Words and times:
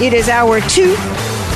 It 0.00 0.12
is 0.12 0.28
hour 0.28 0.60
two, 0.60 0.96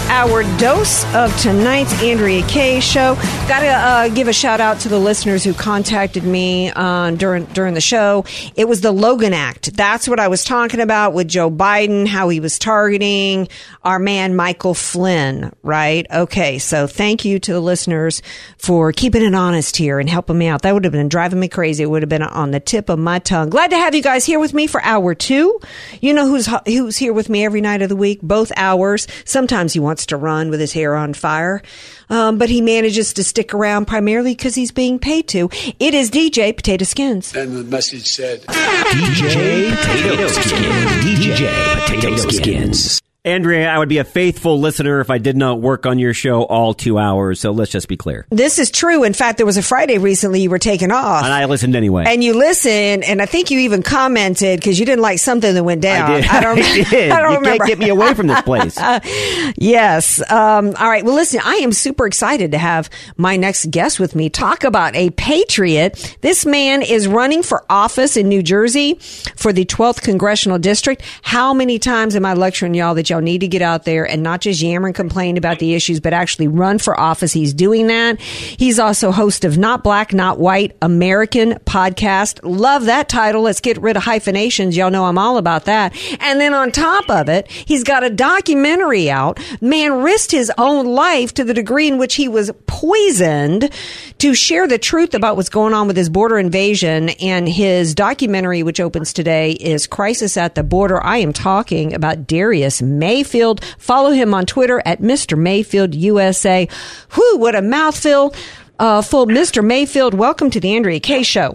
our 0.08 0.42
dose 0.58 1.04
of 1.14 1.36
tonight's 1.40 1.92
Andrea 2.02 2.42
Kaye 2.46 2.80
show. 2.80 3.14
Got 3.46 3.60
to 3.60 3.68
uh, 3.68 4.08
give 4.08 4.28
a 4.28 4.32
shout 4.32 4.60
out 4.60 4.80
to 4.80 4.88
the 4.88 4.98
listeners 4.98 5.44
who 5.44 5.52
contacted 5.54 6.24
me 6.24 6.70
uh, 6.70 7.10
during 7.12 7.44
during 7.46 7.74
the 7.74 7.80
show. 7.80 8.24
It 8.56 8.68
was 8.68 8.80
the 8.80 8.92
Logan 8.92 9.32
Act. 9.32 9.76
That's 9.76 10.08
what 10.08 10.18
I 10.20 10.28
was 10.28 10.44
talking 10.44 10.80
about 10.80 11.12
with 11.12 11.28
Joe 11.28 11.50
Biden, 11.50 12.06
how 12.06 12.28
he 12.28 12.40
was 12.40 12.58
targeting 12.58 13.48
our 13.82 13.98
man 13.98 14.34
Michael 14.34 14.74
Flynn. 14.74 15.52
Right? 15.62 16.06
Okay. 16.10 16.58
So 16.58 16.86
thank 16.86 17.24
you 17.24 17.38
to 17.40 17.52
the 17.52 17.60
listeners 17.60 18.22
for 18.56 18.92
keeping 18.92 19.22
it 19.22 19.34
honest 19.34 19.76
here 19.76 20.00
and 20.00 20.08
helping 20.08 20.38
me 20.38 20.46
out. 20.46 20.62
That 20.62 20.74
would 20.74 20.84
have 20.84 20.92
been 20.92 21.08
driving 21.08 21.40
me 21.40 21.48
crazy. 21.48 21.82
It 21.82 21.90
would 21.90 22.02
have 22.02 22.08
been 22.08 22.22
on 22.22 22.50
the 22.50 22.60
tip 22.60 22.88
of 22.88 22.98
my 22.98 23.18
tongue. 23.18 23.50
Glad 23.50 23.70
to 23.70 23.76
have 23.76 23.94
you 23.94 24.02
guys 24.02 24.24
here 24.24 24.40
with 24.40 24.54
me 24.54 24.66
for 24.66 24.82
hour 24.82 25.14
two. 25.14 25.60
You 26.00 26.14
know 26.14 26.26
who's 26.26 26.48
who's 26.66 26.96
here 26.96 27.12
with 27.12 27.28
me 27.28 27.44
every 27.44 27.60
night 27.60 27.82
of 27.82 27.88
the 27.88 27.96
week, 27.96 28.20
both 28.22 28.52
hours. 28.56 29.06
Sometimes 29.24 29.72
he 29.72 29.80
wants 29.98 30.06
to 30.06 30.16
run 30.16 30.48
with 30.48 30.60
his 30.60 30.72
hair 30.72 30.94
on 30.94 31.12
fire, 31.12 31.60
um, 32.08 32.38
but 32.38 32.48
he 32.48 32.60
manages 32.60 33.12
to 33.14 33.24
stick 33.24 33.52
around 33.52 33.86
primarily 33.86 34.32
because 34.32 34.54
he's 34.54 34.70
being 34.70 34.96
paid 34.96 35.26
to. 35.26 35.50
It 35.80 35.92
is 35.92 36.08
DJ 36.08 36.54
Potato 36.54 36.84
Skins. 36.84 37.34
And 37.34 37.56
the 37.56 37.64
message 37.64 38.06
said, 38.06 38.42
DJ 38.42 39.74
Potato 39.76 40.28
Skins. 40.28 41.04
DJ 41.04 41.86
Potato 41.86 42.16
Skins. 42.30 43.00
Andrea, 43.28 43.68
I 43.68 43.78
would 43.78 43.88
be 43.88 43.98
a 43.98 44.04
faithful 44.04 44.58
listener 44.58 45.00
if 45.00 45.10
I 45.10 45.18
did 45.18 45.36
not 45.36 45.60
work 45.60 45.84
on 45.84 45.98
your 45.98 46.14
show 46.14 46.44
all 46.44 46.72
two 46.72 46.98
hours. 46.98 47.40
So 47.40 47.50
let's 47.50 47.70
just 47.70 47.86
be 47.86 47.96
clear. 47.96 48.26
This 48.30 48.58
is 48.58 48.70
true. 48.70 49.04
In 49.04 49.12
fact, 49.12 49.36
there 49.36 49.46
was 49.46 49.58
a 49.58 49.62
Friday 49.62 49.98
recently 49.98 50.40
you 50.40 50.50
were 50.50 50.58
taken 50.58 50.90
off. 50.90 51.24
And 51.24 51.32
I 51.32 51.44
listened 51.44 51.76
anyway. 51.76 52.04
And 52.06 52.24
you 52.24 52.34
listened, 52.34 53.04
and 53.04 53.20
I 53.20 53.26
think 53.26 53.50
you 53.50 53.58
even 53.60 53.82
commented 53.82 54.60
because 54.60 54.80
you 54.80 54.86
didn't 54.86 55.02
like 55.02 55.18
something 55.18 55.54
that 55.54 55.62
went 55.62 55.82
down. 55.82 56.10
I 56.12 56.20
did. 56.20 56.30
I 56.30 56.40
don't, 56.40 56.58
I 56.58 56.82
did. 56.90 57.12
I 57.12 57.20
don't 57.20 57.32
you 57.32 57.38
remember. 57.38 57.64
can't 57.64 57.68
get 57.68 57.78
me 57.78 57.90
away 57.90 58.14
from 58.14 58.28
this 58.28 58.40
place. 58.42 58.76
yes. 59.56 60.20
Um, 60.30 60.74
all 60.78 60.88
right. 60.88 61.04
Well, 61.04 61.14
listen, 61.14 61.40
I 61.44 61.56
am 61.56 61.72
super 61.72 62.06
excited 62.06 62.52
to 62.52 62.58
have 62.58 62.88
my 63.16 63.36
next 63.36 63.70
guest 63.70 64.00
with 64.00 64.14
me 64.14 64.30
talk 64.30 64.64
about 64.64 64.96
a 64.96 65.10
patriot. 65.10 66.16
This 66.22 66.46
man 66.46 66.82
is 66.82 67.06
running 67.06 67.42
for 67.42 67.64
office 67.68 68.16
in 68.16 68.28
New 68.28 68.42
Jersey 68.42 68.94
for 69.36 69.52
the 69.52 69.64
12th 69.64 70.02
congressional 70.02 70.58
district. 70.58 71.02
How 71.22 71.52
many 71.52 71.78
times 71.78 72.16
am 72.16 72.24
I 72.24 72.34
lecturing 72.34 72.74
y'all 72.74 72.94
that 72.94 73.10
y'all 73.10 73.17
need 73.20 73.40
to 73.40 73.48
get 73.48 73.62
out 73.62 73.84
there 73.84 74.06
and 74.06 74.22
not 74.22 74.40
just 74.40 74.60
yammer 74.60 74.88
and 74.88 74.94
complain 74.94 75.36
about 75.36 75.58
the 75.58 75.74
issues, 75.74 76.00
but 76.00 76.12
actually 76.12 76.48
run 76.48 76.78
for 76.78 76.98
office? 76.98 77.32
He's 77.32 77.54
doing 77.54 77.86
that. 77.88 78.20
He's 78.20 78.78
also 78.78 79.10
host 79.10 79.44
of 79.44 79.58
Not 79.58 79.82
Black, 79.84 80.12
Not 80.12 80.38
White 80.38 80.76
American 80.82 81.54
podcast. 81.66 82.40
Love 82.42 82.86
that 82.86 83.08
title. 83.08 83.42
Let's 83.42 83.60
get 83.60 83.78
rid 83.78 83.96
of 83.96 84.02
hyphenations. 84.02 84.76
Y'all 84.76 84.90
know 84.90 85.04
I'm 85.04 85.18
all 85.18 85.38
about 85.38 85.64
that. 85.64 85.96
And 86.20 86.40
then 86.40 86.54
on 86.54 86.72
top 86.72 87.08
of 87.10 87.28
it, 87.28 87.50
he's 87.50 87.84
got 87.84 88.04
a 88.04 88.10
documentary 88.10 89.10
out. 89.10 89.38
Man 89.60 90.02
risked 90.02 90.32
his 90.32 90.52
own 90.58 90.86
life 90.86 91.34
to 91.34 91.44
the 91.44 91.54
degree 91.54 91.88
in 91.88 91.98
which 91.98 92.14
he 92.14 92.28
was 92.28 92.50
poisoned 92.66 93.70
to 94.18 94.34
share 94.34 94.66
the 94.66 94.78
truth 94.78 95.14
about 95.14 95.36
what's 95.36 95.48
going 95.48 95.74
on 95.74 95.86
with 95.86 95.96
his 95.96 96.08
border 96.08 96.38
invasion. 96.38 97.08
And 97.20 97.48
his 97.48 97.94
documentary, 97.94 98.62
which 98.62 98.80
opens 98.80 99.12
today, 99.12 99.52
is 99.52 99.86
Crisis 99.86 100.36
at 100.36 100.54
the 100.54 100.62
Border. 100.62 101.02
I 101.04 101.18
am 101.18 101.32
talking 101.32 101.94
about 101.94 102.26
Darius 102.26 102.82
Mayfield. 103.08 103.64
Follow 103.78 104.10
him 104.10 104.34
on 104.34 104.44
Twitter 104.44 104.82
at 104.84 105.00
Mr. 105.00 105.38
Mayfield 105.38 105.94
USA. 105.94 106.68
Whew, 107.14 107.38
what 107.38 107.54
a 107.54 107.62
mouthful. 107.62 108.34
Uh, 108.78 109.00
full 109.00 109.26
Mr. 109.26 109.64
Mayfield, 109.64 110.12
welcome 110.12 110.50
to 110.50 110.60
the 110.60 110.76
Andrea 110.76 111.00
Kaye 111.00 111.22
Show. 111.22 111.54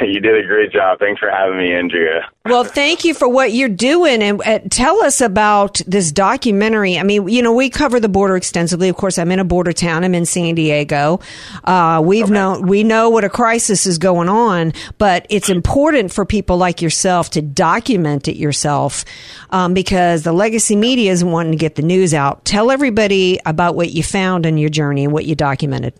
You 0.10 0.20
did 0.20 0.42
a 0.42 0.46
great 0.46 0.72
job. 0.72 0.98
Thanks 0.98 1.20
for 1.20 1.30
having 1.30 1.58
me, 1.58 1.72
Andrea. 1.72 2.28
Well, 2.46 2.64
thank 2.64 3.04
you 3.04 3.14
for 3.14 3.28
what 3.28 3.52
you're 3.52 3.68
doing, 3.68 4.22
and 4.22 4.42
uh, 4.42 4.60
tell 4.70 5.02
us 5.02 5.20
about 5.20 5.80
this 5.86 6.10
documentary. 6.10 6.98
I 6.98 7.02
mean, 7.02 7.28
you 7.28 7.42
know, 7.42 7.52
we 7.52 7.70
cover 7.70 8.00
the 8.00 8.08
border 8.08 8.34
extensively. 8.34 8.88
Of 8.88 8.96
course, 8.96 9.18
I'm 9.18 9.30
in 9.30 9.38
a 9.38 9.44
border 9.44 9.72
town. 9.72 10.02
I'm 10.02 10.14
in 10.14 10.26
San 10.26 10.54
Diego. 10.54 11.20
Uh, 11.64 12.00
we've 12.04 12.30
known 12.30 12.66
we 12.66 12.82
know 12.82 13.10
what 13.10 13.24
a 13.24 13.28
crisis 13.28 13.86
is 13.86 13.98
going 13.98 14.28
on, 14.28 14.72
but 14.98 15.26
it's 15.28 15.48
important 15.48 16.12
for 16.12 16.24
people 16.24 16.56
like 16.56 16.80
yourself 16.82 17.30
to 17.30 17.42
document 17.42 18.26
it 18.26 18.36
yourself 18.36 19.04
um, 19.50 19.74
because 19.74 20.22
the 20.22 20.32
legacy 20.32 20.76
media 20.76 21.12
isn't 21.12 21.30
wanting 21.30 21.52
to 21.52 21.58
get 21.58 21.74
the 21.74 21.82
news 21.82 22.14
out. 22.14 22.44
Tell 22.44 22.70
everybody 22.70 23.38
about 23.44 23.76
what 23.76 23.90
you 23.90 24.02
found 24.02 24.46
on 24.46 24.56
your 24.56 24.70
journey 24.70 25.04
and 25.04 25.12
what 25.12 25.26
you 25.26 25.34
documented. 25.34 25.94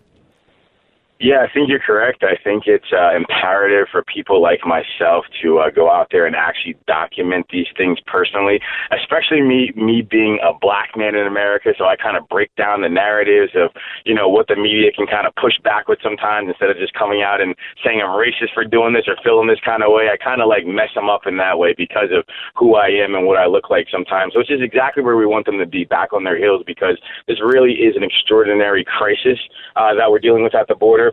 Yeah, 1.20 1.44
I 1.44 1.52
think 1.52 1.68
you're 1.68 1.84
correct. 1.84 2.24
I 2.24 2.40
think 2.42 2.64
it's 2.64 2.96
uh, 2.96 3.14
imperative 3.14 3.88
for 3.92 4.02
people 4.02 4.40
like 4.40 4.60
myself 4.64 5.26
to 5.42 5.58
uh, 5.58 5.68
go 5.68 5.90
out 5.92 6.08
there 6.10 6.24
and 6.24 6.34
actually 6.34 6.76
document 6.88 7.44
these 7.52 7.66
things 7.76 7.98
personally, 8.06 8.58
especially 8.88 9.42
me 9.42 9.70
me 9.76 10.00
being 10.00 10.40
a 10.40 10.56
black 10.56 10.96
man 10.96 11.14
in 11.14 11.26
America. 11.26 11.74
So 11.76 11.84
I 11.84 11.96
kind 11.96 12.16
of 12.16 12.26
break 12.30 12.48
down 12.56 12.80
the 12.80 12.88
narratives 12.88 13.52
of 13.54 13.68
you 14.06 14.14
know 14.14 14.30
what 14.30 14.48
the 14.48 14.56
media 14.56 14.92
can 14.96 15.06
kind 15.06 15.26
of 15.26 15.34
push 15.36 15.60
back 15.62 15.88
with 15.88 15.98
sometimes 16.02 16.48
instead 16.48 16.70
of 16.70 16.78
just 16.78 16.94
coming 16.94 17.20
out 17.20 17.42
and 17.42 17.54
saying 17.84 18.00
I'm 18.00 18.16
racist 18.16 18.54
for 18.54 18.64
doing 18.64 18.94
this 18.94 19.04
or 19.06 19.16
feeling 19.22 19.46
this 19.46 19.60
kind 19.60 19.82
of 19.82 19.92
way. 19.92 20.08
I 20.08 20.16
kind 20.16 20.40
of 20.40 20.48
like 20.48 20.64
mess 20.64 20.88
them 20.94 21.10
up 21.10 21.26
in 21.28 21.36
that 21.36 21.58
way 21.58 21.74
because 21.76 22.08
of 22.16 22.24
who 22.56 22.76
I 22.76 22.88
am 22.88 23.14
and 23.14 23.26
what 23.26 23.36
I 23.36 23.44
look 23.44 23.68
like 23.68 23.88
sometimes, 23.92 24.32
which 24.34 24.50
is 24.50 24.62
exactly 24.64 25.02
where 25.04 25.20
we 25.20 25.26
want 25.26 25.44
them 25.44 25.58
to 25.58 25.66
be 25.66 25.84
back 25.84 26.14
on 26.14 26.24
their 26.24 26.38
heels 26.40 26.64
because 26.66 26.96
this 27.28 27.44
really 27.44 27.76
is 27.76 27.92
an 27.94 28.04
extraordinary 28.04 28.88
crisis 28.88 29.36
uh, 29.76 29.92
that 29.92 30.10
we're 30.10 30.18
dealing 30.18 30.42
with 30.42 30.54
at 30.56 30.66
the 30.66 30.74
border 30.74 31.09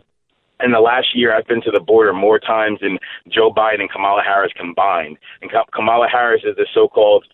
in 0.62 0.72
the 0.72 0.80
last 0.80 1.14
year, 1.14 1.34
I've 1.34 1.46
been 1.46 1.62
to 1.62 1.70
the 1.70 1.80
border 1.80 2.12
more 2.12 2.38
times 2.38 2.80
than 2.80 2.98
Joe 3.28 3.52
Biden 3.52 3.80
and 3.80 3.90
Kamala 3.90 4.22
Harris 4.22 4.52
combined. 4.56 5.18
And 5.42 5.50
Kamala 5.72 6.08
Harris 6.08 6.42
is 6.44 6.56
the 6.56 6.66
so-called 6.74 7.26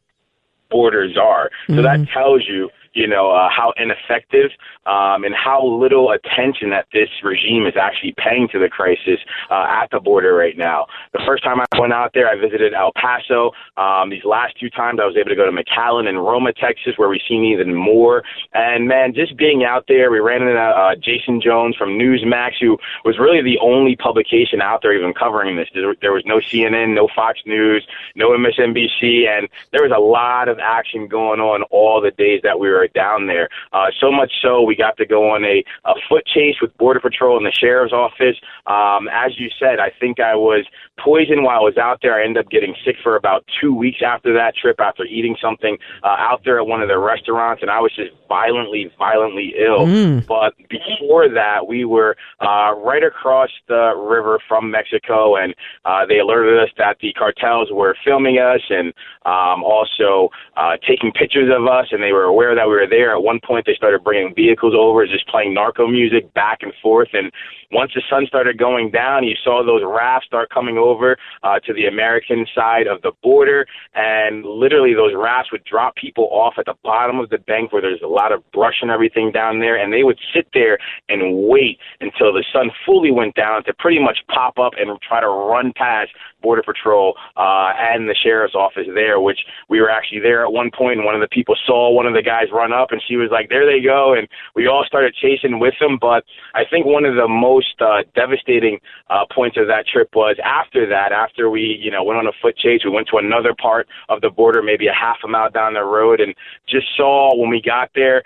border 0.70 1.10
czar. 1.12 1.50
So 1.68 1.82
that 1.82 2.00
mm-hmm. 2.00 2.12
tells 2.12 2.42
you, 2.48 2.70
you 2.94 3.06
know, 3.06 3.30
uh, 3.30 3.48
how 3.50 3.72
ineffective 3.76 4.50
um, 4.86 5.24
and 5.24 5.34
how 5.34 5.64
little 5.64 6.12
attention 6.12 6.70
that 6.70 6.86
this 6.92 7.08
regime 7.22 7.66
is 7.66 7.74
actually 7.80 8.14
paying 8.16 8.48
to 8.52 8.58
the 8.58 8.68
crisis 8.68 9.18
uh, 9.50 9.66
at 9.68 9.88
the 9.90 10.00
border 10.00 10.34
right 10.34 10.56
now. 10.56 10.86
The 11.12 11.20
first 11.26 11.42
time 11.42 11.60
I 11.60 11.66
went 11.78 11.92
out 11.92 12.12
there, 12.14 12.28
I 12.28 12.36
visited 12.36 12.72
El 12.72 12.92
Paso. 12.94 13.52
Um, 13.76 14.10
these 14.10 14.24
last 14.24 14.58
two 14.58 14.70
times, 14.70 15.00
I 15.02 15.06
was 15.06 15.16
able 15.16 15.30
to 15.30 15.36
go 15.36 15.44
to 15.44 15.52
McAllen 15.52 16.08
and 16.08 16.18
Roma, 16.18 16.52
Texas, 16.52 16.94
where 16.96 17.08
we've 17.08 17.20
seen 17.28 17.44
even 17.44 17.74
more. 17.74 18.22
And 18.52 18.86
man, 18.86 19.14
just 19.14 19.36
being 19.36 19.64
out 19.64 19.86
there, 19.88 20.10
we 20.10 20.20
ran 20.20 20.42
into 20.42 20.58
uh, 20.60 20.94
Jason 20.96 21.40
Jones 21.40 21.76
from 21.76 21.98
Newsmax, 21.98 22.52
who 22.60 22.78
was 23.04 23.18
really 23.18 23.42
the 23.42 23.58
only 23.60 23.96
publication 23.96 24.62
out 24.62 24.82
there 24.82 24.94
even 24.94 25.12
covering 25.14 25.56
this. 25.56 25.68
There, 25.74 25.94
there 26.00 26.12
was 26.12 26.24
no 26.26 26.38
CNN, 26.38 26.94
no 26.94 27.08
Fox 27.14 27.40
News, 27.44 27.84
no 28.14 28.30
MSNBC, 28.30 29.26
and 29.26 29.48
there 29.72 29.82
was 29.82 29.92
a 29.94 30.00
lot 30.00 30.48
of 30.48 30.58
action 30.60 31.08
going 31.08 31.40
on 31.40 31.62
all 31.70 32.00
the 32.00 32.12
days 32.12 32.40
that 32.42 32.58
we 32.58 32.68
were 32.68 32.83
down 32.92 33.26
there. 33.26 33.48
Uh, 33.72 33.86
so 34.00 34.10
much 34.12 34.32
so, 34.42 34.62
we 34.62 34.76
got 34.76 34.96
to 34.98 35.06
go 35.06 35.30
on 35.30 35.44
a, 35.44 35.64
a 35.84 35.94
foot 36.08 36.26
chase 36.26 36.56
with 36.60 36.76
Border 36.76 37.00
Patrol 37.00 37.36
and 37.36 37.46
the 37.46 37.52
sheriff's 37.52 37.92
office. 37.92 38.36
Um, 38.66 39.08
as 39.12 39.38
you 39.38 39.48
said, 39.58 39.78
I 39.80 39.90
think 40.00 40.20
I 40.20 40.34
was 40.34 40.66
poisoned 41.02 41.42
while 41.42 41.58
I 41.58 41.62
was 41.62 41.76
out 41.76 41.98
there. 42.02 42.14
I 42.14 42.24
ended 42.24 42.44
up 42.44 42.50
getting 42.50 42.74
sick 42.84 42.96
for 43.02 43.16
about 43.16 43.44
two 43.60 43.74
weeks 43.74 43.98
after 44.04 44.32
that 44.34 44.54
trip 44.56 44.80
after 44.80 45.04
eating 45.04 45.36
something 45.40 45.76
uh, 46.02 46.16
out 46.18 46.42
there 46.44 46.58
at 46.58 46.66
one 46.66 46.82
of 46.82 46.88
the 46.88 46.98
restaurants, 46.98 47.62
and 47.62 47.70
I 47.70 47.80
was 47.80 47.92
just 47.94 48.12
violently, 48.28 48.90
violently 48.98 49.54
ill. 49.58 49.86
But 50.26 50.54
before 50.68 51.28
that, 51.28 51.66
we 51.66 51.84
were 51.84 52.16
uh, 52.40 52.74
right 52.76 53.02
across 53.02 53.50
the 53.68 53.94
river 53.96 54.38
from 54.48 54.70
Mexico, 54.70 55.36
and 55.36 55.54
uh, 55.84 56.06
they 56.06 56.18
alerted 56.18 56.62
us 56.62 56.70
that 56.78 56.98
the 57.00 57.12
cartels 57.12 57.68
were 57.72 57.96
filming 58.04 58.38
us 58.38 58.60
and 58.70 58.92
um, 59.24 59.62
also 59.64 60.30
uh, 60.56 60.76
taking 60.86 61.12
pictures 61.12 61.50
of 61.54 61.66
us, 61.66 61.86
and 61.90 62.02
they 62.02 62.12
were 62.12 62.24
aware 62.24 62.54
that 62.54 62.66
we 62.66 62.73
were 62.74 62.86
there. 62.88 63.14
At 63.14 63.22
one 63.22 63.40
point, 63.44 63.66
they 63.66 63.74
started 63.74 64.04
bringing 64.04 64.34
vehicles 64.34 64.74
over, 64.76 65.06
just 65.06 65.26
playing 65.28 65.54
narco 65.54 65.86
music 65.86 66.32
back 66.34 66.58
and 66.62 66.72
forth, 66.82 67.08
and 67.12 67.30
once 67.74 67.90
the 67.94 68.02
sun 68.08 68.24
started 68.26 68.56
going 68.56 68.90
down, 68.90 69.24
you 69.24 69.34
saw 69.42 69.64
those 69.66 69.82
rafts 69.84 70.26
start 70.26 70.48
coming 70.50 70.78
over 70.78 71.16
uh, 71.42 71.58
to 71.66 71.74
the 71.74 71.86
American 71.86 72.46
side 72.54 72.86
of 72.86 73.02
the 73.02 73.10
border, 73.22 73.66
and 73.94 74.44
literally 74.44 74.94
those 74.94 75.12
rafts 75.16 75.50
would 75.50 75.64
drop 75.64 75.96
people 75.96 76.28
off 76.30 76.54
at 76.56 76.66
the 76.66 76.74
bottom 76.84 77.18
of 77.18 77.28
the 77.30 77.38
bank 77.38 77.72
where 77.72 77.82
there's 77.82 78.00
a 78.02 78.06
lot 78.06 78.30
of 78.30 78.48
brush 78.52 78.76
and 78.80 78.90
everything 78.90 79.32
down 79.32 79.58
there, 79.58 79.76
and 79.76 79.92
they 79.92 80.04
would 80.04 80.18
sit 80.32 80.46
there 80.54 80.78
and 81.08 81.48
wait 81.48 81.78
until 82.00 82.32
the 82.32 82.44
sun 82.52 82.70
fully 82.86 83.10
went 83.10 83.34
down 83.34 83.64
to 83.64 83.74
pretty 83.74 83.98
much 83.98 84.18
pop 84.32 84.58
up 84.58 84.72
and 84.78 84.96
try 85.02 85.20
to 85.20 85.28
run 85.28 85.72
past 85.76 86.10
Border 86.44 86.62
Patrol 86.62 87.14
uh, 87.36 87.72
and 87.74 88.08
the 88.08 88.14
sheriff's 88.14 88.54
office 88.54 88.86
there, 88.94 89.18
which 89.18 89.40
we 89.70 89.80
were 89.80 89.90
actually 89.90 90.20
there 90.20 90.44
at 90.44 90.52
one 90.52 90.70
point, 90.70 90.98
and 90.98 91.06
one 91.06 91.16
of 91.16 91.22
the 91.22 91.32
people 91.32 91.56
saw 91.66 91.90
one 91.90 92.06
of 92.06 92.12
the 92.12 92.22
guys 92.22 92.52
run 92.52 92.72
up, 92.72 92.92
and 92.92 93.00
she 93.08 93.16
was 93.16 93.30
like, 93.32 93.48
"There 93.48 93.64
they 93.64 93.80
go," 93.80 94.12
and 94.12 94.28
we 94.54 94.68
all 94.68 94.84
started 94.86 95.14
chasing 95.14 95.58
with 95.58 95.74
them. 95.80 95.96
But 95.98 96.22
I 96.54 96.64
think 96.70 96.84
one 96.84 97.06
of 97.06 97.16
the 97.16 97.28
most 97.28 97.80
uh, 97.80 98.02
devastating 98.14 98.78
uh, 99.08 99.24
points 99.34 99.56
of 99.56 99.66
that 99.68 99.86
trip 99.88 100.10
was 100.14 100.36
after 100.44 100.86
that, 100.86 101.10
after 101.12 101.48
we, 101.48 101.80
you 101.82 101.90
know, 101.90 102.04
went 102.04 102.18
on 102.18 102.26
a 102.26 102.36
foot 102.42 102.56
chase, 102.58 102.82
we 102.84 102.90
went 102.90 103.08
to 103.08 103.16
another 103.16 103.54
part 103.54 103.88
of 104.10 104.20
the 104.20 104.30
border, 104.30 104.62
maybe 104.62 104.86
a 104.86 104.92
half 104.92 105.16
a 105.24 105.28
mile 105.28 105.50
down 105.50 105.72
the 105.72 105.82
road, 105.82 106.20
and 106.20 106.34
just 106.68 106.86
saw 106.96 107.34
when 107.34 107.48
we 107.48 107.62
got 107.62 107.88
there 107.94 108.22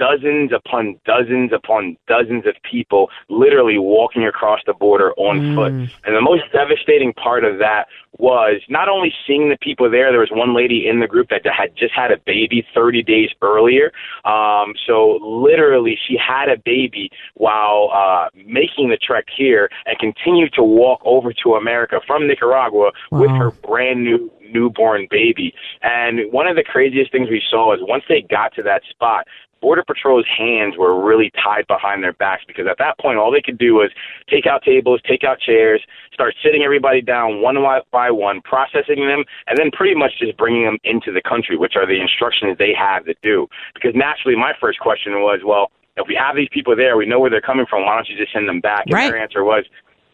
dozens 0.00 0.50
upon 0.50 0.98
dozens 1.04 1.52
upon 1.52 1.96
dozens 2.08 2.46
of 2.46 2.54
people 2.68 3.10
literally 3.28 3.78
walking 3.78 4.24
across 4.24 4.60
the 4.66 4.72
border 4.72 5.12
on 5.18 5.54
foot. 5.54 5.72
And 5.72 6.16
the 6.16 6.22
most 6.22 6.44
devastating 6.52 7.12
part 7.12 7.44
of 7.44 7.58
that 7.58 7.84
was 8.18 8.62
not 8.68 8.88
only 8.88 9.12
seeing 9.26 9.50
the 9.50 9.58
people 9.60 9.90
there, 9.90 10.10
there 10.10 10.20
was 10.20 10.30
one 10.32 10.56
lady 10.56 10.88
in 10.88 11.00
the 11.00 11.06
group 11.06 11.28
that 11.28 11.42
had 11.44 11.76
just 11.76 11.92
had 11.94 12.10
a 12.10 12.16
baby 12.24 12.66
30 12.74 13.02
days 13.02 13.28
earlier. 13.42 13.92
Um, 14.24 14.72
so 14.86 15.18
literally, 15.22 15.98
she 16.08 16.16
had 16.16 16.48
a 16.48 16.56
baby 16.64 17.10
while 17.34 17.90
uh, 17.94 18.28
making 18.34 18.88
the 18.88 18.96
trek 18.96 19.26
here 19.36 19.68
and 19.84 19.98
continued 19.98 20.54
to 20.54 20.62
walk 20.62 21.00
over 21.04 21.32
to 21.44 21.54
America 21.54 22.00
from 22.06 22.26
Nicaragua 22.26 22.90
with 23.10 23.30
her 23.30 23.50
brand 23.50 24.02
new 24.02 24.30
newborn 24.52 25.06
baby. 25.10 25.54
And 25.82 26.32
one 26.32 26.46
of 26.46 26.56
the 26.56 26.64
craziest 26.64 27.12
things 27.12 27.28
we 27.30 27.42
saw 27.50 27.74
is 27.74 27.80
once 27.82 28.04
they 28.08 28.22
got 28.22 28.54
to 28.54 28.62
that 28.64 28.82
spot, 28.90 29.26
Border 29.60 29.84
Patrol's 29.86 30.26
hands 30.26 30.76
were 30.76 30.98
really 31.00 31.30
tied 31.42 31.66
behind 31.66 32.02
their 32.02 32.12
backs 32.14 32.42
because 32.46 32.66
at 32.68 32.78
that 32.78 32.98
point, 32.98 33.18
all 33.18 33.30
they 33.30 33.42
could 33.42 33.58
do 33.58 33.74
was 33.74 33.90
take 34.28 34.46
out 34.46 34.62
tables, 34.62 35.00
take 35.06 35.24
out 35.24 35.38
chairs, 35.38 35.82
start 36.12 36.34
sitting 36.42 36.62
everybody 36.62 37.02
down 37.02 37.42
one 37.42 37.56
by 37.90 38.10
one, 38.10 38.40
processing 38.42 39.06
them, 39.06 39.24
and 39.46 39.58
then 39.58 39.70
pretty 39.70 39.94
much 39.94 40.12
just 40.18 40.36
bringing 40.36 40.64
them 40.64 40.78
into 40.84 41.12
the 41.12 41.22
country, 41.22 41.56
which 41.56 41.74
are 41.76 41.86
the 41.86 42.00
instructions 42.00 42.56
they 42.58 42.72
have 42.76 43.04
to 43.04 43.14
do. 43.22 43.46
Because 43.74 43.92
naturally, 43.94 44.36
my 44.36 44.52
first 44.60 44.80
question 44.80 45.20
was, 45.20 45.40
well, 45.44 45.70
if 45.96 46.06
we 46.08 46.14
have 46.14 46.36
these 46.36 46.48
people 46.50 46.74
there, 46.74 46.96
we 46.96 47.06
know 47.06 47.20
where 47.20 47.30
they're 47.30 47.40
coming 47.40 47.66
from. 47.68 47.84
Why 47.84 47.96
don't 47.96 48.08
you 48.08 48.16
just 48.16 48.32
send 48.32 48.48
them 48.48 48.60
back? 48.60 48.84
And 48.86 48.94
Right. 48.94 49.10
their 49.10 49.20
answer 49.20 49.44
was, 49.44 49.64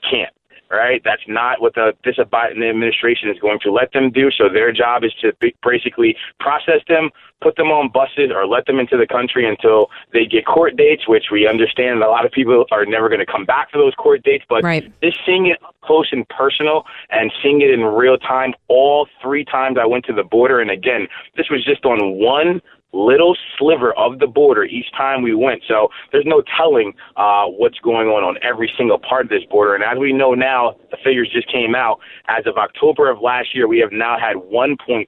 can't. 0.08 0.32
Right? 0.70 1.00
That's 1.04 1.22
not 1.28 1.60
what 1.60 1.74
the 1.74 1.92
this 2.04 2.16
Biden 2.16 2.68
administration 2.68 3.30
is 3.30 3.38
going 3.38 3.60
to 3.60 3.70
let 3.70 3.92
them 3.92 4.10
do. 4.10 4.30
So 4.30 4.48
their 4.48 4.72
job 4.72 5.04
is 5.04 5.12
to 5.20 5.32
basically 5.62 6.16
process 6.40 6.80
them, 6.88 7.10
put 7.40 7.56
them 7.56 7.68
on 7.68 7.88
buses, 7.88 8.30
or 8.34 8.46
let 8.46 8.66
them 8.66 8.80
into 8.80 8.96
the 8.96 9.06
country 9.06 9.48
until 9.48 9.90
they 10.12 10.26
get 10.26 10.44
court 10.44 10.76
dates. 10.76 11.06
Which 11.06 11.26
we 11.30 11.46
understand 11.46 12.02
a 12.02 12.08
lot 12.08 12.26
of 12.26 12.32
people 12.32 12.64
are 12.72 12.84
never 12.84 13.08
going 13.08 13.20
to 13.20 13.26
come 13.26 13.44
back 13.44 13.70
for 13.70 13.78
those 13.78 13.94
court 13.94 14.22
dates. 14.22 14.44
But 14.48 14.64
Right. 14.64 14.90
just 15.02 15.18
seeing 15.24 15.46
it 15.46 15.62
up 15.62 15.76
close 15.82 16.08
and 16.10 16.28
personal, 16.28 16.84
and 17.10 17.32
seeing 17.42 17.60
it 17.60 17.70
in 17.70 17.84
real 17.84 18.18
time, 18.18 18.52
all 18.68 19.08
three 19.22 19.44
times 19.44 19.78
I 19.80 19.86
went 19.86 20.04
to 20.06 20.12
the 20.12 20.24
border, 20.24 20.60
and 20.60 20.70
again, 20.70 21.06
this 21.36 21.48
was 21.48 21.64
just 21.64 21.84
on 21.84 22.18
one 22.18 22.60
little 22.96 23.36
sliver 23.58 23.92
of 23.98 24.18
the 24.18 24.26
border 24.26 24.64
each 24.64 24.90
time 24.96 25.22
we 25.22 25.34
went. 25.34 25.62
So 25.68 25.88
there's 26.12 26.26
no 26.26 26.42
telling 26.56 26.94
uh, 27.16 27.46
what's 27.46 27.78
going 27.80 28.08
on 28.08 28.24
on 28.24 28.36
every 28.42 28.72
single 28.76 28.98
part 28.98 29.26
of 29.26 29.30
this 29.30 29.44
border. 29.50 29.74
And 29.74 29.84
as 29.84 29.98
we 29.98 30.12
know 30.12 30.34
now, 30.34 30.76
the 30.90 30.96
figures 31.04 31.30
just 31.32 31.50
came 31.52 31.74
out. 31.74 32.00
As 32.28 32.46
of 32.46 32.56
October 32.56 33.10
of 33.10 33.20
last 33.20 33.54
year, 33.54 33.68
we 33.68 33.78
have 33.80 33.92
now 33.92 34.16
had 34.18 34.36
1.8 34.36 35.06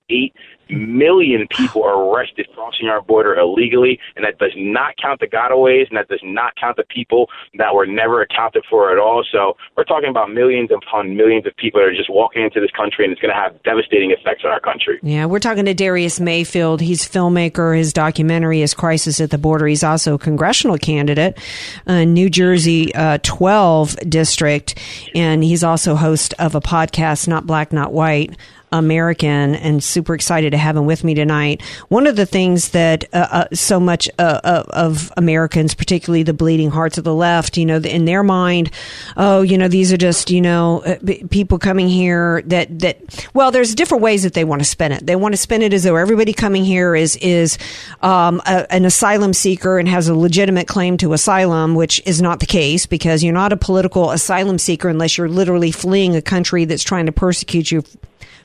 million 0.71 1.47
people 1.51 1.85
are 1.85 1.97
arrested 1.97 2.47
crossing 2.55 2.89
our 2.89 3.01
border 3.01 3.35
illegally, 3.37 3.99
and 4.17 4.25
that 4.25 4.39
does 4.39 4.53
not 4.57 4.97
count 4.97 5.21
the 5.21 5.27
gotaways, 5.27 5.89
and 5.89 5.97
that 5.97 6.09
does 6.09 6.21
not 6.23 6.55
count 6.57 6.77
the 6.77 6.85
people 6.85 7.29
that 7.57 7.75
were 7.75 7.87
never 7.87 8.23
accounted 8.23 8.65
for 8.69 8.93
at 8.93 8.99
all. 8.99 9.25
So 9.31 9.57
we're 9.77 9.85
talking 9.85 10.11
about 10.11 10.31
millions 10.31 10.71
upon 10.71 11.17
millions 11.17 11.47
of 11.47 11.57
people 11.57 11.81
that 11.81 11.87
are 11.87 11.95
just 11.95 12.11
walking 12.11 12.43
into 12.43 12.61
this 12.61 12.71
country, 12.73 13.05
and 13.05 13.13
it's 13.13 13.21
going 13.21 13.35
to 13.35 13.41
have 13.41 13.63
devastating 13.63 14.11
effects 14.11 14.43
on 14.45 14.51
our 14.51 14.61
country. 14.61 14.99
Yeah, 15.03 15.27
we're 15.27 15.39
talking 15.39 15.65
to 15.65 15.75
Darius 15.75 16.21
Mayfield. 16.21 16.81
He's 16.81 17.09
filmmaker. 17.09 17.77
His 17.77 17.93
documentary 17.93 18.63
is 18.63 18.75
Crisis 18.75 19.21
at 19.21 19.31
the 19.31 19.39
Border. 19.39 19.67
He's 19.67 19.85
also 19.85 20.15
a 20.15 20.19
congressional 20.19 20.79
candidate, 20.79 21.39
uh, 21.87 22.05
New 22.05 22.31
Jersey 22.31 22.95
uh, 22.95 23.19
12 23.23 23.97
district, 24.09 24.79
and 25.15 25.43
he's 25.43 25.65
also 25.65 25.95
host 25.95 26.35
of 26.39 26.55
a 26.55 26.61
podcast, 26.61 27.29
Not 27.29 27.47
Black, 27.47 27.73
Not 27.73 27.93
White. 27.93 28.37
American 28.73 29.55
and 29.55 29.83
super 29.83 30.15
excited 30.15 30.51
to 30.51 30.59
have 30.59 30.77
him 30.77 30.87
with 30.87 31.05
me 31.05 31.15
tonight. 31.15 31.63
One 31.89 32.07
of 32.07 32.17
the 32.17 32.27
things 32.27 32.71
that 32.71 33.05
uh, 33.13 33.27
uh, 33.31 33.45
so 33.53 33.81
much 33.81 34.09
uh, 34.19 34.41
uh, 34.45 34.65
of 34.71 35.13
Americans, 35.17 35.75
particularly 35.75 36.23
the 36.23 36.35
bleeding 36.35 36.71
hearts 36.71 36.99
of 36.99 37.05
the 37.05 37.15
left, 37.15 37.57
you 37.57 37.67
know, 37.67 37.79
in 37.79 38.05
their 38.05 38.23
mind, 38.23 38.71
oh, 39.17 39.43
you 39.43 39.59
know, 39.59 39.69
these 39.69 39.93
are 39.93 39.97
just 39.97 40.31
you 40.31 40.41
know 40.41 40.81
uh, 40.81 40.97
people 41.31 41.59
coming 41.59 41.89
here 41.89 42.43
that 42.47 42.79
that 42.81 43.29
well, 43.35 43.51
there's 43.51 43.75
different 43.75 44.03
ways 44.03 44.23
that 44.23 44.35
they 44.35 44.45
want 44.45 44.61
to 44.61 44.67
spin 44.67 44.93
it. 44.93 45.07
They 45.07 45.17
want 45.17 45.33
to 45.33 45.39
spin 45.39 45.63
it 45.63 45.73
as 45.73 45.85
though 45.85 45.97
everybody 45.97 46.33
coming 46.33 46.65
here 46.65 46.95
is 46.95 47.17
is 47.17 47.59
um, 48.03 48.41
a, 48.47 48.71
an 48.73 48.85
asylum 48.85 49.33
seeker 49.33 49.79
and 49.79 49.89
has 49.89 50.09
a 50.09 50.15
legitimate 50.15 50.69
claim 50.69 50.97
to 50.99 51.13
asylum, 51.13 51.75
which 51.75 52.03
is 52.07 52.21
not 52.21 52.41
the 52.41 52.47
case 52.47 52.87
because 52.87 53.25
you're 53.25 53.33
not 53.33 53.53
a 53.53 53.57
political 53.57 54.11
asylum 54.11 54.59
seeker 54.59 54.89
unless 54.89 55.17
you're 55.17 55.29
literally 55.29 55.71
fleeing 55.71 56.17
a 56.17 56.23
country 56.23 56.65
that's 56.65 56.83
trying 56.83 57.07
to 57.07 57.13
persecute 57.13 57.71
you 57.71 57.83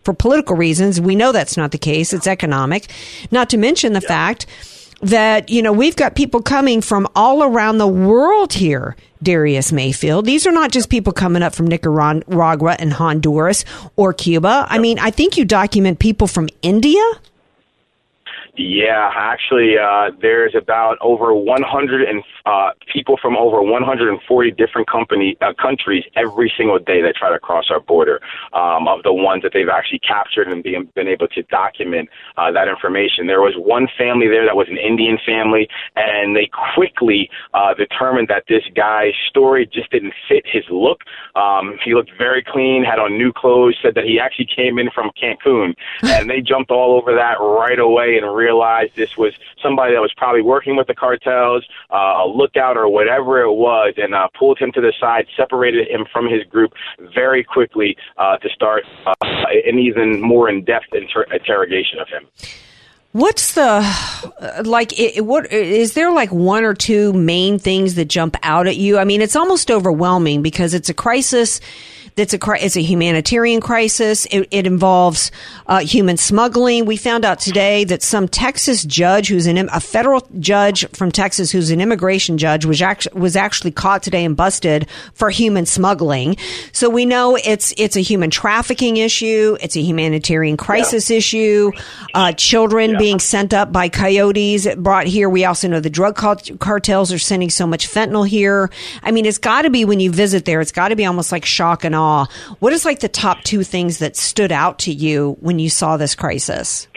for 0.04 0.14
political 0.14 0.56
reasons. 0.56 1.02
We 1.02 1.16
know 1.16 1.32
that's 1.32 1.58
not 1.58 1.72
the 1.72 1.78
case. 1.78 2.14
It's 2.14 2.28
economic. 2.28 2.90
Not 3.32 3.50
to 3.52 3.58
mention 3.58 3.94
the 3.94 4.02
fact 4.02 4.46
that, 5.02 5.50
you 5.50 5.62
know, 5.62 5.74
we've 5.74 5.96
got 5.96 6.16
people 6.16 6.42
coming 6.42 6.82
from 6.82 7.08
all 7.16 7.44
around 7.44 7.78
the 7.78 7.88
world 7.88 8.54
here, 8.54 8.96
Darius 9.22 9.72
Mayfield. 9.72 10.26
These 10.26 10.48
are 10.48 10.52
not 10.52 10.72
just 10.72 10.90
people 10.90 11.12
coming 11.12 11.44
up 11.44 11.54
from 11.54 11.68
Nicaragua 11.68 12.78
and 12.80 12.94
Honduras 12.94 13.66
or 13.96 14.14
Cuba. 14.14 14.66
I 14.70 14.78
mean, 14.80 15.00
I 15.00 15.12
think 15.12 15.38
you 15.38 15.46
document 15.46 16.00
people 16.00 16.28
from 16.28 16.48
India. 16.62 17.04
Yeah, 18.56 19.10
actually, 19.16 19.78
uh, 19.82 20.12
there's 20.22 20.54
about 20.54 21.00
over 21.02 21.34
100 21.34 22.08
and 22.08 22.24
uh, 22.46 22.70
people 22.92 23.18
from 23.20 23.36
over 23.36 23.64
140 23.64 24.52
different 24.52 24.88
company 24.88 25.36
uh, 25.42 25.54
countries 25.60 26.04
every 26.16 26.54
single 26.56 26.78
day 26.78 27.02
that 27.02 27.16
try 27.16 27.32
to 27.32 27.40
cross 27.40 27.66
our 27.72 27.80
border. 27.80 28.20
Um, 28.54 28.88
of 28.88 29.02
the 29.02 29.14
ones 29.14 29.42
that 29.42 29.54
they've 29.54 29.70
actually 29.74 30.00
captured 30.00 30.50
and 30.50 30.62
been, 30.62 30.88
been 30.94 31.08
able 31.08 31.28
to 31.30 31.42
document 31.44 32.10
uh, 32.38 32.52
that 32.52 32.68
information, 32.68 33.26
there 33.26 33.42
was 33.42 33.56
one 33.58 33.88
family 33.98 34.28
there 34.28 34.46
that 34.46 34.56
was 34.56 34.68
an 34.70 34.78
Indian 34.78 35.18
family, 35.26 35.68
and 35.96 36.36
they 36.36 36.48
quickly 36.76 37.32
uh, 37.56 37.74
determined 37.74 38.28
that 38.28 38.44
this 38.48 38.64
guy's 38.76 39.14
story 39.30 39.66
just 39.66 39.90
didn't 39.90 40.14
fit 40.30 40.46
his 40.46 40.64
look. 40.70 41.02
Um, 41.36 41.80
he 41.84 41.96
looked 41.96 42.12
very 42.20 42.44
clean, 42.46 42.84
had 42.84 43.00
on 43.00 43.18
new 43.18 43.34
clothes, 43.34 43.78
said 43.82 43.96
that 43.96 44.04
he 44.04 44.20
actually 44.20 44.50
came 44.56 44.78
in 44.78 44.92
from 44.94 45.10
Cancun, 45.18 45.74
and 46.04 46.30
they 46.30 46.40
jumped 46.40 46.70
all 46.70 46.94
over 46.96 47.16
that 47.16 47.42
right 47.42 47.80
away 47.80 48.18
and 48.22 48.43
realized 48.48 48.92
this 48.96 49.14
was 49.24 49.34
somebody 49.66 49.92
that 49.96 50.04
was 50.08 50.14
probably 50.22 50.46
working 50.56 50.76
with 50.80 50.88
the 50.92 50.98
cartels, 51.04 51.64
uh, 51.98 52.24
a 52.24 52.28
lookout 52.40 52.76
or 52.82 52.88
whatever 52.98 53.32
it 53.48 53.54
was, 53.68 53.92
and 54.04 54.12
uh, 54.14 54.28
pulled 54.40 54.58
him 54.64 54.72
to 54.78 54.82
the 54.88 54.94
side, 55.00 55.26
separated 55.42 55.84
him 55.94 56.06
from 56.14 56.26
his 56.36 56.44
group 56.54 56.72
very 57.20 57.44
quickly 57.56 57.90
uh, 58.18 58.38
to 58.44 58.50
start 58.50 58.84
uh, 59.06 59.14
an 59.70 59.78
even 59.88 60.08
more 60.22 60.46
in-depth 60.50 60.92
inter- 60.94 61.28
interrogation 61.40 61.98
of 62.04 62.08
him. 62.16 62.24
What's 63.14 63.54
the 63.54 63.70
like? 64.66 65.00
It, 65.00 65.24
what 65.24 65.44
is 65.54 65.94
there 65.94 66.12
like 66.12 66.32
one 66.32 66.64
or 66.64 66.74
two 66.74 67.14
main 67.14 67.60
things 67.60 67.94
that 67.94 68.06
jump 68.06 68.36
out 68.42 68.66
at 68.66 68.76
you? 68.76 68.98
I 68.98 69.04
mean, 69.04 69.22
it's 69.22 69.36
almost 69.36 69.70
overwhelming 69.70 70.42
because 70.42 70.74
it's 70.74 70.90
a 70.90 70.96
crisis. 70.96 71.62
That's 72.16 72.34
a 72.34 72.40
it's 72.64 72.76
a 72.76 72.82
humanitarian 72.82 73.60
crisis. 73.60 74.26
It, 74.28 74.48
it 74.52 74.68
involves 74.68 75.32
uh, 75.66 75.80
human 75.80 76.18
smuggling. 76.18 76.86
We 76.86 76.96
found 76.96 77.26
out 77.26 77.40
today 77.40 77.86
that 77.86 78.04
some 78.04 78.28
Texas 78.28 78.84
judge, 78.84 79.30
who's 79.30 79.48
an 79.48 79.58
a 79.58 79.80
federal 79.80 80.28
judge 80.40 80.88
from 80.90 81.12
Texas, 81.12 81.52
who's 81.52 81.72
an 81.72 81.82
immigration 81.82 82.38
judge, 82.38 82.66
was 82.66 82.82
actually 82.84 83.20
was 83.20 83.36
actually 83.36 83.72
caught 83.72 84.04
today 84.04 84.24
and 84.26 84.38
busted 84.38 84.88
for 85.14 85.32
human 85.32 85.66
smuggling. 85.66 86.38
So 86.72 86.88
we 86.88 87.06
know 87.06 87.36
it's 87.36 87.74
it's 87.78 87.96
a 87.96 88.02
human 88.02 88.30
trafficking 88.30 88.98
issue. 88.98 89.58
It's 89.60 89.76
a 89.76 89.82
humanitarian 89.82 90.56
crisis 90.56 91.10
issue. 91.10 91.72
Uh, 92.14 92.32
children 92.34 92.96
being 93.00 93.20
sent 93.20 93.56
up 93.56 93.72
by 93.72 93.90
coyotes 93.90 94.68
brought 94.76 95.08
here. 95.08 95.30
We 95.30 95.46
also 95.46 95.68
know 95.68 95.80
the 95.80 95.90
drug 95.90 96.16
cartels 96.16 97.12
are 97.12 97.18
sending 97.20 97.50
so 97.50 97.66
much 97.66 97.88
fentanyl 97.88 98.28
here. 98.28 98.70
I 99.02 99.10
mean, 99.10 99.26
it's 99.26 99.40
got 99.40 99.64
to 99.64 99.72
be 99.72 99.84
when 99.84 100.00
you 100.00 100.12
visit 100.12 100.46
there. 100.46 100.62
It's 100.62 100.72
got 100.72 100.90
to 100.90 100.96
be 100.96 101.06
almost 101.06 101.32
like 101.32 101.44
shock 101.44 101.84
and 101.84 101.96
awe. 101.96 102.03
What 102.60 102.74
is 102.74 102.86
like 102.86 103.00
the 103.00 103.10
top 103.10 103.44
two 103.44 103.64
things 103.64 103.98
that 104.00 104.16
stood 104.16 104.52
out 104.52 104.80
to 104.80 104.92
you 104.92 105.38
when 105.40 105.60
you 105.60 105.70
saw 105.70 105.98
this 105.98 106.16
crisis? 106.16 106.88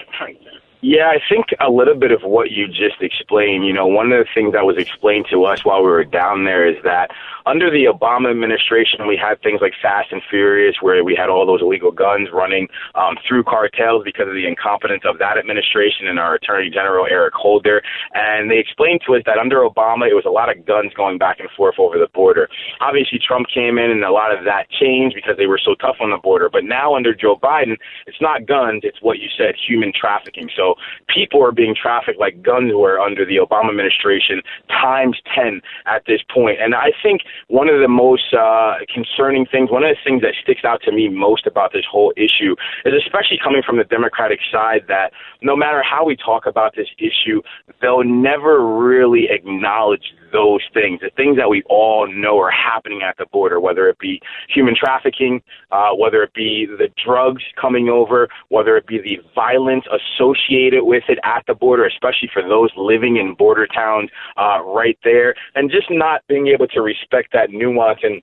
Yeah, 0.83 1.09
I 1.09 1.19
think 1.29 1.47
a 1.59 1.69
little 1.69 1.97
bit 1.97 2.13
of 2.13 2.23
what 2.23 2.53
you 2.53 2.69
just 2.69 3.01
explained. 3.01 3.67
You 3.67 3.73
know, 3.73 3.89
one 3.89 4.13
of 4.13 4.25
the 4.25 4.29
things 4.33 4.53
that 4.53 4.65
was 4.65 4.77
explained 4.77 5.27
to 5.31 5.45
us 5.45 5.65
while 5.65 5.83
we 5.83 5.91
were 5.91 6.05
down 6.05 6.45
there 6.45 6.65
is 6.65 6.77
that 6.85 7.11
under 7.47 7.71
the 7.71 7.87
Obama 7.87 8.31
administration, 8.31 9.07
we 9.07 9.17
had 9.17 9.41
things 9.41 9.61
like 9.63 9.73
Fast 9.81 10.11
and 10.11 10.21
Furious, 10.29 10.77
where 10.83 11.05
we 11.05 11.15
had 11.15 11.31
all 11.31 11.47
those 11.47 11.63
illegal 11.63 11.93
guns 11.93 12.29
running 12.33 12.67
um, 12.97 13.15
through 13.27 13.45
cartels 13.45 14.03
because 14.05 14.27
of 14.27 14.35
the 14.35 14.47
incompetence 14.47 15.05
of 15.07 15.19
that 15.19 15.39
administration 15.39 16.09
and 16.09 16.19
our 16.19 16.35
Attorney 16.35 16.71
General 16.71 17.07
Eric 17.09 17.35
Holder. 17.35 17.83
And 18.15 18.51
they 18.51 18.59
explained 18.59 19.01
to 19.07 19.15
us 19.15 19.23
that 19.27 19.39
under 19.39 19.63
Obama, 19.63 20.11
it 20.11 20.15
was 20.15 20.25
a 20.27 20.31
lot 20.31 20.51
of 20.51 20.67
guns 20.67 20.93
going 20.95 21.19
back 21.19 21.39
and 21.39 21.49
forth 21.57 21.77
over 21.79 21.99
the 21.99 22.09
border. 22.13 22.49
Obviously, 22.81 23.21
Trump 23.23 23.47
came 23.53 23.79
in, 23.79 23.91
and 23.91 24.03
a 24.03 24.11
lot 24.11 24.37
of 24.37 24.45
that 24.45 24.69
changed 24.69 25.15
because 25.15 25.37
they 25.37 25.47
were 25.47 25.61
so 25.63 25.77
tough 25.77 25.97
on 26.01 26.11
the 26.11 26.19
border. 26.19 26.51
But 26.51 26.65
now 26.65 26.97
under 26.97 27.15
Joe 27.15 27.39
Biden, 27.41 27.77
it's 28.09 28.21
not 28.21 28.47
guns; 28.47 28.81
it's 28.83 29.01
what 29.01 29.19
you 29.19 29.29
said, 29.39 29.55
human 29.55 29.93
trafficking. 29.95 30.51
So 30.57 30.75
people 31.07 31.45
are 31.45 31.53
being 31.53 31.77
trafficked 31.81 32.19
like 32.19 32.43
guns 32.43 32.73
were 32.75 32.99
under 32.99 33.25
the 33.25 33.37
Obama 33.37 33.71
administration 33.71 34.43
times 34.69 35.17
10 35.35 35.61
at 35.87 36.03
this 36.07 36.21
point. 36.33 36.59
And 36.61 36.75
I 36.75 36.91
think 37.03 37.23
one 37.49 37.69
of 37.69 37.81
the 37.81 37.89
most 37.89 38.35
uh, 38.35 38.75
concerning 38.93 39.47
things, 39.47 39.71
one 39.71 39.85
of 39.85 39.91
the 39.91 40.01
things 40.05 40.23
that 40.23 40.35
sticks 40.43 40.65
out 40.65 40.83
to 40.83 40.93
me 40.93 41.09
most 41.09 41.47
about 41.47 41.73
this 41.73 41.85
whole 41.91 42.13
issue 42.17 42.55
is 42.85 42.95
especially 43.05 43.39
coming 43.43 43.63
from 43.65 43.79
the 43.79 43.85
Democratic 43.85 44.41
side 44.51 44.83
that 44.89 45.13
no 45.43 45.57
matter 45.57 45.83
how 45.83 46.05
we 46.05 46.17
talk 46.17 46.47
about 46.47 46.75
this 46.77 46.89
issue, 46.99 47.43
they'll 47.81 48.05
never 48.05 48.65
really 48.67 49.29
acknowledge 49.31 50.15
those 50.33 50.63
things, 50.73 51.01
the 51.01 51.11
things 51.17 51.37
that 51.37 51.49
we 51.49 51.63
all 51.69 52.07
know 52.13 52.39
are 52.39 52.51
happening 52.51 53.03
at 53.03 53.17
the 53.17 53.27
border, 53.33 53.61
whether 53.61 53.89
it 53.89 53.99
be 53.99 54.21
human 54.49 54.75
trafficking, 54.77 55.43
uh, 55.71 55.91
whether 55.95 56.23
it 56.23 56.33
be 56.35 56.67
the 56.67 56.89
drugs 57.05 57.43
coming 57.61 57.89
over, 57.89 58.29
whether 58.49 58.77
it 58.77 58.87
be 58.87 58.99
the 58.99 59.19
violence 59.35 59.85
associated 59.87 60.85
with 60.85 61.05
it 61.09 61.19
at 61.25 61.45
the 61.47 61.55
border, 61.55 61.87
especially 61.87 62.31
for 62.33 62.43
those 62.43 62.71
living 62.77 63.17
in 63.17 63.35
border 63.35 63.67
towns 63.67 64.11
uh, 64.37 64.63
right 64.65 64.99
there, 65.05 65.35
and 65.55 65.71
just 65.71 65.87
not 65.91 66.23
being 66.29 66.49
able 66.49 66.67
to 66.67 66.81
respect 66.81 67.33
that 67.33 67.51
nuance 67.51 68.01
and 68.03 68.23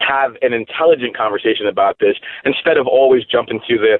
have 0.00 0.32
an 0.42 0.52
intelligent 0.52 1.16
conversation 1.16 1.66
about 1.66 1.96
this 2.00 2.16
instead 2.44 2.76
of 2.76 2.86
always 2.86 3.24
jumping 3.24 3.60
to 3.68 3.78
the 3.78 3.98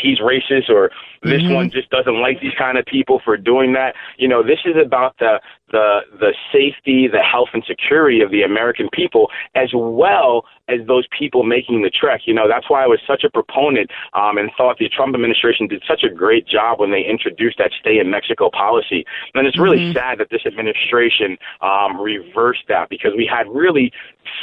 he's 0.00 0.18
racist 0.18 0.68
or 0.68 0.90
this 1.22 1.40
one 1.44 1.70
just 1.70 1.88
doesn't 1.88 2.20
like 2.20 2.40
these 2.40 2.52
kind 2.58 2.76
of 2.76 2.84
people 2.84 3.20
for 3.24 3.36
doing 3.38 3.72
that. 3.72 3.94
You 4.18 4.28
know, 4.28 4.42
this 4.42 4.58
is 4.66 4.74
about 4.76 5.16
the 5.18 5.40
the 5.70 6.00
the 6.20 6.34
safety, 6.52 7.08
the 7.08 7.20
health 7.22 7.48
and 7.54 7.64
security 7.66 8.20
of 8.20 8.30
the 8.30 8.42
American 8.42 8.88
people 8.92 9.30
as 9.54 9.70
well 9.74 10.44
as 10.68 10.80
those 10.86 11.06
people 11.18 11.42
making 11.42 11.82
the 11.82 11.90
trek. 11.90 12.22
You 12.26 12.34
know, 12.34 12.46
that's 12.46 12.68
why 12.68 12.84
I 12.84 12.86
was 12.86 12.98
such 13.06 13.24
a 13.24 13.30
proponent 13.30 13.90
um, 14.12 14.36
and 14.36 14.50
thought 14.56 14.76
the 14.78 14.88
Trump 14.90 15.14
administration 15.14 15.66
did 15.66 15.82
such 15.88 16.02
a 16.04 16.12
great 16.12 16.46
job 16.46 16.80
when 16.80 16.90
they 16.90 17.02
introduced 17.02 17.56
that 17.58 17.70
stay 17.80 17.98
in 17.98 18.10
Mexico 18.10 18.50
policy. 18.50 19.06
And 19.34 19.46
it's 19.46 19.58
really 19.58 19.92
sad 19.94 20.18
that 20.18 20.28
this 20.30 20.44
administration 20.46 21.38
um, 21.62 21.98
reversed 22.00 22.64
that 22.68 22.90
because 22.90 23.12
we 23.16 23.26
had 23.30 23.46
really 23.48 23.92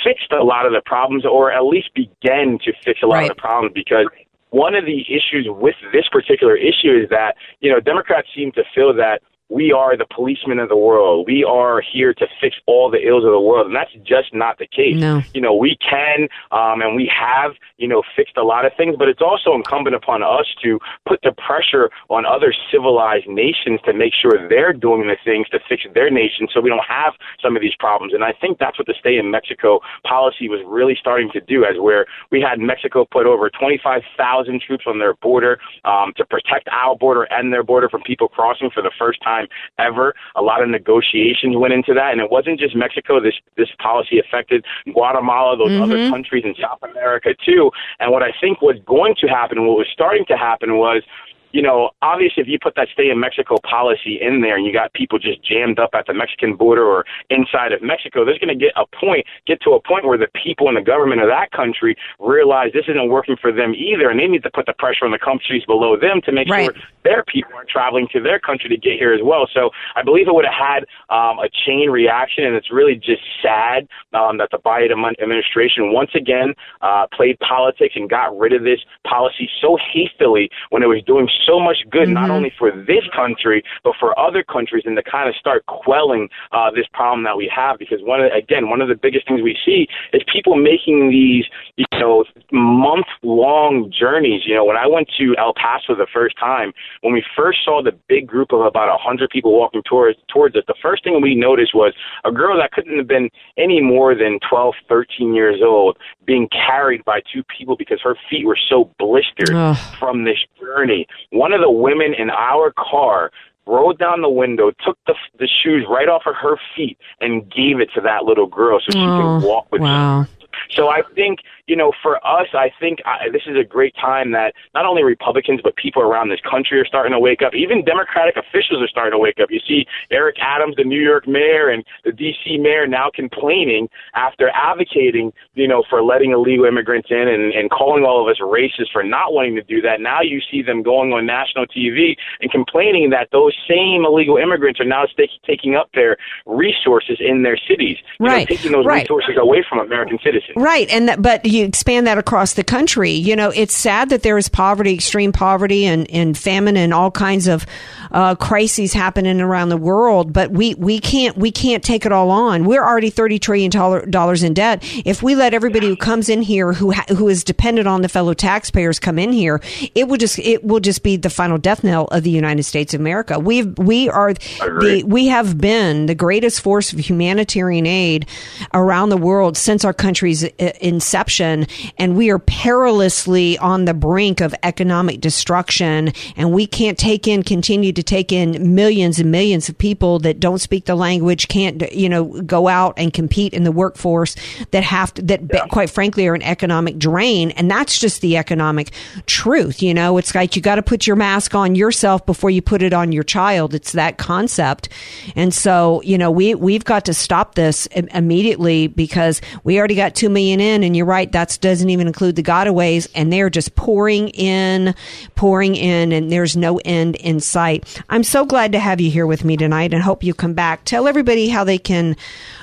fixed 0.03 0.31
a 0.31 0.43
lot 0.43 0.65
of 0.65 0.73
the 0.73 0.81
problems 0.85 1.25
or 1.25 1.51
at 1.51 1.63
least 1.65 1.89
began 1.93 2.57
to 2.63 2.73
fix 2.83 3.01
a 3.03 3.05
lot 3.05 3.17
Right. 3.17 3.29
of 3.29 3.35
the 3.37 3.41
problems 3.41 3.73
because 3.75 4.07
one 4.51 4.75
of 4.75 4.85
the 4.85 5.01
issues 5.07 5.47
with 5.49 5.75
this 5.91 6.05
particular 6.11 6.55
issue 6.55 7.01
is 7.03 7.09
that, 7.09 7.35
you 7.61 7.71
know, 7.71 7.79
Democrats 7.79 8.27
seem 8.35 8.51
to 8.51 8.63
feel 8.75 8.93
that 8.93 9.21
we 9.51 9.73
are 9.73 9.97
the 9.97 10.05
policemen 10.05 10.59
of 10.59 10.69
the 10.69 10.77
world. 10.77 11.27
We 11.27 11.43
are 11.43 11.81
here 11.81 12.13
to 12.13 12.25
fix 12.39 12.55
all 12.67 12.89
the 12.89 13.05
ills 13.05 13.25
of 13.25 13.31
the 13.31 13.39
world. 13.39 13.67
And 13.67 13.75
that's 13.75 13.91
just 14.03 14.33
not 14.33 14.57
the 14.57 14.65
case. 14.65 14.95
No. 14.95 15.21
You 15.33 15.41
know, 15.41 15.53
we 15.53 15.77
can, 15.77 16.29
um, 16.51 16.81
and 16.81 16.95
we 16.95 17.11
have, 17.11 17.51
you 17.77 17.87
know, 17.87 18.01
fixed 18.15 18.37
a 18.37 18.43
lot 18.43 18.65
of 18.65 18.71
things, 18.77 18.95
but 18.97 19.09
it's 19.09 19.21
also 19.21 19.53
incumbent 19.53 19.95
upon 19.95 20.23
us 20.23 20.47
to 20.63 20.79
put 21.05 21.19
the 21.23 21.33
pressure 21.33 21.89
on 22.09 22.25
other 22.25 22.53
civilized 22.71 23.27
nations 23.27 23.81
to 23.83 23.93
make 23.93 24.13
sure 24.15 24.47
they're 24.47 24.71
doing 24.71 25.07
the 25.07 25.17
things 25.25 25.49
to 25.49 25.59
fix 25.67 25.83
their 25.93 26.09
nation 26.09 26.47
so 26.53 26.61
we 26.61 26.69
don't 26.69 26.85
have 26.87 27.13
some 27.43 27.57
of 27.57 27.61
these 27.61 27.75
problems. 27.77 28.13
And 28.13 28.23
I 28.23 28.31
think 28.31 28.57
that's 28.57 28.79
what 28.79 28.87
the 28.87 28.95
stay 28.97 29.17
in 29.17 29.31
Mexico 29.31 29.81
policy 30.07 30.47
was 30.47 30.63
really 30.65 30.95
starting 30.97 31.29
to 31.33 31.41
do, 31.41 31.65
as 31.65 31.75
where 31.77 32.05
we 32.31 32.39
had 32.39 32.59
Mexico 32.59 33.03
put 33.03 33.25
over 33.25 33.49
25,000 33.49 34.61
troops 34.61 34.85
on 34.87 34.99
their 34.99 35.15
border 35.15 35.59
um, 35.83 36.13
to 36.15 36.23
protect 36.23 36.69
our 36.71 36.95
border 36.95 37.23
and 37.31 37.51
their 37.51 37.63
border 37.63 37.89
from 37.89 38.01
people 38.03 38.29
crossing 38.29 38.69
for 38.73 38.81
the 38.81 38.91
first 38.97 39.21
time 39.21 39.40
ever. 39.79 40.13
A 40.35 40.41
lot 40.41 40.61
of 40.61 40.69
negotiations 40.69 41.55
went 41.55 41.73
into 41.73 41.93
that, 41.93 42.11
and 42.11 42.21
it 42.21 42.31
wasn't 42.31 42.59
just 42.59 42.75
Mexico. 42.75 43.19
This 43.19 43.35
this 43.57 43.69
policy 43.79 44.19
affected 44.19 44.65
Guatemala, 44.93 45.57
those 45.57 45.79
other 45.81 45.97
mm-hmm. 45.97 46.11
countries 46.11 46.43
in 46.45 46.55
South 46.61 46.79
America 46.83 47.29
too. 47.45 47.71
And 47.99 48.11
what 48.11 48.23
I 48.23 48.31
think 48.39 48.61
was 48.61 48.77
going 48.85 49.15
to 49.21 49.27
happen, 49.27 49.65
what 49.67 49.77
was 49.77 49.87
starting 49.91 50.25
to 50.27 50.37
happen, 50.37 50.77
was 50.77 51.03
you 51.51 51.61
know, 51.61 51.91
obviously, 52.01 52.41
if 52.41 52.47
you 52.47 52.57
put 52.61 52.75
that 52.75 52.87
stay 52.93 53.09
in 53.09 53.19
Mexico 53.19 53.57
policy 53.63 54.19
in 54.21 54.41
there 54.41 54.55
and 54.55 54.65
you 54.65 54.73
got 54.73 54.93
people 54.93 55.19
just 55.19 55.43
jammed 55.43 55.79
up 55.79 55.91
at 55.93 56.07
the 56.07 56.13
Mexican 56.13 56.55
border 56.55 56.85
or 56.85 57.05
inside 57.29 57.71
of 57.71 57.81
Mexico, 57.81 58.25
there's 58.25 58.39
going 58.39 58.57
to 58.57 58.65
get 58.65 58.73
a 58.75 58.85
point, 58.95 59.25
get 59.47 59.61
to 59.61 59.71
a 59.71 59.81
point 59.81 60.05
where 60.05 60.17
the 60.17 60.29
people 60.43 60.69
in 60.69 60.75
the 60.75 60.81
government 60.81 61.21
of 61.21 61.27
that 61.27 61.51
country 61.51 61.95
realize 62.19 62.71
this 62.73 62.85
isn't 62.87 63.09
working 63.09 63.35
for 63.39 63.51
them 63.51 63.73
either, 63.75 64.09
and 64.09 64.19
they 64.19 64.27
need 64.27 64.43
to 64.43 64.51
put 64.51 64.65
the 64.65 64.73
pressure 64.73 65.05
on 65.05 65.11
the 65.11 65.19
countries 65.19 65.63
below 65.65 65.97
them 65.97 66.21
to 66.25 66.31
make 66.31 66.47
Right. 66.49 66.65
sure 66.65 66.83
their 67.03 67.23
people 67.23 67.51
aren't 67.55 67.69
traveling 67.69 68.07
to 68.11 68.19
their 68.21 68.39
country 68.39 68.69
to 68.69 68.77
get 68.77 68.99
here 68.99 69.13
as 69.13 69.21
well. 69.23 69.47
So 69.53 69.69
I 69.95 70.03
believe 70.03 70.27
it 70.27 70.33
would 70.33 70.45
have 70.45 70.53
had 70.53 70.85
um, 71.09 71.39
a 71.39 71.49
chain 71.65 71.89
reaction, 71.89 72.43
and 72.43 72.55
it's 72.55 72.71
really 72.71 72.95
just 72.95 73.21
sad 73.41 73.87
um, 74.13 74.37
that 74.37 74.49
the 74.51 74.59
Biden 74.59 74.91
administration 75.21 75.93
once 75.93 76.11
again 76.15 76.53
uh, 76.81 77.07
played 77.13 77.39
politics 77.39 77.95
and 77.95 78.09
got 78.09 78.37
rid 78.37 78.53
of 78.53 78.63
this 78.63 78.79
policy 79.07 79.49
so 79.61 79.77
hastily 79.93 80.49
when 80.69 80.83
it 80.83 80.87
was 80.87 81.01
doing 81.05 81.27
so 81.45 81.59
much 81.59 81.77
good, 81.89 82.09
not 82.09 82.29
only 82.29 82.51
for 82.57 82.71
this 82.71 83.03
country 83.15 83.63
but 83.83 83.93
for 83.99 84.17
other 84.19 84.43
countries, 84.43 84.83
and 84.85 84.95
to 84.95 85.03
kind 85.03 85.27
of 85.27 85.35
start 85.35 85.65
quelling 85.65 86.29
uh, 86.51 86.71
this 86.71 86.85
problem 86.93 87.23
that 87.23 87.37
we 87.37 87.51
have. 87.53 87.79
Because 87.79 87.99
one, 88.01 88.21
of, 88.21 88.31
again, 88.31 88.69
one 88.69 88.81
of 88.81 88.87
the 88.87 88.95
biggest 88.95 89.27
things 89.27 89.41
we 89.41 89.57
see 89.65 89.87
is 90.13 90.21
people 90.31 90.55
making 90.55 91.09
these, 91.09 91.45
you 91.75 91.85
know, 91.99 92.25
month-long 92.51 93.91
journeys. 93.97 94.41
You 94.45 94.55
know, 94.55 94.65
when 94.65 94.77
I 94.77 94.87
went 94.87 95.09
to 95.19 95.35
El 95.37 95.53
Paso 95.53 95.95
the 95.95 96.07
first 96.11 96.37
time, 96.37 96.73
when 97.01 97.13
we 97.13 97.23
first 97.35 97.59
saw 97.63 97.81
the 97.83 97.93
big 98.07 98.27
group 98.27 98.51
of 98.51 98.61
about 98.61 98.89
a 98.89 98.97
hundred 98.97 99.29
people 99.29 99.57
walking 99.57 99.83
towards 99.83 100.17
towards 100.31 100.55
us, 100.55 100.63
the 100.67 100.75
first 100.81 101.03
thing 101.03 101.21
we 101.21 101.35
noticed 101.35 101.73
was 101.73 101.93
a 102.25 102.31
girl 102.31 102.57
that 102.57 102.71
couldn't 102.71 102.97
have 102.97 103.07
been 103.07 103.29
any 103.57 103.81
more 103.81 104.15
than 104.15 104.39
12, 104.49 104.75
13 104.87 105.33
years 105.33 105.61
old 105.63 105.97
being 106.25 106.47
carried 106.49 107.03
by 107.05 107.21
two 107.33 107.43
people 107.43 107.75
because 107.75 107.99
her 108.03 108.15
feet 108.29 108.45
were 108.45 108.57
so 108.69 108.91
blistered 108.99 109.53
Ugh. 109.53 109.77
from 109.99 110.23
this 110.23 110.37
journey. 110.59 111.07
One 111.31 111.53
of 111.53 111.61
the 111.61 111.71
women 111.71 112.13
in 112.13 112.29
our 112.29 112.71
car 112.77 113.31
rolled 113.65 113.97
down 113.99 114.21
the 114.21 114.29
window, 114.29 114.71
took 114.85 114.97
the 115.07 115.15
the 115.39 115.47
shoes 115.47 115.85
right 115.89 116.07
off 116.09 116.23
of 116.25 116.35
her 116.35 116.57
feet, 116.75 116.97
and 117.19 117.49
gave 117.49 117.79
it 117.79 117.89
to 117.95 118.01
that 118.01 118.25
little 118.25 118.47
girl 118.47 118.79
so 118.79 118.91
she 118.91 118.99
Oh, 118.99 119.39
could 119.39 119.47
walk 119.47 119.71
with 119.71 119.81
wow. 119.81 120.25
so 120.71 120.89
I 120.89 121.01
think, 121.15 121.39
you 121.71 121.77
know, 121.77 121.93
for 122.03 122.17
us, 122.27 122.47
I 122.53 122.69
think 122.81 122.99
uh, 123.05 123.31
this 123.31 123.43
is 123.47 123.55
a 123.55 123.63
great 123.63 123.95
time 123.95 124.33
that 124.33 124.53
not 124.75 124.85
only 124.85 125.03
Republicans, 125.03 125.61
but 125.63 125.73
people 125.77 126.01
around 126.01 126.27
this 126.27 126.41
country 126.43 126.77
are 126.77 126.85
starting 126.85 127.13
to 127.13 127.19
wake 127.19 127.41
up. 127.41 127.55
Even 127.55 127.85
Democratic 127.85 128.35
officials 128.35 128.83
are 128.83 128.89
starting 128.89 129.13
to 129.13 129.17
wake 129.17 129.39
up. 129.41 129.49
You 129.49 129.61
see 129.65 129.85
Eric 130.11 130.35
Adams, 130.41 130.75
the 130.75 130.83
New 130.83 130.99
York 130.99 131.29
mayor, 131.29 131.69
and 131.69 131.85
the 132.03 132.11
D.C. 132.11 132.57
mayor 132.57 132.87
now 132.87 133.09
complaining 133.15 133.87
after 134.15 134.51
advocating, 134.53 135.31
you 135.53 135.65
know, 135.65 135.81
for 135.89 136.03
letting 136.03 136.31
illegal 136.31 136.65
immigrants 136.65 137.07
in 137.09 137.29
and, 137.29 137.53
and 137.53 137.71
calling 137.71 138.03
all 138.03 138.21
of 138.21 138.29
us 138.29 138.41
racist 138.41 138.91
for 138.91 139.01
not 139.01 139.31
wanting 139.31 139.55
to 139.55 139.63
do 139.63 139.79
that. 139.79 140.01
Now 140.01 140.19
you 140.21 140.41
see 140.51 140.61
them 140.61 140.83
going 140.83 141.13
on 141.13 141.25
national 141.25 141.67
TV 141.67 142.17
and 142.41 142.51
complaining 142.51 143.11
that 143.11 143.29
those 143.31 143.55
same 143.65 144.03
illegal 144.03 144.35
immigrants 144.35 144.81
are 144.81 144.85
now 144.85 145.05
sta- 145.05 145.39
taking 145.47 145.75
up 145.75 145.89
their 145.93 146.17
resources 146.45 147.15
in 147.21 147.43
their 147.43 147.55
cities, 147.55 147.95
you 148.19 148.27
know, 148.27 148.33
Right, 148.33 148.47
taking 148.49 148.73
those 148.73 148.85
right. 148.85 149.03
resources 149.03 149.37
away 149.39 149.63
from 149.69 149.79
American 149.79 150.19
citizens. 150.21 150.57
Right, 150.57 150.89
and 150.91 151.07
that, 151.07 151.21
but 151.21 151.45
you 151.45 151.60
you 151.61 151.67
expand 151.67 152.07
that 152.07 152.17
across 152.17 152.53
the 152.53 152.63
country, 152.63 153.11
you 153.11 153.35
know, 153.35 153.51
it's 153.51 153.75
sad 153.75 154.09
that 154.09 154.23
there 154.23 154.37
is 154.37 154.49
poverty, 154.49 154.93
extreme 154.93 155.31
poverty, 155.31 155.85
and, 155.85 156.09
and 156.11 156.37
famine, 156.37 156.75
and 156.75 156.93
all 156.93 157.11
kinds 157.11 157.47
of 157.47 157.65
uh, 158.11 158.35
crises 158.35 158.93
happening 158.93 159.41
around 159.41 159.69
the 159.69 159.77
world. 159.77 160.33
But 160.33 160.51
we, 160.51 160.75
we 160.75 160.99
can't 160.99 161.37
we 161.37 161.51
can't 161.51 161.83
take 161.83 162.05
it 162.05 162.11
all 162.11 162.29
on. 162.29 162.65
We're 162.65 162.83
already 162.83 163.09
thirty 163.09 163.39
trillion 163.39 163.71
dollars 163.71 164.43
in 164.43 164.53
debt. 164.53 164.83
If 165.05 165.23
we 165.23 165.35
let 165.35 165.53
everybody 165.53 165.87
who 165.87 165.95
comes 165.95 166.29
in 166.29 166.41
here 166.41 166.73
who 166.73 166.91
ha- 166.91 167.05
who 167.09 167.27
is 167.27 167.43
dependent 167.43 167.87
on 167.87 168.01
the 168.01 168.09
fellow 168.09 168.33
taxpayers 168.33 168.99
come 168.99 169.19
in 169.19 169.31
here, 169.31 169.61
it 169.95 170.07
will 170.07 170.17
just 170.17 170.39
it 170.39 170.63
will 170.63 170.79
just 170.79 171.03
be 171.03 171.17
the 171.17 171.29
final 171.29 171.57
death 171.57 171.83
knell 171.83 172.05
of 172.05 172.23
the 172.23 172.29
United 172.29 172.63
States 172.63 172.93
of 172.93 172.99
America. 172.99 173.39
We've 173.39 173.77
we 173.77 174.09
are 174.09 174.33
the 174.33 175.03
we 175.05 175.27
have 175.27 175.57
been 175.57 176.05
the 176.05 176.15
greatest 176.15 176.61
force 176.61 176.93
of 176.93 176.99
humanitarian 176.99 177.85
aid 177.85 178.27
around 178.73 179.09
the 179.09 179.17
world 179.17 179.57
since 179.57 179.85
our 179.85 179.93
country's 179.93 180.43
uh, 180.43 180.71
inception, 180.81 181.67
and 181.97 182.15
we 182.15 182.29
are 182.29 182.39
perilously 182.39 183.57
on 183.57 183.85
the 183.85 183.93
brink 183.93 184.41
of 184.41 184.53
economic 184.63 185.21
destruction. 185.21 186.11
And 186.35 186.51
we 186.51 186.65
can't 186.67 186.97
take 186.97 187.27
in 187.27 187.43
continue 187.43 187.91
to 188.01 188.03
take 188.15 188.31
in 188.31 188.73
millions 188.73 189.19
and 189.19 189.31
millions 189.31 189.69
of 189.69 189.77
people 189.77 190.17
that 190.19 190.39
don't 190.39 190.59
speak 190.59 190.85
the 190.85 190.95
language, 190.95 191.47
can't 191.47 191.91
you 191.93 192.09
know 192.09 192.41
go 192.41 192.67
out 192.67 192.95
and 192.97 193.13
compete 193.13 193.53
in 193.53 193.63
the 193.63 193.71
workforce 193.71 194.35
that 194.71 194.83
have 194.83 195.13
to, 195.13 195.21
that 195.21 195.69
quite 195.69 195.89
frankly 195.89 196.27
are 196.27 196.33
an 196.33 196.41
economic 196.41 196.97
drain, 196.97 197.51
and 197.51 197.69
that's 197.69 197.99
just 197.99 198.21
the 198.21 198.37
economic 198.37 198.91
truth. 199.27 199.83
You 199.83 199.93
know, 199.93 200.17
it's 200.17 200.33
like 200.33 200.55
you 200.55 200.61
got 200.61 200.75
to 200.75 200.83
put 200.83 201.05
your 201.05 201.15
mask 201.15 201.53
on 201.53 201.75
yourself 201.75 202.25
before 202.25 202.49
you 202.49 202.61
put 202.61 202.81
it 202.81 202.93
on 202.93 203.11
your 203.11 203.23
child. 203.23 203.75
It's 203.75 203.91
that 203.91 204.17
concept, 204.17 204.89
and 205.35 205.53
so 205.53 206.01
you 206.03 206.17
know 206.17 206.31
we 206.31 206.55
we've 206.55 206.85
got 206.85 207.05
to 207.05 207.13
stop 207.13 207.55
this 207.55 207.85
immediately 207.87 208.87
because 208.87 209.41
we 209.63 209.77
already 209.77 209.95
got 209.95 210.15
two 210.15 210.29
million 210.29 210.59
in, 210.59 210.83
and 210.83 210.97
you're 210.97 211.05
right, 211.05 211.31
that 211.31 211.57
doesn't 211.61 211.89
even 211.89 212.07
include 212.07 212.35
the 212.35 212.43
gotaways, 212.43 213.07
and 213.13 213.31
they're 213.31 213.49
just 213.49 213.75
pouring 213.75 214.29
in, 214.29 214.95
pouring 215.35 215.75
in, 215.75 216.11
and 216.11 216.31
there's 216.31 216.57
no 216.57 216.79
end 216.83 217.15
in 217.17 217.39
sight. 217.39 217.90
I'm 218.09 218.23
so 218.23 218.45
glad 218.45 218.71
to 218.71 218.79
have 218.79 219.01
you 219.01 219.11
here 219.11 219.27
with 219.27 219.43
me 219.43 219.57
tonight, 219.57 219.93
and 219.93 220.03
hope 220.03 220.23
you 220.23 220.33
come 220.33 220.53
back. 220.53 220.85
Tell 220.85 221.07
everybody 221.07 221.49
how 221.49 221.63
they 221.63 221.77
can 221.77 222.15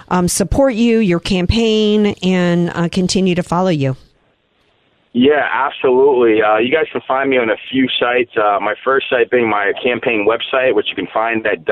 um, 0.09 0.29
support 0.29 0.75
you, 0.75 0.99
your 0.99 1.21
campaign, 1.21 2.15
and 2.23 2.71
uh, 2.71 2.89
continue 2.89 3.35
to 3.35 3.43
follow 3.43 3.71
you. 3.71 3.97
Yeah, 5.13 5.49
absolutely. 5.51 6.43
Uh, 6.43 6.59
you 6.59 6.71
guys 6.73 6.87
can 6.93 7.01
find 7.09 7.31
me 7.31 7.39
on 7.39 7.51
a 7.51 7.57
few 7.71 7.89
sites. 7.99 8.31
Uh, 8.37 8.61
my 8.61 8.75
first 8.85 9.09
site 9.11 9.31
being 9.31 9.49
my 9.49 9.73
campaign 9.83 10.27
website, 10.29 10.75
which 10.75 10.89
you 10.91 10.95
can 10.95 11.09
find 11.13 11.47
at 11.47 11.65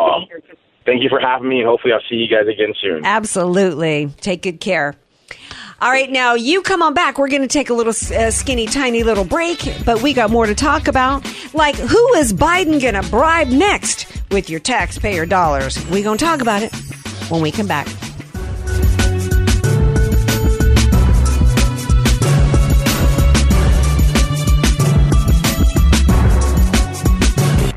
thank 0.86 1.04
you 1.04 1.10
for 1.10 1.20
having 1.20 1.48
me, 1.48 1.60
and 1.60 1.68
hopefully 1.68 1.94
I'll 1.94 2.02
see 2.10 2.16
you 2.16 2.28
guys 2.28 2.48
again 2.48 2.74
soon. 2.82 3.06
Absolutely. 3.06 4.10
Take 4.22 4.42
good 4.42 4.60
care. 4.60 4.96
All 5.82 5.90
right, 5.90 6.12
now 6.12 6.36
you 6.36 6.62
come 6.62 6.84
on 6.84 6.94
back. 6.94 7.18
We're 7.18 7.28
going 7.28 7.42
to 7.42 7.48
take 7.48 7.72
a 7.72 7.74
little 7.74 7.94
uh, 8.16 8.30
skinny, 8.30 8.68
tiny 8.68 9.04
little 9.04 9.26
break, 9.26 9.60
but 9.84 10.02
we 10.04 10.14
got 10.14 10.30
more 10.30 10.46
to 10.46 10.54
talk 10.54 10.88
about. 10.88 11.26
Like, 11.56 11.76
who 11.76 12.14
is 12.16 12.34
Biden 12.34 12.80
going 12.80 13.02
to 13.02 13.10
bribe 13.10 13.48
next 13.48 14.21
with 14.32 14.50
your 14.50 14.60
taxpayer 14.60 15.26
dollars? 15.26 15.84
we 15.90 16.02
going 16.02 16.18
to 16.18 16.26
talk 16.26 16.42
about 16.42 16.64
it 16.64 16.74
when 17.30 17.42
we 17.42 17.52
come 17.52 17.68
back. 17.68 17.88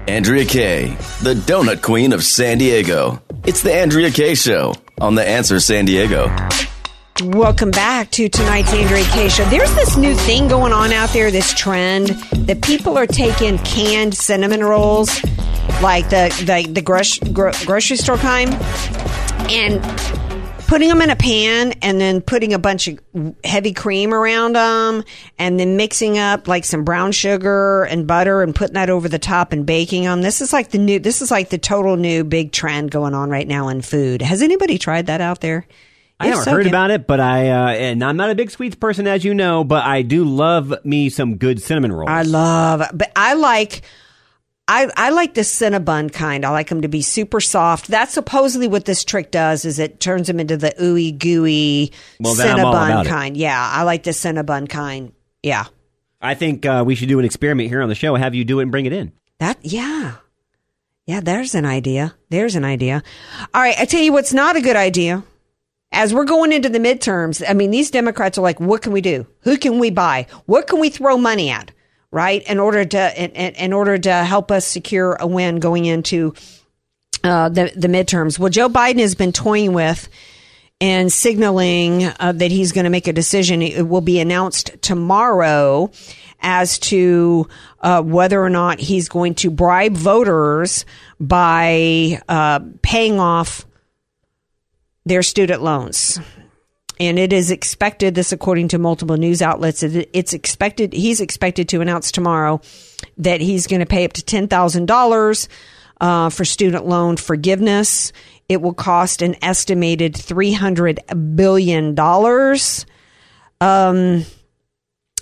Andrea 0.07 0.45
Kaye, 0.45 0.87
the 1.23 1.35
donut 1.35 1.83
queen 1.83 2.13
of 2.13 2.23
San 2.23 2.59
Diego. 2.59 3.21
It's 3.45 3.63
the 3.63 3.75
Andrea 3.75 4.11
Kaye 4.11 4.35
Show 4.35 4.75
on 5.01 5.17
The 5.17 5.27
Answer 5.27 5.59
San 5.59 5.87
Diego. 5.87 6.35
Welcome 7.23 7.71
back 7.71 8.11
to 8.13 8.29
tonight's 8.29 8.73
Andrea 8.73 9.05
Kaye 9.05 9.29
show. 9.29 9.45
There's 9.47 9.75
this 9.75 9.97
new 9.97 10.15
thing 10.15 10.49
going 10.49 10.73
on 10.73 10.93
out 10.93 11.11
there, 11.11 11.31
this 11.31 11.53
trend 11.55 12.09
that 12.47 12.63
people 12.63 12.97
are 12.97 13.07
taking 13.07 13.59
canned 13.59 14.15
cinnamon 14.15 14.63
rolls, 14.65 15.11
like 15.83 16.09
the 16.11 16.28
the, 16.44 16.73
the 16.73 16.83
gros- 16.83 17.18
gro- 17.18 17.52
grocery 17.64 17.97
store 17.97 18.16
kind, 18.16 18.54
and 19.50 19.83
putting 20.66 20.88
them 20.88 21.03
in 21.03 21.11
a 21.11 21.16
pan 21.16 21.72
and 21.83 22.00
then 22.00 22.20
putting 22.20 22.53
a 22.53 22.59
bunch 22.59 22.88
of 22.88 22.98
heavy 23.44 23.72
cream 23.72 24.14
around 24.14 24.55
them 24.55 25.05
and 25.38 25.61
then 25.61 25.77
mixing 25.77 26.18
up 26.18 26.48
like 26.48 26.64
some 26.64 26.85
brown 26.85 27.12
sugar 27.12 27.85
and 27.85 28.07
butter 28.07 28.42
and 28.42 28.55
putting 28.55 28.74
that 28.74 28.90
over 28.90 29.09
the 29.09 29.18
top 29.18 29.53
and 29.53 29.66
baking 29.66 30.05
them. 30.05 30.22
This 30.22 30.40
is 30.40 30.53
like 30.53 30.70
the 30.70 30.79
new 30.79 30.98
this 30.98 31.22
is 31.22 31.31
like 31.31 31.50
the 31.50 31.59
total 31.59 31.96
new 31.96 32.24
big 32.24 32.53
trend 32.53 32.90
going 32.90 33.14
on 33.14 33.31
right 33.31 33.46
now 33.46 33.68
in 33.68 33.83
food. 33.83 34.22
Has 34.22 34.42
anybody 34.42 34.79
tried 34.79 35.07
that 35.07 35.20
out 35.20 35.40
there? 35.40 35.66
I 36.20 36.29
never 36.31 36.42
so, 36.42 36.53
heard 36.53 36.66
about 36.66 36.90
it, 36.90 37.07
but 37.07 37.20
I 37.20 37.50
uh, 37.50 37.68
and 37.70 38.03
I'm 38.03 38.16
not 38.16 38.31
a 38.31 38.35
big 38.35 38.50
sweets 38.50 38.77
person, 38.77 39.07
as 39.07 39.24
you 39.24 39.35
know, 39.35 39.64
but 39.64 39.85
I 39.85 40.03
do 40.03 40.24
love 40.24 40.72
me 40.85 41.11
some 41.11 41.37
good 41.37 41.61
cinnamon 41.61 41.92
rolls. 41.92 42.09
I 42.09 42.22
love, 42.22 42.83
but 42.94 43.11
I 43.16 43.35
like, 43.35 43.83
I 44.66 44.90
I 44.96 45.11
like 45.11 45.35
the 45.35 45.42
Cinnabon 45.42 46.12
kind. 46.12 46.44
I 46.44 46.50
like 46.50 46.68
them 46.68 46.83
to 46.83 46.88
be 46.88 47.03
super 47.03 47.40
soft. 47.40 47.88
That's 47.88 48.14
supposedly 48.14 48.66
what 48.68 48.87
this 48.87 49.05
trick 49.05 49.31
does. 49.31 49.64
Is 49.64 49.79
it 49.79 50.00
turns 50.00 50.27
them 50.27 50.40
into 50.40 50.57
the 50.57 50.72
ooey 50.81 51.16
gooey 51.18 51.92
Well, 52.20 52.35
then 52.35 52.59
I'm 52.61 52.64
all 52.64 52.72
Cinnabon 52.74 52.90
about 52.90 53.07
it. 53.07 53.09
kind. 53.09 53.37
Yeah, 53.37 53.59
I 53.72 53.83
like 53.83 54.05
the 54.05 54.12
Cinnabon 54.12 54.68
kind. 54.68 55.12
Yeah, 55.42 55.64
I 56.22 56.35
think 56.35 56.64
uh, 56.64 56.83
we 56.87 56.94
should 56.94 57.09
do 57.09 57.18
an 57.18 57.24
experiment 57.27 57.68
here 57.68 57.83
on 57.83 57.90
the 57.90 57.94
show. 57.94 58.14
Have 58.14 58.35
you 58.35 58.44
do 58.44 58.61
it 58.61 58.62
and 58.62 58.70
bring 58.70 58.87
it 58.87 58.92
in. 58.94 59.12
that 59.38 59.59
yeah. 59.62 60.16
Yeah, 61.07 61.20
there's 61.20 61.55
an 61.55 61.66
idea. 61.66 62.14
There's 62.31 62.57
an 62.57 62.64
idea. 62.64 63.03
All 63.53 63.61
right, 63.61 63.79
I 63.79 63.85
tell 63.85 64.00
you 64.00 64.11
what's 64.14 64.33
not 64.33 64.57
a 64.57 64.62
good 64.62 64.77
idea. 64.77 65.22
As 65.92 66.14
we're 66.14 66.24
going 66.24 66.50
into 66.50 66.70
the 66.70 66.79
midterms, 66.79 67.44
I 67.46 67.53
mean, 67.53 67.70
these 67.70 67.90
Democrats 67.90 68.38
are 68.38 68.40
like, 68.40 68.59
what 68.59 68.81
can 68.81 68.92
we 68.92 69.03
do? 69.03 69.27
Who 69.40 69.59
can 69.59 69.79
we 69.79 69.90
buy? 69.90 70.27
What 70.46 70.66
can 70.66 70.81
we 70.81 70.88
throw 70.88 71.18
money 71.18 71.50
at? 71.50 71.72
Right? 72.14 72.48
In 72.48 72.61
order 72.61 72.85
to, 72.85 73.22
in, 73.24 73.31
in, 73.33 73.72
order 73.72 73.98
to 73.98 74.12
help 74.12 74.53
us 74.53 74.64
secure 74.64 75.16
a 75.18 75.27
win 75.27 75.59
going 75.59 75.85
into, 75.85 76.33
uh, 77.24 77.48
the, 77.48 77.72
the 77.74 77.88
midterms. 77.88 78.38
Well, 78.38 78.50
Joe 78.50 78.68
Biden 78.68 79.00
has 79.00 79.16
been 79.16 79.33
toying 79.33 79.72
with 79.72 80.09
and 80.81 81.12
signaling 81.12 82.05
uh, 82.05 82.33
that 82.37 82.53
he's 82.53 82.70
going 82.70 82.85
to 82.85 82.90
make 82.90 83.09
a 83.09 83.12
decision. 83.12 83.62
It 83.62 83.88
will 83.88 84.00
be 84.00 84.20
announced 84.20 84.70
tomorrow 84.81 85.90
as 86.40 86.79
to 86.79 87.48
uh, 87.81 88.03
whether 88.03 88.40
or 88.40 88.50
not 88.50 88.79
he's 88.79 89.09
going 89.09 89.35
to 89.37 89.50
bribe 89.50 89.94
voters 89.94 90.85
by 91.18 92.20
uh, 92.29 92.61
paying 92.83 93.18
off 93.18 93.64
their 95.07 95.22
student 95.22 95.62
loans. 95.62 96.20
And 97.05 97.19
it 97.19 97.33
is 97.33 97.51
expected, 97.51 98.14
this 98.14 98.33
according 98.33 98.69
to 98.69 98.79
multiple 98.79 99.17
news 99.17 99.43
outlets, 99.43 99.83
it- 99.83 100.09
it's 100.12 100.33
expected, 100.33 100.93
he's 100.93 101.21
expected 101.21 101.69
to 101.71 101.81
announce 101.81 102.11
tomorrow 102.11 102.61
that 103.19 103.40
he's 103.40 103.67
going 103.67 103.81
to 103.81 103.87
pay 103.87 104.05
up 104.05 104.12
to 104.14 104.23
$10,000 104.23 105.49
uh, 106.01 106.31
for 106.31 106.45
student 106.45 106.87
loan 106.87 107.17
forgiveness. 107.17 108.12
It 108.49 108.61
will 108.62 108.75
cost 108.75 109.23
an 109.23 109.37
estimated 109.43 110.14
$300 110.14 111.37
billion. 111.37 111.99
Um, 113.61 114.25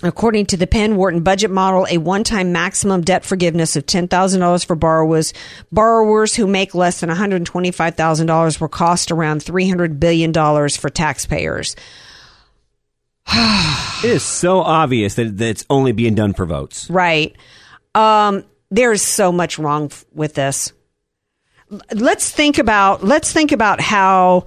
According 0.03 0.47
to 0.47 0.57
the 0.57 0.67
Penn 0.67 0.97
Wharton 0.97 1.21
budget 1.23 1.49
model, 1.49 1.87
a 1.89 1.97
one-time 1.97 2.51
maximum 2.51 3.01
debt 3.01 3.23
forgiveness 3.23 3.77
of 3.77 3.85
$10,000 3.85 4.65
for 4.65 4.75
borrowers 4.75 5.33
borrowers 5.71 6.35
who 6.35 6.45
make 6.45 6.75
less 6.75 6.99
than 6.99 7.09
$125,000 7.09 8.61
will 8.61 8.67
cost 8.67 9.11
around 9.11 9.41
$300 9.41 9.99
billion 9.99 10.33
for 10.69 10.89
taxpayers. 10.89 11.77
It 14.03 14.09
is 14.09 14.23
so 14.23 14.59
obvious 14.59 15.15
that, 15.15 15.37
that 15.37 15.47
it's 15.47 15.65
only 15.69 15.93
being 15.93 16.15
done 16.15 16.33
for 16.33 16.45
votes. 16.45 16.89
Right. 16.89 17.33
Um, 17.95 18.43
there's 18.69 19.01
so 19.01 19.31
much 19.31 19.57
wrong 19.57 19.85
f- 19.85 20.03
with 20.13 20.33
this. 20.33 20.73
Let's 21.93 22.29
think 22.29 22.57
about 22.57 23.03
let's 23.03 23.31
think 23.31 23.51
about 23.51 23.79
how 23.79 24.45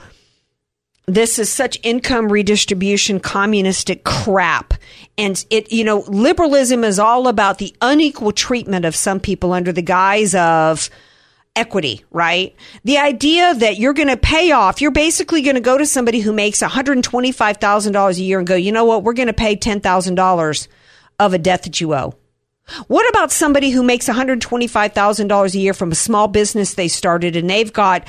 this 1.07 1.39
is 1.39 1.51
such 1.51 1.79
income 1.83 2.31
redistribution 2.31 3.19
communistic 3.19 4.05
crap 4.05 4.75
and 5.19 5.45
it 5.51 5.73
you 5.73 5.85
know 5.85 6.01
liberalism 6.09 6.85
is 6.85 6.99
all 6.99 7.29
about 7.29 7.59
the 7.59 7.75
unequal 7.81 8.33
treatment 8.33 8.85
of 8.85 8.95
some 8.95 9.21
people 9.21 9.53
under 9.53 9.73
the 9.73 9.83
guise 9.83 10.35
of 10.35 10.91
equity 11.55 12.05
right? 12.11 12.55
The 12.85 12.99
idea 12.99 13.55
that 13.55 13.79
you're 13.79 13.95
going 13.95 14.09
to 14.09 14.17
pay 14.17 14.53
off 14.53 14.81
you're 14.81 14.91
basically 14.91 15.43
going 15.43 15.55
to 15.55 15.61
go 15.61 15.79
to 15.79 15.87
somebody 15.87 16.21
who 16.21 16.33
makes 16.33 16.61
$125000 16.61 18.11
a 18.11 18.23
year 18.23 18.39
and 18.39 18.47
go 18.47 18.55
you 18.55 18.73
know 18.73 18.85
what? 18.85 19.03
We're 19.03 19.15
going 19.15 19.29
to 19.29 19.33
pay 19.33 19.57
$10000 19.57 20.69
of 21.19 21.33
a 21.33 21.39
debt 21.39 21.63
that 21.63 21.81
you 21.81 21.95
owe. 21.95 22.15
What 22.89 23.09
about 23.11 23.31
somebody 23.31 23.71
who 23.71 23.83
makes 23.83 24.09
$125,000 24.09 25.55
a 25.55 25.59
year 25.59 25.73
from 25.73 25.93
a 25.93 25.95
small 25.95 26.29
business 26.29 26.75
they 26.75 26.89
started 26.89 27.37
and 27.37 27.49
they've 27.49 27.73
got 27.73 28.07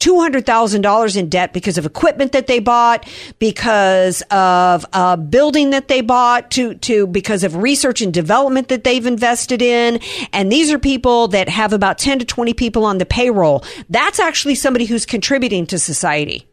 $200,000 0.00 1.16
in 1.16 1.28
debt 1.28 1.52
because 1.52 1.78
of 1.78 1.86
equipment 1.86 2.32
that 2.32 2.46
they 2.46 2.58
bought, 2.58 3.08
because 3.38 4.22
of 4.30 4.84
a 4.92 5.16
building 5.16 5.70
that 5.70 5.88
they 5.88 6.00
bought, 6.00 6.50
to, 6.50 6.74
to, 6.76 7.06
because 7.06 7.42
of 7.42 7.56
research 7.56 8.00
and 8.02 8.12
development 8.12 8.68
that 8.68 8.84
they've 8.84 9.06
invested 9.06 9.62
in. 9.62 10.00
And 10.32 10.52
these 10.52 10.70
are 10.70 10.78
people 10.78 11.28
that 11.28 11.48
have 11.48 11.72
about 11.72 11.98
10 11.98 12.18
to 12.18 12.24
20 12.24 12.54
people 12.54 12.84
on 12.84 12.98
the 12.98 13.06
payroll. 13.06 13.64
That's 13.88 14.20
actually 14.20 14.56
somebody 14.56 14.84
who's 14.84 15.06
contributing 15.06 15.66
to 15.66 15.78
society. 15.78 16.46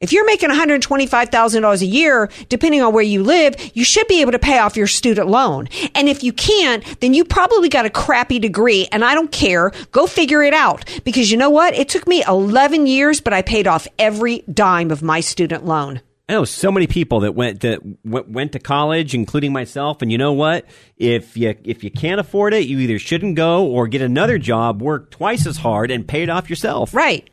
If 0.00 0.14
you're 0.14 0.24
making 0.24 0.48
$125,000 0.48 1.82
a 1.82 1.84
year, 1.84 2.30
depending 2.48 2.80
on 2.80 2.94
where 2.94 3.02
you 3.02 3.22
live, 3.22 3.54
you 3.74 3.84
should 3.84 4.08
be 4.08 4.22
able 4.22 4.32
to 4.32 4.38
pay 4.38 4.58
off 4.58 4.74
your 4.74 4.86
student 4.86 5.28
loan. 5.28 5.68
And 5.94 6.08
if 6.08 6.24
you 6.24 6.32
can't, 6.32 6.82
then 7.00 7.12
you 7.12 7.22
probably 7.22 7.68
got 7.68 7.84
a 7.84 7.90
crappy 7.90 8.38
degree 8.38 8.88
and 8.92 9.04
I 9.04 9.14
don't 9.14 9.30
care. 9.30 9.72
Go 9.92 10.06
figure 10.06 10.42
it 10.42 10.54
out. 10.54 10.86
Because 11.04 11.30
you 11.30 11.36
know 11.36 11.50
what? 11.50 11.74
It 11.74 11.90
took 11.90 12.08
me 12.08 12.24
11 12.26 12.86
years, 12.86 13.20
but 13.20 13.34
I 13.34 13.42
paid 13.42 13.66
off 13.66 13.86
every 13.98 14.38
dime 14.50 14.90
of 14.90 15.02
my 15.02 15.20
student 15.20 15.66
loan. 15.66 16.00
I 16.30 16.32
know 16.32 16.46
so 16.46 16.72
many 16.72 16.86
people 16.86 17.20
that 17.20 17.34
went 17.34 17.60
that 17.60 17.80
went, 18.02 18.30
went 18.30 18.52
to 18.52 18.58
college, 18.58 19.14
including 19.14 19.52
myself. 19.52 20.00
And 20.00 20.10
you 20.10 20.16
know 20.16 20.32
what? 20.32 20.64
If 20.96 21.36
you 21.36 21.56
if 21.64 21.84
you 21.84 21.90
can't 21.90 22.20
afford 22.20 22.54
it, 22.54 22.66
you 22.66 22.78
either 22.78 22.98
shouldn't 22.98 23.34
go 23.34 23.66
or 23.66 23.86
get 23.86 24.00
another 24.00 24.38
job, 24.38 24.80
work 24.80 25.10
twice 25.10 25.46
as 25.46 25.58
hard, 25.58 25.90
and 25.90 26.06
pay 26.08 26.22
it 26.22 26.30
off 26.30 26.48
yourself. 26.48 26.94
Right. 26.94 27.28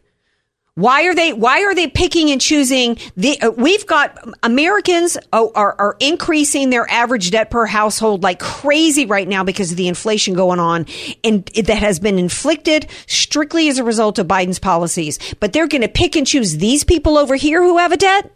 Why 0.77 1.05
are 1.05 1.15
they? 1.15 1.33
Why 1.33 1.63
are 1.63 1.73
they 1.73 1.87
picking 1.87 2.29
and 2.29 2.39
choosing? 2.39 2.99
The 3.15 3.41
uh, 3.41 3.49
we've 3.49 3.87
got 3.87 4.15
Americans 4.43 5.17
are, 5.33 5.49
are, 5.55 5.75
are 5.79 5.97
increasing 5.99 6.69
their 6.69 6.87
average 6.87 7.31
debt 7.31 7.49
per 7.49 7.65
household 7.65 8.21
like 8.21 8.37
crazy 8.37 9.07
right 9.07 9.27
now 9.27 9.43
because 9.43 9.71
of 9.71 9.77
the 9.77 9.87
inflation 9.87 10.35
going 10.35 10.59
on, 10.59 10.85
and 11.23 11.47
that 11.47 11.79
has 11.79 11.99
been 11.99 12.19
inflicted 12.19 12.91
strictly 13.07 13.69
as 13.69 13.79
a 13.79 13.83
result 13.83 14.19
of 14.19 14.27
Biden's 14.27 14.59
policies. 14.59 15.17
But 15.39 15.51
they're 15.51 15.67
going 15.67 15.81
to 15.81 15.87
pick 15.87 16.15
and 16.15 16.27
choose 16.27 16.57
these 16.57 16.83
people 16.83 17.17
over 17.17 17.35
here 17.35 17.63
who 17.63 17.79
have 17.79 17.91
a 17.91 17.97
debt. 17.97 18.31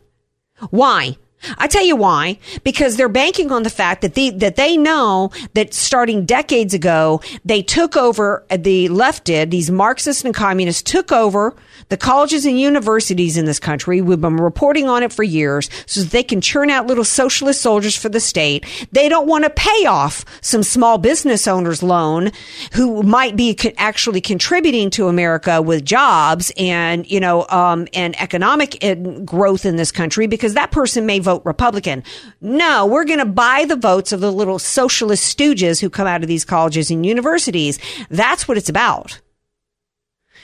Why? 0.71 1.17
I 1.57 1.67
tell 1.67 1.85
you 1.85 1.95
why. 1.95 2.37
Because 2.63 2.97
they're 2.97 3.09
banking 3.09 3.51
on 3.51 3.63
the 3.63 3.69
fact 3.69 4.01
that 4.01 4.15
they, 4.15 4.29
that 4.31 4.55
they 4.55 4.77
know 4.77 5.31
that 5.53 5.73
starting 5.73 6.25
decades 6.25 6.73
ago, 6.73 7.21
they 7.45 7.61
took 7.61 7.95
over, 7.95 8.45
the 8.49 8.89
left 8.89 9.23
did, 9.23 9.51
these 9.51 9.71
Marxists 9.71 10.23
and 10.23 10.33
communists 10.33 10.81
took 10.81 11.11
over 11.11 11.55
the 11.89 11.97
colleges 11.97 12.45
and 12.45 12.59
universities 12.59 13.37
in 13.37 13.45
this 13.45 13.59
country. 13.59 14.01
We've 14.01 14.19
been 14.19 14.37
reporting 14.37 14.87
on 14.87 15.03
it 15.03 15.11
for 15.11 15.23
years 15.23 15.69
so 15.85 16.01
that 16.01 16.11
they 16.11 16.23
can 16.23 16.39
churn 16.41 16.69
out 16.69 16.87
little 16.87 17.03
socialist 17.03 17.61
soldiers 17.61 17.97
for 17.97 18.09
the 18.09 18.19
state. 18.19 18.65
They 18.91 19.09
don't 19.09 19.27
want 19.27 19.43
to 19.43 19.49
pay 19.49 19.85
off 19.85 20.23
some 20.41 20.63
small 20.63 20.97
business 20.97 21.47
owner's 21.47 21.83
loan 21.83 22.31
who 22.73 23.03
might 23.03 23.35
be 23.35 23.57
actually 23.77 24.21
contributing 24.21 24.89
to 24.91 25.07
America 25.07 25.61
with 25.61 25.83
jobs 25.83 26.51
and, 26.57 27.09
you 27.09 27.19
know, 27.19 27.45
um, 27.49 27.87
and 27.93 28.19
economic 28.21 28.81
uh, 28.83 28.95
growth 28.95 29.65
in 29.65 29.75
this 29.75 29.91
country 29.91 30.27
because 30.27 30.53
that 30.53 30.71
person 30.71 31.05
may 31.05 31.19
vote 31.31 31.45
Republican. 31.45 32.03
No, 32.39 32.85
we're 32.85 33.05
going 33.05 33.19
to 33.19 33.25
buy 33.25 33.65
the 33.65 33.75
votes 33.75 34.11
of 34.11 34.19
the 34.19 34.31
little 34.31 34.59
socialist 34.59 35.37
stooges 35.37 35.79
who 35.79 35.89
come 35.89 36.07
out 36.07 36.21
of 36.21 36.27
these 36.27 36.45
colleges 36.45 36.91
and 36.91 37.05
universities. 37.05 37.79
That's 38.09 38.47
what 38.47 38.57
it's 38.57 38.69
about 38.69 39.19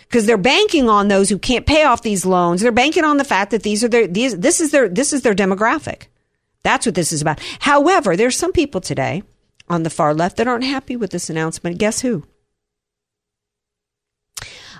because 0.08 0.26
they're 0.26 0.38
banking 0.38 0.90
on 0.90 1.08
those 1.08 1.30
who 1.30 1.38
can't 1.38 1.66
pay 1.66 1.84
off 1.84 2.02
these 2.02 2.26
loans. 2.26 2.62
They're 2.62 2.72
banking 2.72 3.04
on 3.04 3.18
the 3.18 3.26
fact 3.26 3.52
that 3.52 3.64
these 3.64 3.84
are 3.84 3.90
their 3.90 4.08
these 4.08 4.38
this 4.38 4.62
is 4.62 4.72
their 4.72 4.88
this 4.88 5.14
is 5.14 5.22
their 5.22 5.36
demographic. 5.36 6.04
That's 6.64 6.86
what 6.86 6.96
this 6.96 7.12
is 7.12 7.22
about. 7.22 7.42
However, 7.60 8.16
there's 8.16 8.36
some 8.36 8.52
people 8.52 8.82
today 8.82 9.24
on 9.70 9.84
the 9.84 9.90
far 9.90 10.14
left 10.14 10.38
that 10.38 10.48
aren't 10.48 10.64
happy 10.64 10.96
with 10.96 11.12
this 11.12 11.30
announcement. 11.30 11.78
Guess 11.78 12.02
who? 12.02 12.24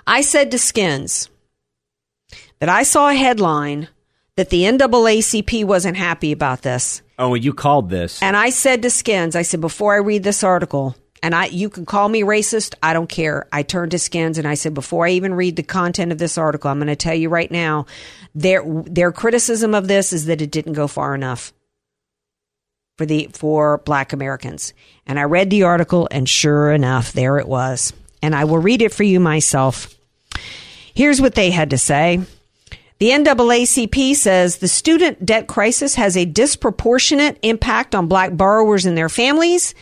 I 0.06 0.22
said 0.22 0.50
to 0.50 0.58
Skins 0.58 1.28
that 2.60 2.68
I 2.68 2.82
saw 2.82 3.10
a 3.10 3.14
headline 3.14 3.88
that 4.38 4.50
the 4.50 4.62
NAACP 4.62 5.64
wasn't 5.64 5.96
happy 5.96 6.30
about 6.30 6.62
this. 6.62 7.02
Oh, 7.18 7.34
you 7.34 7.52
called 7.52 7.90
this. 7.90 8.22
And 8.22 8.36
I 8.36 8.50
said 8.50 8.82
to 8.82 8.90
Skins, 8.90 9.34
I 9.34 9.42
said, 9.42 9.60
before 9.60 9.94
I 9.94 9.98
read 9.98 10.22
this 10.22 10.44
article, 10.44 10.94
and 11.24 11.34
I, 11.34 11.46
you 11.46 11.68
can 11.68 11.84
call 11.84 12.08
me 12.08 12.22
racist. 12.22 12.76
I 12.80 12.92
don't 12.92 13.08
care. 13.08 13.48
I 13.50 13.64
turned 13.64 13.90
to 13.90 13.98
Skins 13.98 14.38
and 14.38 14.46
I 14.46 14.54
said, 14.54 14.74
before 14.74 15.08
I 15.08 15.10
even 15.10 15.34
read 15.34 15.56
the 15.56 15.64
content 15.64 16.12
of 16.12 16.18
this 16.18 16.38
article, 16.38 16.70
I'm 16.70 16.78
going 16.78 16.86
to 16.86 16.94
tell 16.94 17.16
you 17.16 17.28
right 17.28 17.50
now, 17.50 17.86
their 18.32 18.62
their 18.64 19.10
criticism 19.10 19.74
of 19.74 19.88
this 19.88 20.12
is 20.12 20.26
that 20.26 20.40
it 20.40 20.52
didn't 20.52 20.74
go 20.74 20.86
far 20.86 21.16
enough 21.16 21.52
for 22.96 23.06
the 23.06 23.28
for 23.32 23.78
Black 23.78 24.12
Americans. 24.12 24.72
And 25.04 25.18
I 25.18 25.24
read 25.24 25.50
the 25.50 25.64
article, 25.64 26.06
and 26.12 26.28
sure 26.28 26.70
enough, 26.70 27.12
there 27.12 27.38
it 27.38 27.48
was. 27.48 27.92
And 28.22 28.36
I 28.36 28.44
will 28.44 28.58
read 28.58 28.82
it 28.82 28.94
for 28.94 29.02
you 29.02 29.18
myself. 29.18 29.96
Here's 30.94 31.20
what 31.20 31.34
they 31.34 31.50
had 31.50 31.70
to 31.70 31.78
say. 31.78 32.20
The 32.98 33.10
NAACP 33.10 34.16
says 34.16 34.58
the 34.58 34.66
student 34.66 35.24
debt 35.24 35.46
crisis 35.46 35.94
has 35.94 36.16
a 36.16 36.24
disproportionate 36.24 37.38
impact 37.42 37.94
on 37.94 38.08
black 38.08 38.36
borrowers 38.36 38.86
and 38.86 38.98
their 38.98 39.08
families. 39.08 39.74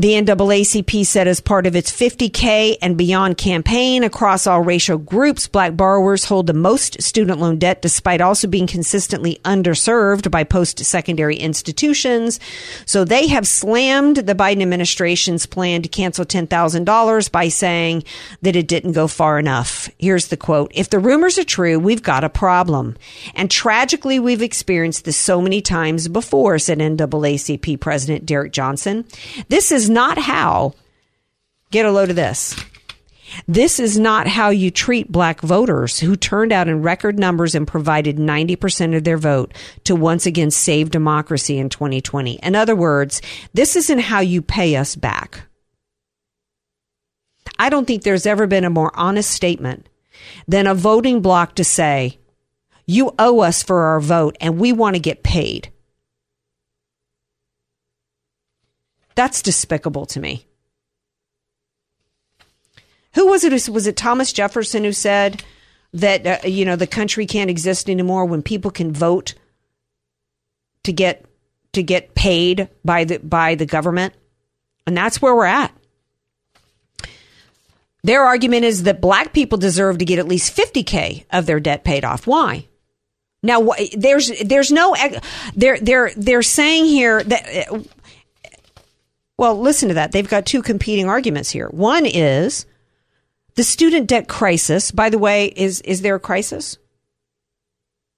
The 0.00 0.14
NAACP 0.14 1.04
said 1.04 1.28
as 1.28 1.42
part 1.42 1.66
of 1.66 1.76
its 1.76 1.92
50K 1.92 2.78
and 2.80 2.96
beyond 2.96 3.36
campaign 3.36 4.02
across 4.02 4.46
all 4.46 4.62
racial 4.62 4.96
groups, 4.96 5.46
black 5.46 5.76
borrowers 5.76 6.24
hold 6.24 6.46
the 6.46 6.54
most 6.54 7.02
student 7.02 7.38
loan 7.38 7.58
debt 7.58 7.82
despite 7.82 8.22
also 8.22 8.48
being 8.48 8.66
consistently 8.66 9.38
underserved 9.44 10.30
by 10.30 10.42
post-secondary 10.42 11.36
institutions. 11.36 12.40
So 12.86 13.04
they 13.04 13.26
have 13.26 13.46
slammed 13.46 14.16
the 14.16 14.34
Biden 14.34 14.62
administration's 14.62 15.44
plan 15.44 15.82
to 15.82 15.88
cancel 15.90 16.24
$10,000 16.24 17.30
by 17.30 17.48
saying 17.48 18.04
that 18.40 18.56
it 18.56 18.68
didn't 18.68 18.92
go 18.92 19.06
far 19.06 19.38
enough. 19.38 19.90
Here's 19.98 20.28
the 20.28 20.38
quote. 20.38 20.72
If 20.74 20.88
the 20.88 20.98
rumors 20.98 21.36
are 21.36 21.44
true, 21.44 21.78
we've 21.78 22.02
got 22.02 22.24
a 22.24 22.30
problem. 22.30 22.96
And 23.34 23.50
tragically, 23.50 24.18
we've 24.18 24.40
experienced 24.40 25.04
this 25.04 25.18
so 25.18 25.42
many 25.42 25.60
times 25.60 26.08
before, 26.08 26.58
said 26.58 26.78
NAACP 26.78 27.78
President 27.80 28.24
Derrick 28.24 28.52
Johnson. 28.52 29.04
This 29.50 29.70
is 29.70 29.89
not 29.90 30.16
how, 30.16 30.74
get 31.70 31.86
a 31.86 31.92
load 31.92 32.10
of 32.10 32.16
this. 32.16 32.56
This 33.46 33.78
is 33.78 33.98
not 33.98 34.26
how 34.26 34.50
you 34.50 34.70
treat 34.70 35.12
black 35.12 35.40
voters 35.40 36.00
who 36.00 36.16
turned 36.16 36.52
out 36.52 36.68
in 36.68 36.82
record 36.82 37.18
numbers 37.18 37.54
and 37.54 37.66
provided 37.66 38.16
90% 38.16 38.96
of 38.96 39.04
their 39.04 39.18
vote 39.18 39.54
to 39.84 39.94
once 39.94 40.26
again 40.26 40.50
save 40.50 40.90
democracy 40.90 41.58
in 41.58 41.68
2020. 41.68 42.34
In 42.42 42.56
other 42.56 42.74
words, 42.74 43.22
this 43.52 43.76
isn't 43.76 44.00
how 44.00 44.20
you 44.20 44.42
pay 44.42 44.76
us 44.76 44.96
back. 44.96 45.42
I 47.58 47.68
don't 47.68 47.86
think 47.86 48.02
there's 48.02 48.26
ever 48.26 48.46
been 48.46 48.64
a 48.64 48.70
more 48.70 48.90
honest 48.94 49.30
statement 49.30 49.88
than 50.48 50.66
a 50.66 50.74
voting 50.74 51.20
bloc 51.20 51.54
to 51.56 51.64
say, 51.64 52.18
you 52.86 53.14
owe 53.18 53.40
us 53.40 53.62
for 53.62 53.82
our 53.82 54.00
vote 54.00 54.36
and 54.40 54.58
we 54.58 54.72
want 54.72 54.96
to 54.96 55.00
get 55.00 55.22
paid. 55.22 55.70
That's 59.20 59.42
despicable 59.42 60.06
to 60.06 60.18
me. 60.18 60.46
Who 63.16 63.26
was 63.26 63.44
it? 63.44 63.68
Was 63.68 63.86
it 63.86 63.94
Thomas 63.94 64.32
Jefferson 64.32 64.82
who 64.82 64.94
said 64.94 65.44
that 65.92 66.26
uh, 66.26 66.48
you 66.48 66.64
know 66.64 66.74
the 66.74 66.86
country 66.86 67.26
can't 67.26 67.50
exist 67.50 67.90
anymore 67.90 68.24
when 68.24 68.40
people 68.40 68.70
can 68.70 68.94
vote 68.94 69.34
to 70.84 70.92
get 70.94 71.26
to 71.74 71.82
get 71.82 72.14
paid 72.14 72.70
by 72.82 73.04
the 73.04 73.18
by 73.18 73.56
the 73.56 73.66
government, 73.66 74.14
and 74.86 74.96
that's 74.96 75.20
where 75.20 75.36
we're 75.36 75.44
at. 75.44 75.70
Their 78.02 78.22
argument 78.22 78.64
is 78.64 78.84
that 78.84 79.02
black 79.02 79.34
people 79.34 79.58
deserve 79.58 79.98
to 79.98 80.06
get 80.06 80.18
at 80.18 80.28
least 80.28 80.56
50k 80.56 81.26
of 81.30 81.44
their 81.44 81.60
debt 81.60 81.84
paid 81.84 82.06
off. 82.06 82.26
Why? 82.26 82.68
Now 83.42 83.70
there's 83.96 84.32
there's 84.40 84.72
no 84.72 84.96
they're 85.54 85.78
they're 85.78 86.10
they're 86.16 86.42
saying 86.42 86.86
here 86.86 87.22
that 87.22 87.68
uh, 87.70 87.80
well, 89.40 89.58
listen 89.58 89.88
to 89.88 89.94
that. 89.94 90.12
They've 90.12 90.28
got 90.28 90.44
two 90.44 90.60
competing 90.60 91.08
arguments 91.08 91.50
here. 91.50 91.68
One 91.70 92.04
is 92.04 92.66
the 93.54 93.64
student 93.64 94.06
debt 94.06 94.28
crisis. 94.28 94.90
By 94.90 95.08
the 95.08 95.16
way, 95.16 95.46
is 95.46 95.80
is 95.80 96.02
there 96.02 96.16
a 96.16 96.20
crisis? 96.20 96.76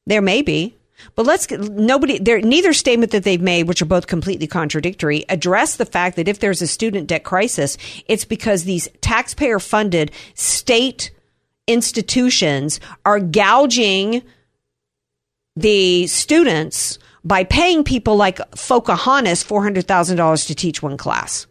There 0.05 0.21
may 0.21 0.43
be. 0.43 0.77
But 1.15 1.27
let's 1.27 1.47
get, 1.47 1.61
nobody 1.61 2.19
there 2.19 2.41
neither 2.41 2.73
statement 2.73 3.13
that 3.13 3.23
they've 3.23 3.41
made 3.41 3.69
which 3.69 3.81
are 3.81 3.87
both 3.87 4.09
completely 4.09 4.49
contradictory 4.49 5.25
address 5.29 5.77
the 5.77 5.87
fact 5.87 6.17
that 6.17 6.27
if 6.27 6.41
there's 6.41 6.63
a 6.63 6.67
student 6.67 7.09
debt 7.09 7.25
crisis 7.25 7.77
it's 8.07 8.25
because 8.25 8.63
these 8.63 8.89
taxpayer 9.01 9.59
funded 9.59 10.13
state 10.35 11.11
institutions 11.67 12.79
are 13.05 13.19
gouging 13.19 14.23
the 15.57 16.07
students 16.07 17.01
by 17.25 17.45
paying 17.45 17.85
people 17.85 18.17
like 18.17 18.39
Pocahontas 18.53 19.45
$400,000 19.45 20.47
to 20.47 20.55
teach 20.55 20.83
one 20.83 20.97
class. 20.97 21.47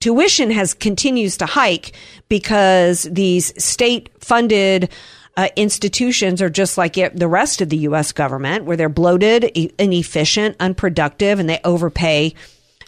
Tuition 0.00 0.50
has 0.50 0.72
continues 0.72 1.36
to 1.36 1.46
hike 1.46 1.92
because 2.28 3.02
these 3.02 3.52
state 3.62 4.08
funded 4.18 4.88
uh, 5.36 5.48
institutions 5.56 6.40
are 6.40 6.48
just 6.50 6.78
like 6.78 6.96
it, 6.96 7.16
the 7.16 7.28
rest 7.28 7.60
of 7.60 7.68
the 7.68 7.76
U.S. 7.78 8.12
government, 8.12 8.64
where 8.64 8.76
they're 8.76 8.88
bloated, 8.88 9.50
e- 9.54 9.70
inefficient, 9.78 10.56
unproductive, 10.58 11.38
and 11.38 11.48
they 11.48 11.60
overpay. 11.64 12.34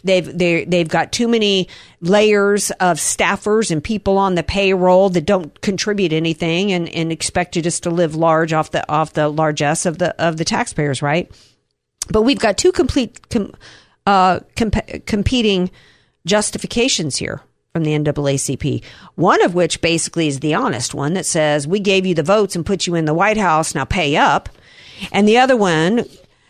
They've 0.03 0.37
they 0.37 0.65
they've 0.65 0.87
got 0.87 1.11
too 1.11 1.27
many 1.27 1.69
layers 2.01 2.71
of 2.71 2.97
staffers 2.97 3.71
and 3.71 3.83
people 3.83 4.17
on 4.17 4.35
the 4.35 4.43
payroll 4.43 5.09
that 5.11 5.25
don't 5.25 5.59
contribute 5.61 6.11
anything 6.11 6.71
and, 6.71 6.89
and 6.89 7.11
expect 7.11 7.55
you 7.55 7.61
just 7.61 7.83
to 7.83 7.89
live 7.89 8.15
large 8.15 8.51
off 8.51 8.71
the 8.71 8.89
off 8.91 9.13
the 9.13 9.29
largesse 9.29 9.85
of 9.85 9.99
the 9.99 10.13
of 10.21 10.37
the 10.37 10.45
taxpayers, 10.45 11.01
right? 11.01 11.31
But 12.09 12.23
we've 12.23 12.39
got 12.39 12.57
two 12.57 12.73
complete 12.73 13.29
com, 13.29 13.53
uh, 14.05 14.41
comp- 14.57 15.05
competing 15.05 15.71
justifications 16.25 17.17
here 17.17 17.41
from 17.71 17.83
the 17.83 17.91
NAACP. 17.91 18.83
One 19.15 19.41
of 19.41 19.55
which 19.55 19.81
basically 19.81 20.27
is 20.27 20.41
the 20.41 20.53
honest 20.53 20.93
one 20.93 21.13
that 21.13 21.25
says 21.25 21.67
we 21.67 21.79
gave 21.79 22.05
you 22.05 22.13
the 22.13 22.23
votes 22.23 22.55
and 22.55 22.65
put 22.65 22.87
you 22.87 22.95
in 22.95 23.05
the 23.05 23.13
White 23.13 23.37
House, 23.37 23.73
now 23.73 23.85
pay 23.85 24.15
up. 24.15 24.49
And 25.11 25.27
the 25.27 25.37
other 25.37 25.57
one 25.57 26.05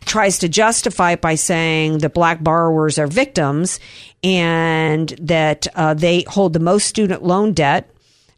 tries 0.05 0.37
to 0.39 0.49
justify 0.49 1.11
it 1.11 1.21
by 1.21 1.35
saying 1.35 1.99
that 1.99 2.13
black 2.13 2.43
borrowers 2.43 2.97
are 2.97 3.07
victims 3.07 3.79
and 4.23 5.09
that 5.19 5.67
uh, 5.75 5.93
they 5.93 6.23
hold 6.27 6.53
the 6.53 6.59
most 6.59 6.87
student 6.87 7.23
loan 7.23 7.53
debt 7.53 7.89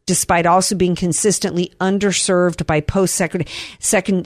despite 0.05 0.45
also 0.45 0.75
being 0.75 0.95
consistently 0.95 1.73
underserved 1.79 2.65
by 2.65 2.79
post 2.79 3.15
second, 3.15 3.47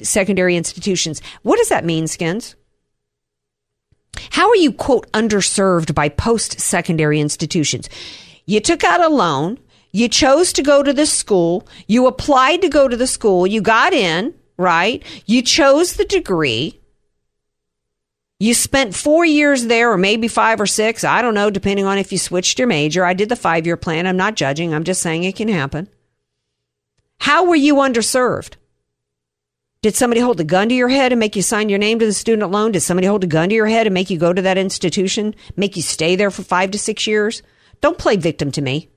secondary 0.06 0.58
institutions. 0.58 1.22
What 1.44 1.58
does 1.58 1.70
that 1.70 1.86
mean, 1.86 2.08
Skins? 2.08 2.56
How 4.32 4.50
are 4.50 4.56
you, 4.56 4.72
quote, 4.72 5.10
underserved 5.14 5.96
by 5.96 6.10
post 6.10 6.60
secondary 6.60 7.20
institutions? 7.20 7.90
You 8.46 8.60
took 8.60 8.84
out 8.84 9.02
a 9.02 9.08
loan. 9.10 9.60
You 9.92 10.08
chose 10.08 10.54
to 10.54 10.62
go 10.62 10.84
to 10.84 10.94
the 10.94 11.06
school. 11.06 11.68
You 11.88 12.08
applied 12.08 12.62
to 12.62 12.70
go 12.70 12.88
to 12.88 12.98
the 12.98 13.08
school. 13.08 13.48
You 13.48 13.62
got 13.62 13.94
in, 13.94 14.34
right? 14.58 15.04
You 15.26 15.42
chose 15.42 15.94
the 15.94 16.06
degree. 16.06 16.79
You 18.40 18.54
spent 18.54 18.96
four 18.96 19.26
years 19.26 19.66
there, 19.66 19.92
or 19.92 19.98
maybe 19.98 20.30
five 20.30 20.62
or 20.62 20.66
six. 20.66 21.04
I 21.04 21.22
don't 21.22 21.34
know, 21.34 21.50
depending 21.50 21.86
on 21.86 21.98
if 21.98 22.12
you 22.14 22.18
switched 22.18 22.58
your 22.58 22.70
major. 22.70 23.04
I 23.04 23.14
did 23.14 23.28
the 23.28 23.36
five 23.36 23.66
year 23.66 23.76
plan. 23.76 24.08
I'm 24.08 24.16
not 24.18 24.36
judging. 24.36 24.74
I'm 24.74 24.86
just 24.86 25.02
saying 25.02 25.24
it 25.24 25.36
can 25.36 25.50
happen. 25.50 25.90
How 27.20 27.46
were 27.46 27.56
you 27.56 27.76
underserved? 27.76 28.54
Did 29.82 29.96
somebody 29.96 30.22
hold 30.22 30.40
a 30.40 30.46
gun 30.46 30.70
to 30.70 30.76
your 30.76 30.90
head 30.90 31.12
and 31.12 31.20
make 31.20 31.36
you 31.36 31.42
sign 31.42 31.70
your 31.70 31.80
name 31.80 32.00
to 32.00 32.06
the 32.06 32.14
student 32.14 32.52
loan? 32.52 32.72
Did 32.72 32.82
somebody 32.82 33.08
hold 33.08 33.24
a 33.24 33.28
gun 33.28 33.50
to 33.50 33.56
your 33.56 33.68
head 33.68 33.88
and 33.88 33.94
make 33.94 34.10
you 34.10 34.18
go 34.18 34.34
to 34.34 34.42
that 34.42 34.58
institution, 34.58 35.36
make 35.56 35.76
you 35.76 35.82
stay 35.82 36.16
there 36.16 36.32
for 36.32 36.44
five 36.44 36.72
to 36.72 36.80
six 36.80 37.08
years? 37.08 37.42
Don't 37.82 37.98
play 37.98 38.18
victim 38.18 38.52
to 38.52 38.62
me. 38.62 38.90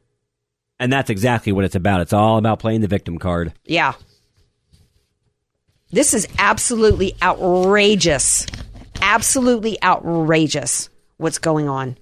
And 0.80 0.92
that's 0.92 1.10
exactly 1.10 1.52
what 1.52 1.64
it's 1.64 1.76
about. 1.76 2.00
It's 2.00 2.12
all 2.12 2.36
about 2.36 2.58
playing 2.58 2.80
the 2.80 2.88
victim 2.88 3.18
card. 3.18 3.52
Yeah. 3.64 3.94
This 5.92 6.14
is 6.14 6.26
absolutely 6.38 7.14
outrageous. 7.22 8.46
Absolutely 9.02 9.82
outrageous 9.82 10.88
what's 11.18 11.38
going 11.38 11.68
on. 11.68 11.98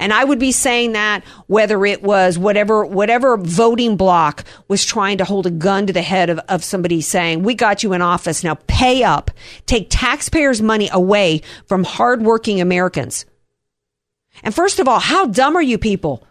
And 0.00 0.12
I 0.12 0.24
would 0.24 0.38
be 0.38 0.52
saying 0.52 0.92
that 0.92 1.22
whether 1.48 1.84
it 1.84 2.02
was 2.02 2.38
whatever 2.38 2.84
whatever 2.84 3.36
voting 3.36 3.96
block 3.96 4.44
was 4.68 4.84
trying 4.84 5.18
to 5.18 5.24
hold 5.24 5.46
a 5.46 5.50
gun 5.50 5.86
to 5.86 5.92
the 5.92 6.02
head 6.02 6.30
of, 6.30 6.38
of 6.48 6.64
somebody 6.64 7.00
saying, 7.00 7.42
We 7.42 7.54
got 7.54 7.82
you 7.82 7.92
in 7.92 8.00
office, 8.00 8.42
now 8.42 8.54
pay 8.66 9.04
up. 9.04 9.30
Take 9.66 9.88
taxpayers' 9.90 10.62
money 10.62 10.88
away 10.92 11.42
from 11.66 11.84
hardworking 11.84 12.60
Americans. 12.60 13.26
And 14.42 14.54
first 14.54 14.80
of 14.80 14.88
all, 14.88 14.98
how 14.98 15.26
dumb 15.26 15.56
are 15.56 15.62
you 15.62 15.76
people? 15.76 16.26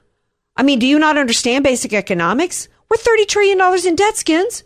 I 0.57 0.63
mean, 0.63 0.79
do 0.79 0.87
you 0.87 0.99
not 0.99 1.17
understand 1.17 1.63
basic 1.63 1.93
economics? 1.93 2.67
We're 2.89 2.97
$30 2.97 3.27
trillion 3.27 3.87
in 3.87 3.95
debt, 3.95 4.17
skins. 4.17 4.63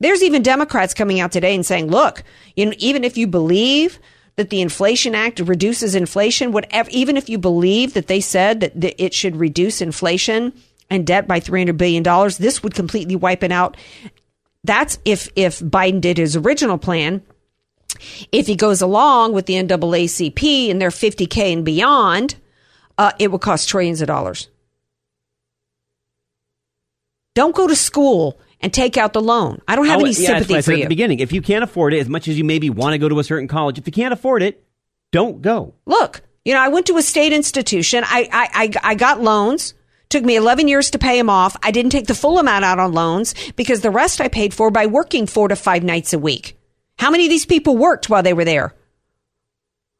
There's 0.00 0.22
even 0.22 0.42
Democrats 0.42 0.94
coming 0.94 1.20
out 1.20 1.30
today 1.30 1.54
and 1.54 1.64
saying, 1.64 1.88
look, 1.88 2.24
you 2.56 2.66
know, 2.66 2.72
even 2.78 3.04
if 3.04 3.18
you 3.18 3.26
believe 3.26 3.98
that 4.36 4.48
the 4.48 4.62
Inflation 4.62 5.14
Act 5.14 5.40
reduces 5.40 5.94
inflation, 5.94 6.52
whatever, 6.52 6.88
even 6.90 7.18
if 7.18 7.28
you 7.28 7.38
believe 7.38 7.92
that 7.92 8.06
they 8.06 8.20
said 8.20 8.60
that, 8.60 9.02
it 9.02 9.12
should 9.12 9.36
reduce 9.36 9.82
inflation 9.82 10.54
and 10.88 11.06
debt 11.06 11.28
by 11.28 11.38
$300 11.38 11.76
billion, 11.76 12.02
this 12.38 12.62
would 12.62 12.74
completely 12.74 13.14
wipe 13.14 13.42
it 13.42 13.52
out. 13.52 13.76
That's 14.64 14.98
if, 15.04 15.28
if 15.36 15.60
Biden 15.60 16.00
did 16.00 16.16
his 16.16 16.36
original 16.36 16.78
plan. 16.78 17.22
If 18.32 18.46
he 18.46 18.56
goes 18.56 18.80
along 18.80 19.34
with 19.34 19.46
the 19.46 19.54
NAACP 19.54 20.70
and 20.70 20.80
their 20.80 20.90
50K 20.90 21.52
and 21.52 21.64
beyond, 21.64 22.36
uh, 22.96 23.12
it 23.18 23.30
would 23.30 23.42
cost 23.42 23.68
trillions 23.68 24.00
of 24.00 24.06
dollars. 24.06 24.48
Don't 27.34 27.54
go 27.54 27.66
to 27.66 27.76
school 27.76 28.40
and 28.60 28.72
take 28.72 28.96
out 28.96 29.12
the 29.12 29.20
loan. 29.22 29.60
I 29.66 29.76
don't 29.76 29.86
have 29.86 30.00
Oh, 30.00 30.04
any 30.04 30.10
yeah, 30.10 30.32
that's 30.34 30.46
sympathy 30.48 30.52
what 30.54 30.58
I 30.58 30.60
for 30.60 30.64
said 30.72 30.74
at 30.80 30.82
the 30.82 30.88
beginning. 30.88 31.20
If 31.20 31.32
you 31.32 31.42
can't 31.42 31.64
afford 31.64 31.94
it, 31.94 31.98
as 32.00 32.08
much 32.08 32.28
as 32.28 32.36
you 32.38 32.44
maybe 32.44 32.70
want 32.70 32.92
to 32.94 32.98
go 32.98 33.08
to 33.08 33.18
a 33.18 33.24
certain 33.24 33.48
college, 33.48 33.78
if 33.78 33.86
you 33.86 33.92
can't 33.92 34.12
afford 34.12 34.42
it, 34.42 34.64
don't 35.12 35.40
go. 35.42 35.74
Look, 35.86 36.22
you 36.44 36.54
know, 36.54 36.60
I 36.60 36.68
went 36.68 36.86
to 36.86 36.96
a 36.96 37.02
state 37.02 37.32
institution. 37.32 38.04
I, 38.06 38.28
I, 38.32 38.48
I, 38.82 38.90
I 38.90 38.94
got 38.94 39.20
loans. 39.22 39.74
Took 40.10 40.24
me 40.24 40.36
11 40.36 40.66
years 40.68 40.90
to 40.90 40.98
pay 40.98 41.16
them 41.18 41.30
off. 41.30 41.56
I 41.62 41.70
didn't 41.70 41.92
take 41.92 42.06
the 42.06 42.14
full 42.14 42.38
amount 42.38 42.64
out 42.64 42.78
on 42.80 42.92
loans 42.92 43.34
because 43.52 43.80
the 43.80 43.90
rest 43.90 44.20
I 44.20 44.28
paid 44.28 44.52
for 44.52 44.70
by 44.70 44.86
working 44.86 45.26
four 45.26 45.48
to 45.48 45.56
five 45.56 45.84
nights 45.84 46.12
a 46.12 46.18
week. 46.18 46.58
How 46.98 47.10
many 47.10 47.24
of 47.26 47.30
these 47.30 47.46
people 47.46 47.76
worked 47.76 48.10
while 48.10 48.22
they 48.22 48.32
were 48.32 48.44
there? 48.44 48.74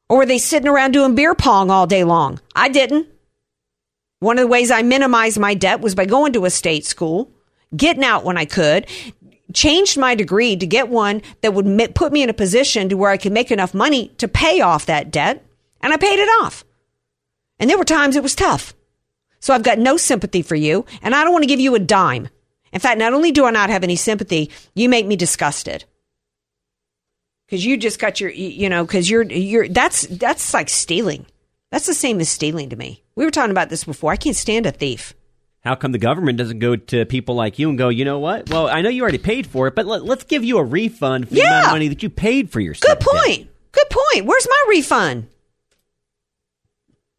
Or 0.08 0.18
were 0.18 0.26
they 0.26 0.38
sitting 0.38 0.68
around 0.68 0.90
doing 0.92 1.14
beer 1.14 1.36
pong 1.36 1.70
all 1.70 1.86
day 1.86 2.02
long? 2.02 2.40
I 2.56 2.68
didn't. 2.68 3.06
One 4.18 4.36
of 4.36 4.42
the 4.42 4.48
ways 4.48 4.70
I 4.72 4.82
minimized 4.82 5.38
my 5.38 5.54
debt 5.54 5.80
was 5.80 5.94
by 5.94 6.04
going 6.06 6.32
to 6.34 6.44
a 6.44 6.50
state 6.50 6.84
school, 6.84 7.30
getting 7.76 8.04
out 8.04 8.24
when 8.24 8.36
I 8.36 8.44
could, 8.44 8.86
changed 9.54 9.98
my 9.98 10.14
degree 10.14 10.56
to 10.56 10.66
get 10.66 10.88
one 10.88 11.22
that 11.40 11.54
would 11.54 11.94
put 11.94 12.12
me 12.12 12.22
in 12.22 12.30
a 12.30 12.34
position 12.34 12.88
to 12.88 12.96
where 12.96 13.10
I 13.10 13.16
could 13.16 13.32
make 13.32 13.50
enough 13.50 13.74
money 13.74 14.08
to 14.18 14.28
pay 14.28 14.60
off 14.60 14.86
that 14.86 15.10
debt, 15.10 15.44
and 15.80 15.92
I 15.92 15.96
paid 15.96 16.18
it 16.18 16.28
off. 16.42 16.64
And 17.58 17.68
there 17.68 17.78
were 17.78 17.84
times 17.84 18.16
it 18.16 18.22
was 18.22 18.34
tough. 18.34 18.74
So 19.40 19.54
I've 19.54 19.62
got 19.62 19.78
no 19.78 19.96
sympathy 19.96 20.42
for 20.42 20.54
you, 20.54 20.84
and 21.02 21.14
I 21.14 21.24
don't 21.24 21.32
want 21.32 21.42
to 21.42 21.48
give 21.48 21.60
you 21.60 21.74
a 21.74 21.80
dime. 21.80 22.28
In 22.72 22.80
fact, 22.80 22.98
not 22.98 23.14
only 23.14 23.32
do 23.32 23.44
I 23.44 23.50
not 23.50 23.70
have 23.70 23.82
any 23.82 23.96
sympathy, 23.96 24.50
you 24.74 24.88
make 24.88 25.06
me 25.06 25.16
disgusted. 25.16 25.84
Cause 27.50 27.64
you 27.64 27.76
just 27.76 27.98
got 27.98 28.20
your, 28.20 28.30
you 28.30 28.48
you 28.48 28.68
know, 28.68 28.86
cause 28.86 29.10
you're, 29.10 29.24
you're, 29.24 29.66
that's, 29.68 30.02
that's 30.06 30.54
like 30.54 30.68
stealing. 30.68 31.26
That's 31.72 31.86
the 31.86 31.94
same 31.94 32.20
as 32.20 32.28
stealing 32.28 32.68
to 32.70 32.76
me. 32.76 33.02
We 33.16 33.24
were 33.24 33.32
talking 33.32 33.50
about 33.50 33.70
this 33.70 33.82
before. 33.82 34.12
I 34.12 34.16
can't 34.16 34.36
stand 34.36 34.66
a 34.66 34.70
thief. 34.70 35.14
How 35.62 35.74
come 35.74 35.92
the 35.92 35.98
government 35.98 36.38
doesn't 36.38 36.58
go 36.58 36.74
to 36.76 37.04
people 37.04 37.34
like 37.34 37.58
you 37.58 37.68
and 37.68 37.76
go, 37.76 37.90
you 37.90 38.04
know 38.04 38.18
what? 38.18 38.48
Well, 38.48 38.68
I 38.68 38.80
know 38.80 38.88
you 38.88 39.02
already 39.02 39.18
paid 39.18 39.46
for 39.46 39.66
it, 39.66 39.74
but 39.74 39.86
let, 39.86 40.02
us 40.02 40.24
give 40.24 40.42
you 40.42 40.56
a 40.56 40.64
refund 40.64 41.28
for 41.28 41.34
the 41.34 41.42
amount 41.42 41.66
of 41.66 41.72
money 41.72 41.88
that 41.88 42.02
you 42.02 42.08
paid 42.08 42.50
for 42.50 42.60
your 42.60 42.74
Good 42.74 43.00
point. 43.00 43.50
Good 43.72 43.90
point. 43.90 44.24
Where's 44.24 44.48
my 44.48 44.64
refund? 44.68 45.28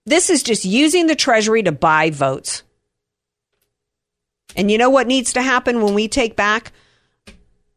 This 0.08 0.32
is 0.32 0.42
just 0.42 0.66
using 0.66 1.06
the 1.06 1.16
Treasury 1.16 1.62
to 1.64 1.72
buy 1.72 2.10
votes. 2.10 2.64
And 4.56 4.72
you 4.72 4.80
know 4.80 4.90
what 4.90 5.06
needs 5.06 5.34
to 5.34 5.42
happen 5.44 5.84
when 5.84 5.94
we 5.94 6.08
take 6.08 6.36
back? 6.36 6.72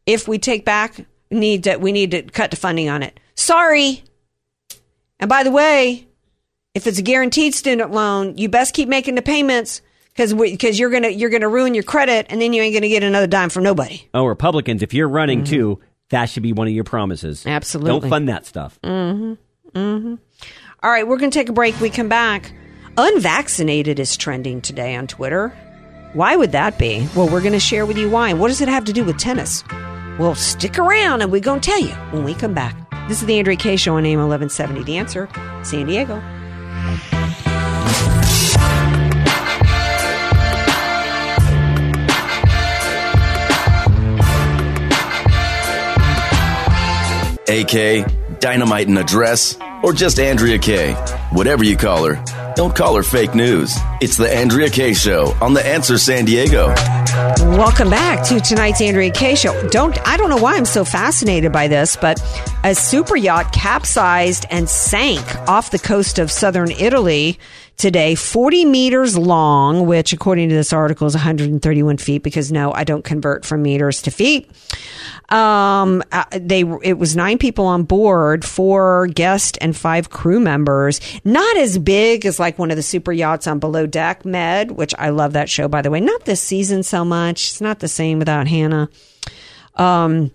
If 0.07 0.27
we 0.27 0.39
take 0.39 0.65
back, 0.65 1.05
need 1.29 1.65
to, 1.65 1.77
we 1.77 1.91
need 1.91 2.11
to 2.11 2.23
cut 2.23 2.49
the 2.49 2.57
funding 2.57 2.89
on 2.89 3.03
it. 3.03 3.19
Sorry. 3.35 4.03
And 5.19 5.29
by 5.29 5.43
the 5.43 5.51
way, 5.51 6.07
if 6.73 6.87
it's 6.87 6.97
a 6.97 7.03
guaranteed 7.03 7.53
student 7.53 7.91
loan, 7.91 8.37
you 8.37 8.49
best 8.49 8.73
keep 8.73 8.89
making 8.89 9.15
the 9.15 9.21
payments 9.21 9.81
because 10.15 10.33
because 10.33 10.79
you're 10.79 10.89
gonna 10.89 11.09
you're 11.09 11.29
gonna 11.29 11.49
ruin 11.49 11.73
your 11.73 11.83
credit, 11.83 12.27
and 12.29 12.41
then 12.41 12.53
you 12.53 12.61
ain't 12.61 12.73
gonna 12.73 12.87
get 12.87 13.03
another 13.03 13.27
dime 13.27 13.49
from 13.49 13.63
nobody. 13.63 14.07
Oh, 14.13 14.25
Republicans, 14.25 14.81
if 14.81 14.93
you're 14.93 15.09
running 15.09 15.43
too, 15.43 15.79
that 16.09 16.29
should 16.29 16.43
be 16.43 16.53
one 16.53 16.67
of 16.67 16.73
your 16.73 16.83
promises. 16.83 17.41
Mm-hmm. 17.41 17.49
Absolutely. 17.49 17.99
Don't 17.99 18.09
fund 18.09 18.29
that 18.29 18.45
stuff. 18.45 18.79
Mm-hmm. 18.83 19.77
Mm-hmm. 19.77 20.15
All 20.83 20.91
right, 20.91 21.07
we're 21.07 21.17
going 21.17 21.31
to 21.31 21.37
take 21.37 21.49
a 21.49 21.53
break. 21.53 21.79
We 21.81 21.89
come 21.89 22.09
back. 22.09 22.53
Unvaccinated 22.97 23.99
is 23.99 24.15
trending 24.15 24.61
today 24.61 24.95
on 24.95 25.07
Twitter. 25.07 25.49
Why 26.13 26.35
would 26.35 26.53
that 26.53 26.77
be? 26.77 27.07
Well, 27.15 27.27
we're 27.27 27.41
going 27.41 27.53
to 27.53 27.59
share 27.59 27.85
with 27.85 27.97
you 27.97 28.09
why. 28.09 28.29
And 28.29 28.39
what 28.39 28.47
does 28.47 28.61
it 28.61 28.69
have 28.69 28.85
to 28.85 28.93
do 28.93 29.03
with 29.03 29.17
tennis? 29.17 29.63
Well, 30.17 30.35
stick 30.35 30.79
around 30.79 31.21
and 31.21 31.31
we're 31.31 31.41
going 31.41 31.59
to 31.59 31.69
tell 31.69 31.81
you 31.81 31.93
when 32.11 32.23
we 32.23 32.33
come 32.33 32.53
back. 32.53 32.77
This 33.09 33.19
is 33.21 33.27
the 33.27 33.37
Andrea 33.37 33.57
Kaye 33.57 33.75
Show 33.75 33.97
on 33.97 34.05
AM 34.05 34.19
1170. 34.19 34.83
The 34.83 34.97
answer, 34.97 35.27
San 35.63 35.87
Diego. 35.87 36.21
AK, 47.47 48.39
Dynamite 48.39 48.87
in 48.87 48.97
a 48.97 49.03
Dress, 49.03 49.57
or 49.83 49.93
just 49.93 50.19
Andrea 50.19 50.57
Kaye. 50.57 50.93
Whatever 51.31 51.63
you 51.63 51.77
call 51.77 52.05
her, 52.05 52.23
don't 52.55 52.75
call 52.75 52.95
her 52.95 53.03
fake 53.03 53.35
news. 53.35 53.75
It's 54.01 54.17
the 54.17 54.29
Andrea 54.29 54.69
Kaye 54.69 54.93
Show 54.93 55.33
on 55.39 55.53
The 55.53 55.65
Answer 55.65 55.97
San 55.97 56.25
Diego. 56.25 56.67
Welcome 57.55 57.89
back 57.89 58.27
to 58.27 58.41
tonight's 58.41 58.81
Andrea 58.81 59.09
Kaye 59.09 59.35
show. 59.35 59.69
Don't 59.69 59.97
I 60.05 60.17
don't 60.17 60.29
know 60.29 60.37
why 60.37 60.57
I'm 60.57 60.65
so 60.65 60.83
fascinated 60.83 61.53
by 61.53 61.69
this, 61.69 61.95
but 61.95 62.21
a 62.65 62.75
super 62.75 63.15
yacht 63.15 63.53
capsized 63.53 64.45
and 64.51 64.67
sank 64.67 65.23
off 65.47 65.71
the 65.71 65.79
coast 65.79 66.19
of 66.19 66.29
southern 66.29 66.71
Italy 66.71 67.39
today, 67.77 68.15
40 68.15 68.65
meters 68.65 69.17
long, 69.17 69.85
which 69.85 70.13
according 70.13 70.49
to 70.49 70.55
this 70.55 70.73
article 70.73 71.07
is 71.07 71.13
131 71.13 71.97
feet 71.97 72.23
because 72.23 72.51
no, 72.51 72.73
I 72.73 72.83
don't 72.83 73.03
convert 73.03 73.45
from 73.45 73.61
meters 73.61 74.01
to 74.03 74.11
feet. 74.11 74.49
Um, 75.29 76.03
uh, 76.11 76.25
they 76.31 76.63
it 76.83 76.97
was 76.99 77.15
nine 77.15 77.37
people 77.37 77.65
on 77.65 77.83
board, 77.83 78.45
four 78.45 79.07
guests 79.07 79.57
and 79.59 79.75
five 79.75 80.09
crew 80.09 80.39
members. 80.39 81.01
Not 81.23 81.57
as 81.57 81.79
big 81.79 82.25
as 82.25 82.39
like 82.39 82.59
one 82.59 82.69
of 82.69 82.77
the 82.77 82.83
super 82.83 83.11
yachts 83.11 83.47
on 83.47 83.59
Below 83.59 83.87
Deck 83.95 84.25
Med, 84.25 84.71
which 84.71 84.93
I 84.99 85.07
love 85.07 85.31
that 85.33 85.49
show 85.49 85.69
by 85.69 85.81
the 85.81 85.89
way. 85.89 86.01
Not 86.01 86.25
this 86.25 86.41
season 86.41 86.83
so 86.83 87.05
much. 87.05 87.51
It's 87.51 87.61
not 87.61 87.79
the 87.79 87.87
same 87.87 88.19
without 88.19 88.45
Hannah. 88.45 88.89
Um, 89.75 90.31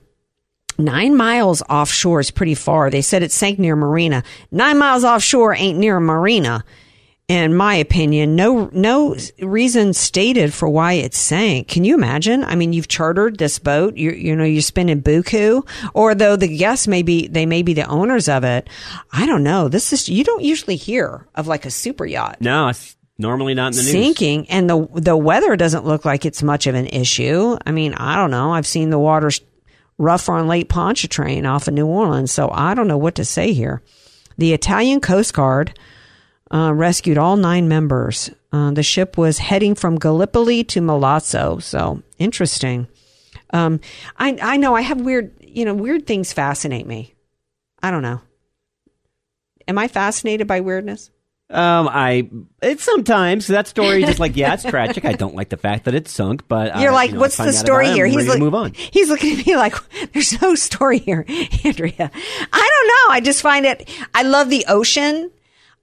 nine 0.79 1.15
miles 1.15 1.61
offshore 1.69 2.21
is 2.21 2.31
pretty 2.31 2.55
far. 2.55 2.89
They 2.89 3.03
said 3.03 3.23
it 3.23 3.31
sank 3.31 3.59
near 3.59 3.77
Marina. 3.77 4.23
Nine 4.51 4.79
miles 4.79 5.05
offshore 5.05 5.55
ain't 5.55 5.79
near 5.79 5.99
a 5.99 6.01
marina. 6.01 6.65
In 7.29 7.55
my 7.55 7.75
opinion, 7.75 8.35
no 8.35 8.71
no 8.73 9.15
reason 9.41 9.93
stated 9.93 10.55
for 10.55 10.67
why 10.67 10.95
it 10.95 11.13
sank. 11.13 11.69
Can 11.69 11.85
you 11.85 11.95
imagine? 11.95 12.43
I 12.43 12.55
mean, 12.55 12.73
you've 12.73 12.89
chartered 12.89 13.37
this 13.37 13.59
boat. 13.59 13.99
You 13.99 14.13
you 14.13 14.35
know 14.35 14.45
you're 14.45 14.63
spending 14.63 15.03
buku, 15.03 15.69
or 15.93 16.15
though 16.15 16.37
the 16.37 16.49
guests 16.49 16.89
may 16.89 17.03
be 17.03 17.29
they 17.29 17.45
may 17.45 17.63
be 17.63 17.75
the 17.75 17.85
owners 17.85 18.27
of 18.27 18.43
it. 18.43 18.69
I 19.13 19.27
don't 19.27 19.45
know. 19.45 19.69
This 19.69 19.93
is 19.93 20.09
you 20.09 20.25
don't 20.25 20.43
usually 20.43 20.77
hear 20.77 21.29
of 21.35 21.47
like 21.47 21.67
a 21.67 21.71
super 21.71 22.07
yacht 22.07 22.39
No, 22.41 22.69
it's 22.69 22.97
normally 23.21 23.55
not 23.55 23.69
in 23.69 23.77
the 23.77 23.83
news. 23.83 23.91
sinking 23.91 24.49
and 24.51 24.69
the 24.69 24.87
the 24.95 25.17
weather 25.17 25.57
doesn't 25.57 25.85
look 25.85 26.05
like 26.05 26.25
it's 26.25 26.43
much 26.43 26.67
of 26.67 26.75
an 26.75 26.87
issue. 26.87 27.57
I 27.67 27.71
mean, 27.71 27.95
I 27.95 28.17
don't 28.17 28.31
know. 28.31 28.53
I've 28.53 28.67
seen 28.67 28.91
the 28.91 28.99
waters 28.99 29.41
rougher 29.99 30.33
on 30.33 30.49
Lake 30.49 30.69
Pontchartrain 30.69 31.47
off 31.47 31.69
of 31.69 31.75
New 31.75 31.87
Orleans, 31.87 32.33
so 32.33 32.51
I 32.51 32.75
don't 32.75 32.89
know 32.89 32.99
what 32.99 33.15
to 33.17 33.25
say 33.25 33.53
here. 33.53 33.83
The 34.39 34.53
Italian 34.55 35.01
Coast 35.01 35.35
Guard 35.35 35.79
uh, 36.53 36.73
rescued 36.75 37.19
all 37.19 37.37
nine 37.37 37.69
members. 37.69 38.31
Uh, 38.53 38.71
the 38.71 38.83
ship 38.83 39.17
was 39.19 39.39
heading 39.39 39.75
from 39.75 39.99
Gallipoli 39.99 40.65
to 40.65 40.81
Milazzo, 40.81 41.63
so 41.63 42.03
interesting. 42.19 42.89
Um, 43.53 43.81
I 44.17 44.39
I 44.41 44.57
know 44.57 44.75
I 44.75 44.81
have 44.81 45.01
weird 45.01 45.33
you 45.41 45.65
know 45.65 45.75
weird 45.75 46.07
things 46.07 46.33
fascinate 46.33 46.87
me. 46.87 47.15
I 47.83 47.91
don't 47.91 48.03
know. 48.03 48.21
Am 49.69 49.79
I 49.79 49.89
fascinated 49.89 50.47
by 50.47 50.61
weirdness? 50.61 51.11
Um, 51.51 51.89
I 51.91 52.31
it's 52.63 52.85
sometimes 52.85 53.49
that 53.49 53.67
story 53.67 54.05
just 54.05 54.21
like 54.21 54.37
yeah, 54.37 54.55
it's 54.55 54.63
tragic. 54.63 55.05
I 55.05 55.15
don't 55.15 55.35
like 55.35 55.49
the 55.49 55.57
fact 55.57 55.87
that 55.87 55.95
it 55.95 56.07
sunk, 56.07 56.47
but 56.47 56.79
You're 56.79 56.93
uh, 56.93 56.95
like, 56.95 57.11
you 57.11 57.15
know, 57.15 57.21
what's 57.21 57.37
the 57.37 57.53
story 57.53 57.89
here? 57.89 58.07
He's 58.07 58.29
like, 58.29 58.39
move 58.39 58.55
on. 58.55 58.73
He's 58.75 59.09
looking 59.09 59.39
at 59.39 59.45
me 59.45 59.57
like, 59.57 59.75
there's 60.13 60.41
no 60.41 60.55
story 60.55 60.99
here, 60.99 61.25
Andrea. 61.65 62.11
I 62.53 62.71
don't 62.71 62.87
know. 62.87 63.15
I 63.15 63.21
just 63.21 63.43
find 63.43 63.67
it. 63.67 63.89
I 64.15 64.23
love 64.23 64.49
the 64.49 64.65
ocean. 64.69 65.33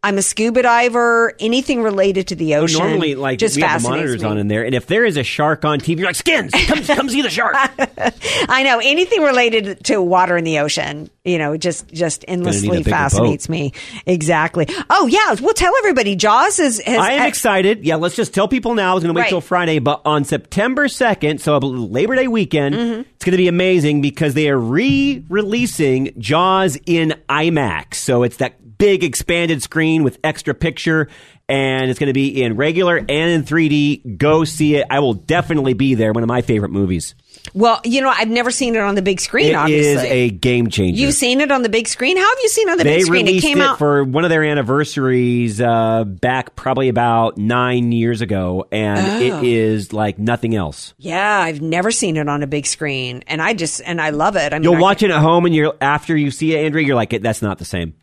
I'm 0.08 0.18
a 0.18 0.22
scuba 0.22 0.62
diver. 0.62 1.34
Anything 1.38 1.84
related 1.84 2.30
to 2.30 2.36
the 2.36 2.56
ocean. 2.56 2.80
normally, 2.80 3.16
like 3.16 3.40
just 3.40 3.58
we 3.58 3.62
have 3.64 3.82
the 3.84 3.90
monitors 3.90 4.24
me. 4.24 4.30
on 4.30 4.38
in 4.38 4.48
there, 4.48 4.64
and 4.64 4.74
if 4.74 4.88
there 4.88 5.04
is 5.04 5.18
a 5.18 5.24
shark 5.24 5.66
on 5.66 5.80
TV, 5.82 5.98
you're 6.00 6.08
like, 6.08 6.16
"Skins, 6.16 6.54
come, 6.66 6.82
come 6.84 7.10
see 7.10 7.22
the 7.22 7.30
shark." 7.30 7.56
I 8.50 8.64
know 8.64 8.80
anything 8.82 9.22
related 9.22 9.84
to 9.86 10.02
water 10.02 10.38
in 10.38 10.46
the 10.46 10.60
ocean. 10.60 11.10
You 11.26 11.38
know, 11.38 11.58
just 11.58 11.90
just 11.92 12.24
endlessly 12.26 12.84
fascinates 12.84 13.50
me. 13.50 13.74
Exactly. 14.06 14.66
Oh 14.90 15.08
yeah, 15.08 15.36
we'll 15.42 15.54
tell 15.54 15.74
everybody. 15.80 16.16
Jaws 16.16 16.60
is. 16.60 16.80
Has, 16.80 16.98
I 16.98 17.12
am 17.14 17.28
excited. 17.28 17.84
Yeah, 17.84 17.96
let's 17.96 18.16
just 18.16 18.34
tell 18.34 18.48
people 18.48 18.76
now. 18.76 18.92
I 18.92 18.94
was 18.94 19.04
going 19.04 19.14
to 19.14 19.18
wait 19.18 19.24
Right. 19.24 19.30
till 19.30 19.42
Friday, 19.42 19.80
but 19.80 20.02
on 20.06 20.24
September 20.24 20.88
2nd, 20.88 21.42
so 21.42 21.58
Labor 21.58 22.16
Day 22.16 22.30
weekend, 22.30 22.76
Mm-hmm. 22.76 23.00
it's 23.02 23.26
going 23.26 23.32
to 23.34 23.38
be 23.38 23.50
amazing 23.50 24.00
because 24.02 24.36
they 24.36 24.48
are 24.50 24.58
re 24.58 25.22
releasing 25.28 26.14
Jaws 26.18 26.78
in 26.86 27.14
IMAX. 27.28 27.96
So 27.96 28.24
it's 28.24 28.38
that 28.38 28.54
big 28.78 29.04
expanded 29.04 29.62
screen 29.64 30.04
with 30.04 30.20
extra 30.24 30.54
picture, 30.54 31.08
and 31.50 31.90
it's 31.90 32.00
going 32.00 32.08
to 32.08 32.14
be 32.14 32.42
in 32.44 32.56
regular 32.58 32.98
and 32.98 33.10
in 33.10 33.44
3D. 33.44 34.18
Go 34.18 34.44
see 34.44 34.76
it. 34.76 34.88
I 34.90 35.00
will 35.00 35.14
definitely 35.14 35.74
be 35.74 35.96
there. 35.96 36.12
One 36.14 36.24
of 36.24 36.28
my 36.28 36.42
favorite 36.42 36.72
movies. 36.72 37.16
Well, 37.54 37.80
you 37.86 38.02
know, 38.02 38.10
I've 38.10 38.28
never 38.28 38.52
seen 38.52 38.76
it 38.76 38.82
on 38.82 38.96
the 38.96 39.02
big 39.02 39.22
screen. 39.22 39.48
It 39.48 39.54
obviously, 39.56 39.92
is 40.08 40.12
a 40.12 40.30
game 40.32 40.70
changer. 40.70 41.00
You've 41.00 41.14
seen 41.14 41.40
it 41.40 41.50
on 41.52 41.62
the 41.62 41.70
big 41.70 41.88
screen. 41.88 42.18
How 42.18 42.28
have 42.28 42.38
you 42.42 42.50
seen 42.50 42.68
it 42.68 42.72
on 42.72 42.78
the 42.78 42.84
they 42.84 42.98
big 42.98 43.06
screen? 43.06 43.28
it 43.28 43.42
came 43.42 43.62
out. 43.62 43.78
for 43.78 44.04
one 44.04 44.26
of 44.26 44.30
their 44.30 44.44
anniversaries 44.44 45.62
uh, 45.62 46.04
back 46.04 46.56
probably 46.56 46.90
about 46.90 47.38
nine 47.38 47.92
years 47.92 48.22
ago, 48.22 48.66
and 48.72 49.00
Oh. 49.00 49.22
it 49.42 49.44
is 49.46 49.94
like 49.94 50.20
nothing 50.20 50.56
else. 50.56 50.94
Yeah, 50.98 51.40
I've 51.40 51.62
never 51.62 51.92
seen 51.92 52.18
it 52.18 52.28
on 52.28 52.44
a 52.44 52.48
big 52.48 52.66
screen, 52.66 53.24
and 53.28 53.42
I 53.42 53.54
just 53.54 53.82
and 53.86 54.02
I 54.02 54.10
love 54.10 54.36
it. 54.36 54.54
I 54.54 54.58
mean, 54.60 54.64
You'll 54.64 54.76
I- 54.76 54.82
watch 54.82 55.04
it 55.04 55.12
at 55.12 55.22
home, 55.22 55.46
and 55.46 55.56
you're 55.56 55.74
after 55.80 56.18
you 56.18 56.32
see 56.32 56.54
it, 56.56 56.66
Andrea, 56.66 56.86
you're 56.86 56.96
like, 56.96 57.12
that's 57.22 57.42
not 57.42 57.60
the 57.60 57.66
same. 57.66 57.94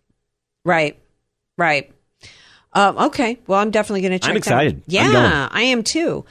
Right, 0.65 0.99
right. 1.59 1.93
Um, 2.73 2.99
okay, 2.99 3.39
well, 3.47 3.61
I'm 3.61 3.71
definitely 3.71 4.01
going 4.01 4.13
to 4.13 4.19
check. 4.19 4.31
I'm 4.31 4.35
that 4.35 4.39
excited. 4.39 4.77
out. 4.77 4.83
I'm 5.07 5.13
Yeah. 5.13 5.49
I 5.51 5.63
am 5.63 5.83
too. 5.83 6.25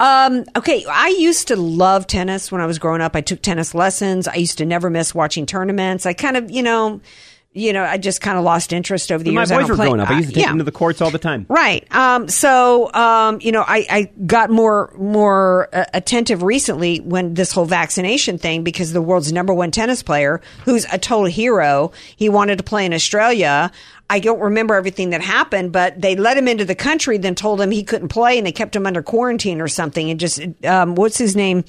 Um, 0.00 0.46
okay, 0.56 0.84
I 0.88 1.08
used 1.18 1.48
to 1.48 1.56
love 1.56 2.06
tennis 2.06 2.50
when 2.50 2.62
I 2.62 2.66
was 2.66 2.78
growing 2.78 3.02
up. 3.02 3.14
I 3.14 3.20
took 3.20 3.42
tennis 3.42 3.74
lessons. 3.74 4.26
I 4.26 4.36
used 4.36 4.56
to 4.58 4.64
never 4.64 4.88
miss 4.88 5.14
watching 5.14 5.44
tournaments. 5.44 6.06
I 6.06 6.14
kind 6.14 6.38
of, 6.38 6.50
you 6.50 6.62
know, 6.62 7.02
you 7.52 7.72
know, 7.72 7.82
I 7.82 7.98
just 7.98 8.20
kind 8.20 8.38
of 8.38 8.44
lost 8.44 8.72
interest 8.72 9.10
over 9.10 9.24
the 9.24 9.30
When 9.30 9.34
my 9.34 9.40
years. 9.40 9.50
I 9.50 9.58
boys 9.58 9.68
were 9.68 9.74
play- 9.74 9.86
growing 9.86 10.00
up, 10.00 10.08
I 10.08 10.18
used 10.18 10.28
to 10.28 10.34
take 10.34 10.44
uh, 10.44 10.46
yeah. 10.46 10.50
them 10.50 10.58
to 10.58 10.64
the 10.64 10.70
courts 10.72 11.00
all 11.00 11.10
the 11.10 11.18
time. 11.18 11.46
Right. 11.48 11.84
Um, 11.92 12.28
so, 12.28 12.92
um, 12.94 13.40
you 13.40 13.50
know, 13.50 13.64
I, 13.66 13.86
I 13.90 14.02
got 14.24 14.50
more, 14.50 14.94
more 14.96 15.68
uh, 15.72 15.84
attentive 15.92 16.44
recently 16.44 16.98
when 16.98 17.34
this 17.34 17.50
whole 17.50 17.64
vaccination 17.64 18.38
thing, 18.38 18.62
because 18.62 18.92
the 18.92 19.02
world's 19.02 19.32
number 19.32 19.52
one 19.52 19.72
tennis 19.72 20.02
player, 20.02 20.40
who's 20.64 20.86
a 20.92 20.98
total 20.98 21.26
hero, 21.26 21.90
he 22.16 22.28
wanted 22.28 22.58
to 22.58 22.64
play 22.64 22.86
in 22.86 22.94
Australia. 22.94 23.72
I 24.08 24.20
don't 24.20 24.40
remember 24.40 24.76
everything 24.76 25.10
that 25.10 25.20
happened, 25.20 25.72
but 25.72 26.00
they 26.00 26.14
let 26.14 26.36
him 26.36 26.46
into 26.46 26.64
the 26.64 26.76
country, 26.76 27.18
then 27.18 27.34
told 27.34 27.60
him 27.60 27.72
he 27.72 27.82
couldn't 27.82 28.08
play 28.08 28.38
and 28.38 28.46
they 28.46 28.52
kept 28.52 28.76
him 28.76 28.86
under 28.86 29.02
quarantine 29.02 29.60
or 29.60 29.68
something. 29.68 30.08
And 30.08 30.20
just, 30.20 30.40
um, 30.64 30.94
what's 30.94 31.18
his 31.18 31.34
name? 31.34 31.64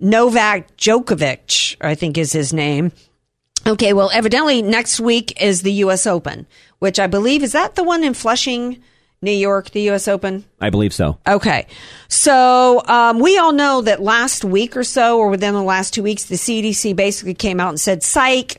Novak 0.00 0.76
Djokovic, 0.76 1.74
I 1.80 1.96
think 1.96 2.18
is 2.18 2.32
his 2.32 2.52
name. 2.52 2.92
Okay, 3.68 3.92
well, 3.92 4.10
evidently 4.14 4.62
next 4.62 4.98
week 4.98 5.40
is 5.42 5.60
the 5.60 5.72
U.S. 5.72 6.06
Open, 6.06 6.46
which 6.78 6.98
I 6.98 7.06
believe 7.06 7.42
is 7.42 7.52
that 7.52 7.74
the 7.74 7.84
one 7.84 8.02
in 8.02 8.14
Flushing, 8.14 8.82
New 9.20 9.30
York, 9.30 9.70
the 9.72 9.82
U.S. 9.82 10.08
Open. 10.08 10.46
I 10.58 10.70
believe 10.70 10.94
so. 10.94 11.18
Okay, 11.28 11.66
so 12.08 12.82
um, 12.86 13.18
we 13.18 13.36
all 13.36 13.52
know 13.52 13.82
that 13.82 14.00
last 14.00 14.42
week 14.42 14.74
or 14.74 14.84
so, 14.84 15.18
or 15.18 15.28
within 15.28 15.52
the 15.52 15.62
last 15.62 15.92
two 15.92 16.02
weeks, 16.02 16.24
the 16.24 16.36
CDC 16.36 16.96
basically 16.96 17.34
came 17.34 17.60
out 17.60 17.68
and 17.68 17.80
said, 17.80 18.02
"Psych." 18.02 18.58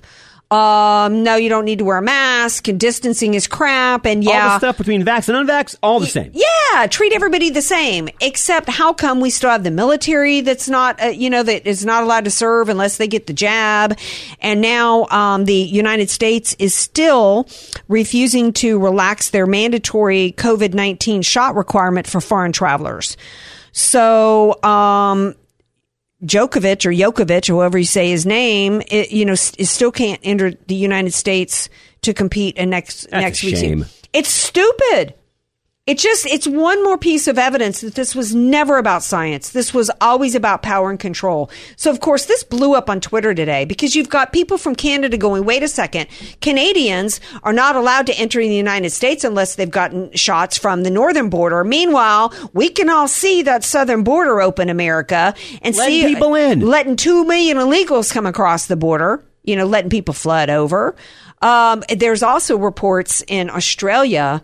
Um, 0.51 1.21
no, 1.21 1.35
you 1.35 1.47
don't 1.47 1.65
need 1.65 1.77
to 1.77 1.85
wear 1.85 1.97
a 1.99 2.01
mask, 2.01 2.67
and 2.67 2.79
distancing 2.79 3.35
is 3.35 3.45
crap, 3.47 4.07
and 4.07 4.23
yeah, 4.23 4.43
All 4.45 4.49
the 4.55 4.57
stuff 4.59 4.77
between 4.79 5.05
vax 5.05 5.29
and 5.29 5.47
unvax, 5.47 5.75
all 5.83 5.99
the 5.99 6.07
same. 6.07 6.31
yeah, 6.33 6.87
treat 6.87 7.13
everybody 7.13 7.51
the 7.51 7.61
same. 7.61 8.09
Except, 8.19 8.67
how 8.67 8.91
come 8.93 9.19
we 9.19 9.29
still 9.29 9.51
have 9.51 9.63
the 9.63 9.69
military 9.69 10.41
that's 10.41 10.67
not, 10.67 10.99
uh, 11.03 11.07
you 11.09 11.29
know, 11.29 11.43
that 11.43 11.67
is 11.67 11.85
not 11.85 12.01
allowed 12.01 12.25
to 12.25 12.31
serve 12.31 12.67
unless 12.69 12.97
they 12.97 13.07
get 13.07 13.27
the 13.27 13.33
jab? 13.33 13.95
And 14.39 14.59
now 14.59 15.05
um, 15.11 15.45
the 15.45 15.53
United 15.53 16.09
States 16.09 16.55
is 16.57 16.73
still 16.73 17.47
refusing 17.87 18.51
to 18.53 18.79
relax 18.79 19.29
their 19.29 19.45
mandatory 19.45 20.33
COVID 20.35 20.73
nineteen 20.73 21.21
shot 21.21 21.53
requirement 21.55 22.07
for 22.07 22.21
foreign 22.21 22.53
travelers. 22.53 23.17
So, 23.71 24.61
um, 24.63 25.35
Djokovic 26.23 26.85
or 26.85 26.91
Jokovic, 26.91 27.47
however 27.47 27.77
you 27.77 27.85
say 27.85 28.09
his 28.09 28.25
name, 28.25 28.81
it, 28.87 29.11
you 29.11 29.25
know, 29.25 29.35
still 29.35 29.91
can't 29.91 30.19
enter 30.23 30.51
the 30.67 30.75
United 30.75 31.13
States 31.13 31.69
to 32.01 32.13
compete 32.13 32.57
in 32.57 32.69
next 32.69 33.09
That's 33.09 33.41
next 33.41 33.43
week's. 33.43 33.61
It's 34.11 34.29
stupid. 34.29 35.13
It 35.89 35.97
just 35.97 36.27
it's 36.27 36.45
one 36.45 36.83
more 36.83 36.99
piece 36.99 37.27
of 37.27 37.39
evidence 37.39 37.81
that 37.81 37.95
this 37.95 38.13
was 38.13 38.35
never 38.35 38.77
about 38.77 39.01
science. 39.01 39.49
This 39.49 39.73
was 39.73 39.89
always 39.99 40.35
about 40.35 40.61
power 40.61 40.91
and 40.91 40.99
control. 40.99 41.49
So 41.77 41.89
of 41.89 41.99
course 41.99 42.25
this 42.25 42.43
blew 42.43 42.75
up 42.75 42.91
on 42.91 43.01
Twitter 43.01 43.33
today 43.33 43.65
because 43.65 43.95
you've 43.95 44.07
got 44.07 44.31
people 44.31 44.59
from 44.59 44.75
Canada 44.75 45.17
going, 45.17 45.45
"Wait 45.45 45.63
a 45.63 45.67
second. 45.67 46.05
Canadians 46.41 47.19
are 47.41 47.53
not 47.53 47.75
allowed 47.75 48.05
to 48.05 48.13
enter 48.19 48.39
the 48.39 48.53
United 48.53 48.91
States 48.91 49.23
unless 49.23 49.55
they've 49.55 49.71
gotten 49.71 50.11
shots 50.13 50.59
from 50.59 50.83
the 50.83 50.91
northern 50.91 51.27
border. 51.27 51.63
Meanwhile, 51.63 52.35
we 52.53 52.69
can 52.69 52.87
all 52.87 53.07
see 53.07 53.41
that 53.41 53.63
southern 53.63 54.03
border 54.03 54.41
open 54.41 54.69
America 54.69 55.33
and 55.63 55.75
Letting 55.75 56.01
see 56.01 56.07
people 56.07 56.35
in. 56.35 56.59
letting 56.59 56.97
2 56.97 57.25
million 57.25 57.57
illegals 57.57 58.13
come 58.13 58.27
across 58.27 58.67
the 58.67 58.75
border, 58.75 59.25
you 59.43 59.55
know, 59.55 59.65
letting 59.65 59.89
people 59.89 60.13
flood 60.13 60.51
over. 60.51 60.95
Um, 61.41 61.83
there's 61.89 62.21
also 62.21 62.57
reports 62.57 63.23
in 63.27 63.49
Australia 63.49 64.43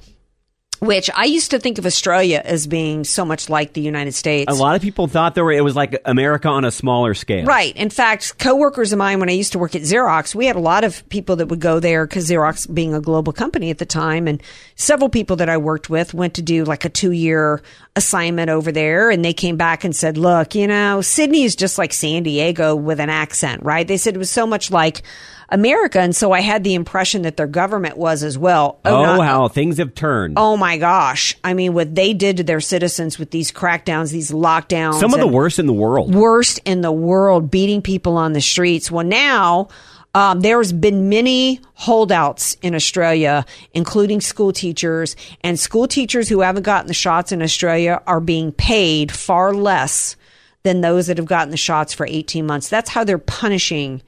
which 0.86 1.10
I 1.15 1.26
used 1.26 1.52
to 1.52 1.60
think 1.60 1.78
of 1.78 1.86
Australia 1.86 2.41
as 2.43 2.67
being 2.67 3.04
so 3.04 3.26
much 3.26 3.50
like 3.50 3.74
the 3.74 3.82
United 3.82 4.13
States. 4.13 4.52
A 4.52 4.56
lot 4.56 4.76
of 4.76 4.82
people 4.82 5.08
thought 5.08 5.36
there 5.36 5.43
were, 5.43 5.52
it 5.52 5.63
was 5.63 5.76
like 5.76 6.02
America 6.06 6.48
on 6.48 6.65
a 6.65 6.71
smaller 6.71 7.13
scale. 7.13 7.45
Right. 7.45 7.76
In 7.76 7.89
fact, 7.89 8.38
coworkers 8.38 8.91
of 8.91 9.00
mine, 9.00 9.19
when 9.19 9.30
I 9.30 9.34
used 9.34 9.54
to 9.54 9.60
work 9.60 9.76
at 9.76 9.82
Xerox, 9.82 10.36
we 10.36 10.45
had 10.45 10.56
a 10.56 10.60
lot 10.60 10.84
of 10.84 11.08
people 11.10 11.38
that 11.38 11.48
would 11.48 11.60
go 11.60 11.80
there 11.80 12.06
because 12.06 12.30
Xerox 12.30 12.74
being 12.74 12.93
a 12.93 13.02
global 13.02 13.34
company 13.34 13.69
at 13.69 13.78
the 13.78 13.86
time, 13.86 14.28
and 14.28 14.41
several 14.76 15.10
people 15.10 15.36
that 15.38 15.50
I 15.50 15.58
worked 15.58 15.89
with 15.89 16.13
went 16.13 16.36
to 16.36 16.41
do 16.41 16.63
like 16.63 16.86
a 16.86 16.89
two 16.89 17.12
year 17.12 17.62
assignment 17.95 18.49
over 18.49 18.71
there, 18.71 19.10
and 19.10 19.23
they 19.23 19.34
came 19.34 19.58
back 19.58 19.84
and 19.84 19.95
said, 19.95 20.17
"Look, 20.17 20.55
you 20.55 20.67
know, 20.67 21.01
Sydney 21.01 21.43
is 21.43 21.55
just 21.55 21.77
like 21.77 21.93
San 21.93 22.23
Diego 22.23 22.75
with 22.75 22.99
an 22.99 23.10
accent, 23.10 23.63
right?" 23.63 23.88
They 23.88 23.97
said 23.97 24.15
it 24.15 24.19
was 24.19 24.31
so 24.31 24.45
much 24.47 24.71
like. 24.71 25.03
America, 25.47 25.99
and 25.99 26.15
so 26.15 26.31
I 26.31 26.41
had 26.41 26.63
the 26.63 26.73
impression 26.73 27.21
that 27.21 27.37
their 27.37 27.46
government 27.46 27.98
was 27.98 28.23
as 28.23 28.35
well. 28.35 28.79
Oh, 28.83 28.96
oh 28.96 29.04
not- 29.04 29.25
how 29.25 29.48
things 29.48 29.77
have 29.77 29.93
turned. 29.93 30.33
Oh 30.37 30.58
my 30.58 30.77
gosh. 30.77 31.37
I 31.43 31.54
mean, 31.54 31.75
what 31.75 31.93
they 31.93 32.13
did 32.13 32.37
to 32.37 32.43
their 32.43 32.60
citizens 32.60 33.19
with 33.19 33.29
these 33.29 33.52
crackdowns, 33.52 34.12
these 34.12 34.31
lockdowns. 34.31 35.00
Some 35.00 35.13
of 35.13 35.19
the 35.19 35.27
worst 35.27 35.60
in 35.60 35.67
the 35.67 35.71
world. 35.73 36.15
Worst 36.15 36.60
in 36.65 36.81
the 36.81 36.91
world, 36.91 37.52
beating 37.52 37.83
people 37.83 38.17
on 38.17 38.33
the 38.33 38.41
streets. 38.41 38.89
Well, 38.89 39.06
now, 39.06 39.67
um, 40.16 40.40
there's 40.40 40.72
been 40.72 41.10
many 41.10 41.60
holdouts 41.74 42.56
in 42.62 42.74
Australia, 42.74 43.46
including 43.74 44.22
school 44.22 44.54
teachers, 44.54 45.18
and 45.42 45.60
school 45.60 45.90
teachers 45.90 46.30
who 46.30 46.40
haven't 46.40 46.63
gotten 46.63 46.88
the 46.88 46.94
shots 46.94 47.34
in 47.34 47.42
Australia 47.42 48.02
are 48.08 48.22
being 48.22 48.54
paid 48.54 49.12
far 49.12 49.54
less 49.54 50.16
than 50.63 50.80
those 50.80 51.08
that 51.08 51.18
have 51.18 51.26
gotten 51.26 51.52
the 51.52 51.58
shots 51.58 51.94
for 51.94 52.08
18 52.08 52.46
months. 52.46 52.70
That's 52.70 52.90
how 52.90 53.04
they're 53.04 53.18
punishing 53.18 54.02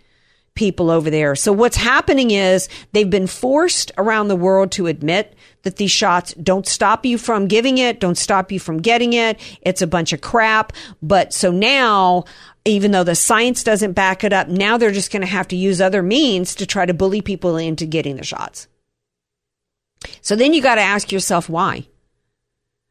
people 0.56 0.90
over 0.90 1.10
there. 1.10 1.36
So 1.36 1.52
what's 1.52 1.76
happening 1.76 2.32
is 2.32 2.70
they've 2.94 3.10
been 3.10 3.28
forced 3.28 3.92
around 3.98 4.30
the 4.30 4.36
world 4.36 4.72
to 4.72 4.88
admit 4.88 5.36
that 5.64 5.76
these 5.76 5.92
shots 5.92 6.34
don't 6.36 6.66
stop 6.66 7.06
you 7.06 7.18
from 7.18 7.48
giving 7.48 7.78
it, 7.78 8.00
don't 8.00 8.18
stop 8.18 8.52
you 8.52 8.60
from 8.60 8.78
getting 8.78 9.12
it. 9.12 9.40
It's 9.62 9.82
a 9.82 9.88
bunch 9.88 10.14
of 10.14 10.22
crap. 10.22 10.72
But 11.02 11.34
so 11.34 11.52
now, 11.52 12.24
even 12.68 12.92
though 12.92 13.04
the 13.04 13.16
science 13.16 13.64
doesn't 13.64 13.94
back 13.94 14.24
it 14.24 14.34
up, 14.34 14.48
now 14.48 14.78
they're 14.78 14.92
just 14.92 15.12
going 15.12 15.22
to 15.22 15.28
have 15.28 15.48
to 15.50 15.56
use 15.56 15.82
other 15.82 16.04
means 16.04 16.56
to 16.56 16.66
try 16.66 16.86
to 16.86 16.94
bully 16.94 17.22
people 17.22 17.58
into 17.58 17.86
getting 17.86 18.18
the 18.18 18.24
shots. 18.24 18.68
So 20.22 20.36
then 20.36 20.54
you 20.54 20.62
got 20.62 20.76
to 20.76 20.82
ask 20.82 21.12
yourself 21.12 21.50
why. 21.50 21.88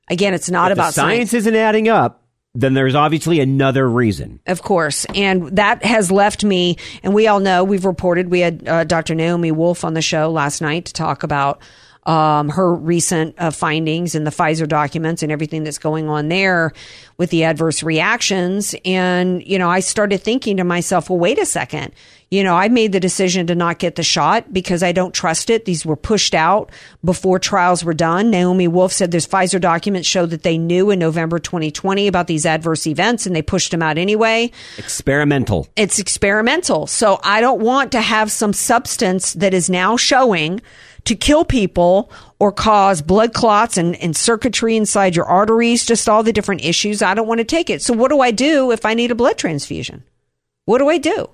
Again, 0.08 0.34
it's 0.34 0.50
not 0.50 0.70
If 0.70 0.78
about 0.78 0.94
science 0.94 1.34
isn't 1.34 1.54
adding 1.54 1.88
up, 1.88 2.22
then 2.54 2.74
there's 2.74 2.94
obviously 2.94 3.40
another 3.40 3.88
reason. 3.88 4.40
Of 4.46 4.62
course. 4.62 5.04
And 5.14 5.56
that 5.56 5.84
has 5.84 6.10
left 6.10 6.42
me, 6.42 6.78
and 7.02 7.12
we 7.12 7.26
all 7.26 7.40
know, 7.40 7.64
we've 7.64 7.84
reported, 7.84 8.30
we 8.30 8.40
had 8.40 8.66
uh, 8.66 8.84
Dr. 8.84 9.14
Naomi 9.14 9.52
Wolf 9.52 9.84
on 9.84 9.94
the 9.94 10.02
show 10.02 10.30
last 10.30 10.62
night 10.62 10.86
to 10.86 10.92
talk 10.92 11.22
about 11.22 11.60
um, 12.06 12.48
her 12.50 12.72
recent 12.72 13.34
uh, 13.36 13.50
findings 13.50 14.14
in 14.14 14.22
the 14.24 14.30
Pfizer 14.30 14.66
documents 14.68 15.22
and 15.24 15.32
everything 15.32 15.64
that's 15.64 15.78
going 15.78 16.08
on 16.08 16.28
there 16.28 16.72
with 17.18 17.30
the 17.30 17.42
adverse 17.44 17.82
reactions. 17.82 18.74
And, 18.84 19.44
you 19.44 19.58
know, 19.58 19.68
I 19.68 19.80
started 19.80 20.22
thinking 20.22 20.56
to 20.58 20.64
myself, 20.64 21.10
well, 21.10 21.18
wait 21.18 21.38
a 21.38 21.44
second. 21.44 21.92
You 22.30 22.42
know, 22.44 22.56
I 22.56 22.68
made 22.68 22.92
the 22.92 23.00
decision 23.00 23.46
to 23.48 23.54
not 23.54 23.78
get 23.78 23.96
the 23.96 24.02
shot 24.02 24.52
because 24.52 24.82
I 24.82 24.92
don't 24.92 25.14
trust 25.14 25.48
it. 25.50 25.64
These 25.64 25.84
were 25.86 25.96
pushed 25.96 26.34
out 26.34 26.70
before 27.04 27.38
trials 27.38 27.84
were 27.84 27.94
done. 27.94 28.30
Naomi 28.30 28.66
Wolf 28.68 28.92
said 28.92 29.10
there's 29.10 29.26
Pfizer 29.26 29.60
documents 29.60 30.08
show 30.08 30.26
that 30.26 30.42
they 30.42 30.58
knew 30.58 30.90
in 30.90 30.98
November 30.98 31.38
2020 31.38 32.06
about 32.08 32.26
these 32.26 32.46
adverse 32.46 32.86
events 32.86 33.26
and 33.26 33.34
they 33.34 33.42
pushed 33.42 33.70
them 33.70 33.82
out 33.82 33.96
anyway 33.98 34.50
Experimental. 34.78 35.68
it's 35.76 35.98
experimental. 36.00 36.86
So 36.88 37.20
I 37.22 37.40
don't 37.40 37.60
want 37.60 37.92
to 37.92 38.00
have 38.00 38.30
some 38.32 38.52
substance 38.52 39.32
that 39.34 39.54
is 39.54 39.70
now 39.70 39.96
showing 39.96 40.60
to 41.06 41.14
kill 41.16 41.44
people 41.44 42.10
or 42.38 42.52
cause 42.52 43.00
blood 43.00 43.32
clots 43.32 43.76
and, 43.76 43.96
and 43.96 44.16
circuitry 44.16 44.76
inside 44.76 45.16
your 45.16 45.24
arteries, 45.24 45.84
just 45.84 46.08
all 46.08 46.22
the 46.22 46.32
different 46.32 46.64
issues. 46.64 47.02
I 47.02 47.14
don't 47.14 47.26
want 47.26 47.38
to 47.38 47.44
take 47.44 47.70
it. 47.70 47.82
So 47.82 47.94
what 47.94 48.10
do 48.10 48.20
I 48.20 48.30
do 48.30 48.70
if 48.70 48.84
I 48.84 48.94
need 48.94 49.10
a 49.10 49.14
blood 49.14 49.38
transfusion? 49.38 50.04
What 50.66 50.78
do 50.78 50.88
I 50.88 50.98
do? 50.98 51.30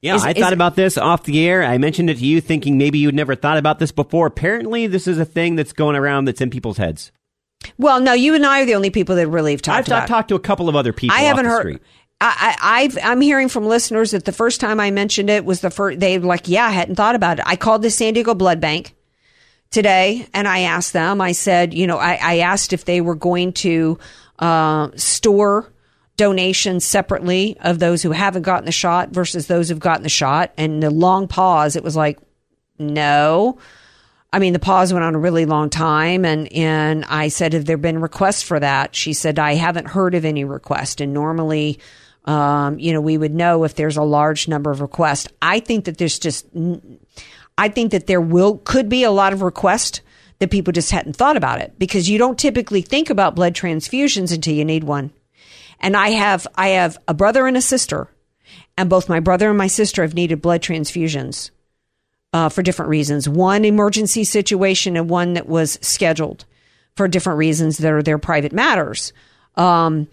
Yeah, 0.00 0.16
Is- 0.16 0.24
I 0.24 0.32
is- 0.32 0.38
thought 0.38 0.52
about 0.52 0.76
this 0.76 0.98
off 0.98 1.22
the 1.24 1.46
air. 1.46 1.62
I 1.62 1.78
mentioned 1.78 2.10
it 2.10 2.18
to 2.18 2.24
you 2.26 2.40
thinking 2.40 2.76
maybe 2.76 2.98
you'd 2.98 3.14
never 3.14 3.34
thought 3.34 3.56
about 3.56 3.78
this 3.78 3.92
before. 3.92 4.26
Apparently, 4.26 4.86
this 4.88 5.06
is 5.06 5.18
a 5.18 5.24
thing 5.24 5.56
that's 5.56 5.72
going 5.72 5.96
around 5.96 6.26
that's 6.26 6.40
in 6.40 6.50
people's 6.50 6.76
heads. 6.76 7.12
Well, 7.78 8.00
no, 8.00 8.12
you 8.12 8.34
and 8.34 8.44
I 8.44 8.62
are 8.62 8.66
the 8.66 8.74
only 8.74 8.90
people 8.90 9.14
that 9.16 9.28
really 9.28 9.52
have 9.52 9.62
talked 9.62 9.78
I've, 9.78 9.86
about 9.86 10.02
I've 10.02 10.08
talked 10.08 10.28
to 10.30 10.34
a 10.34 10.40
couple 10.40 10.68
of 10.68 10.74
other 10.74 10.92
people. 10.92 11.16
I 11.16 11.20
haven't 11.20 11.44
heard. 11.46 11.78
I, 12.20 12.56
I, 12.60 12.82
I've, 12.82 12.98
I'm 13.02 13.20
hearing 13.20 13.48
from 13.48 13.66
listeners 13.66 14.10
that 14.10 14.24
the 14.24 14.32
first 14.32 14.60
time 14.60 14.80
I 14.80 14.90
mentioned 14.90 15.30
it 15.30 15.44
was 15.44 15.60
the 15.60 15.70
first. 15.70 16.00
They 16.00 16.18
were 16.18 16.26
like, 16.26 16.48
yeah, 16.48 16.66
I 16.66 16.70
hadn't 16.70 16.96
thought 16.96 17.14
about 17.14 17.38
it. 17.38 17.44
I 17.46 17.54
called 17.54 17.82
the 17.82 17.90
San 17.90 18.14
Diego 18.14 18.34
Blood 18.34 18.60
Bank 18.60 18.94
today 19.72 20.28
and 20.32 20.46
I 20.46 20.60
asked 20.60 20.92
them. 20.92 21.20
I 21.20 21.32
said, 21.32 21.74
you 21.74 21.86
know, 21.86 21.98
I, 21.98 22.18
I 22.22 22.38
asked 22.38 22.72
if 22.72 22.84
they 22.84 23.00
were 23.00 23.16
going 23.16 23.52
to 23.54 23.98
uh, 24.38 24.90
store 24.94 25.72
donations 26.16 26.84
separately 26.84 27.56
of 27.60 27.78
those 27.78 28.02
who 28.02 28.12
haven't 28.12 28.42
gotten 28.42 28.66
the 28.66 28.72
shot 28.72 29.10
versus 29.10 29.46
those 29.46 29.68
who've 29.68 29.80
gotten 29.80 30.02
the 30.02 30.08
shot. 30.08 30.52
And 30.56 30.82
the 30.82 30.90
long 30.90 31.26
pause, 31.26 31.74
it 31.74 31.82
was 31.82 31.96
like, 31.96 32.18
no. 32.78 33.58
I 34.32 34.38
mean, 34.38 34.52
the 34.52 34.58
pause 34.58 34.92
went 34.92 35.04
on 35.04 35.14
a 35.14 35.18
really 35.18 35.44
long 35.44 35.68
time, 35.68 36.24
and 36.24 36.50
and 36.54 37.04
I 37.04 37.28
said, 37.28 37.52
"Have 37.52 37.66
there 37.66 37.76
been 37.76 38.00
requests 38.00 38.42
for 38.42 38.58
that?" 38.58 38.96
She 38.96 39.12
said, 39.12 39.38
"I 39.38 39.54
haven't 39.56 39.88
heard 39.88 40.14
of 40.14 40.24
any 40.24 40.44
request." 40.44 41.02
And 41.02 41.12
normally, 41.12 41.78
um, 42.24 42.78
you 42.78 42.94
know, 42.94 43.02
we 43.02 43.18
would 43.18 43.34
know 43.34 43.64
if 43.64 43.74
there's 43.74 43.98
a 43.98 44.02
large 44.02 44.48
number 44.48 44.70
of 44.70 44.80
requests. 44.80 45.28
I 45.42 45.60
think 45.60 45.84
that 45.84 45.98
there's 45.98 46.18
just, 46.18 46.46
I 47.56 47.68
think 47.68 47.92
that 47.92 48.06
there 48.06 48.20
will 48.20 48.58
could 48.58 48.88
be 48.88 49.04
a 49.04 49.10
lot 49.10 49.32
of 49.32 49.42
requests 49.42 50.00
that 50.38 50.50
people 50.50 50.72
just 50.72 50.90
hadn't 50.90 51.16
thought 51.16 51.36
about 51.36 51.60
it 51.60 51.78
because 51.78 52.08
you 52.08 52.18
don't 52.18 52.38
typically 52.38 52.82
think 52.82 53.10
about 53.10 53.36
blood 53.36 53.54
transfusions 53.54 54.34
until 54.34 54.54
you 54.54 54.64
need 54.64 54.84
one. 54.84 55.12
And 55.80 55.96
I 55.96 56.10
have 56.10 56.46
I 56.54 56.68
have 56.68 56.98
a 57.06 57.14
brother 57.14 57.46
and 57.46 57.56
a 57.56 57.62
sister, 57.62 58.08
and 58.76 58.90
both 58.90 59.08
my 59.08 59.20
brother 59.20 59.48
and 59.48 59.58
my 59.58 59.66
sister 59.66 60.02
have 60.02 60.14
needed 60.14 60.42
blood 60.42 60.62
transfusions 60.62 61.50
uh, 62.32 62.48
for 62.48 62.62
different 62.62 62.88
reasons. 62.88 63.28
One 63.28 63.64
emergency 63.64 64.24
situation 64.24 64.96
and 64.96 65.10
one 65.10 65.34
that 65.34 65.48
was 65.48 65.78
scheduled 65.82 66.44
for 66.96 67.08
different 67.08 67.38
reasons 67.38 67.78
that 67.78 67.92
are 67.92 68.02
their 68.02 68.18
private 68.18 68.52
matters. 68.52 69.12
Um, 69.56 70.08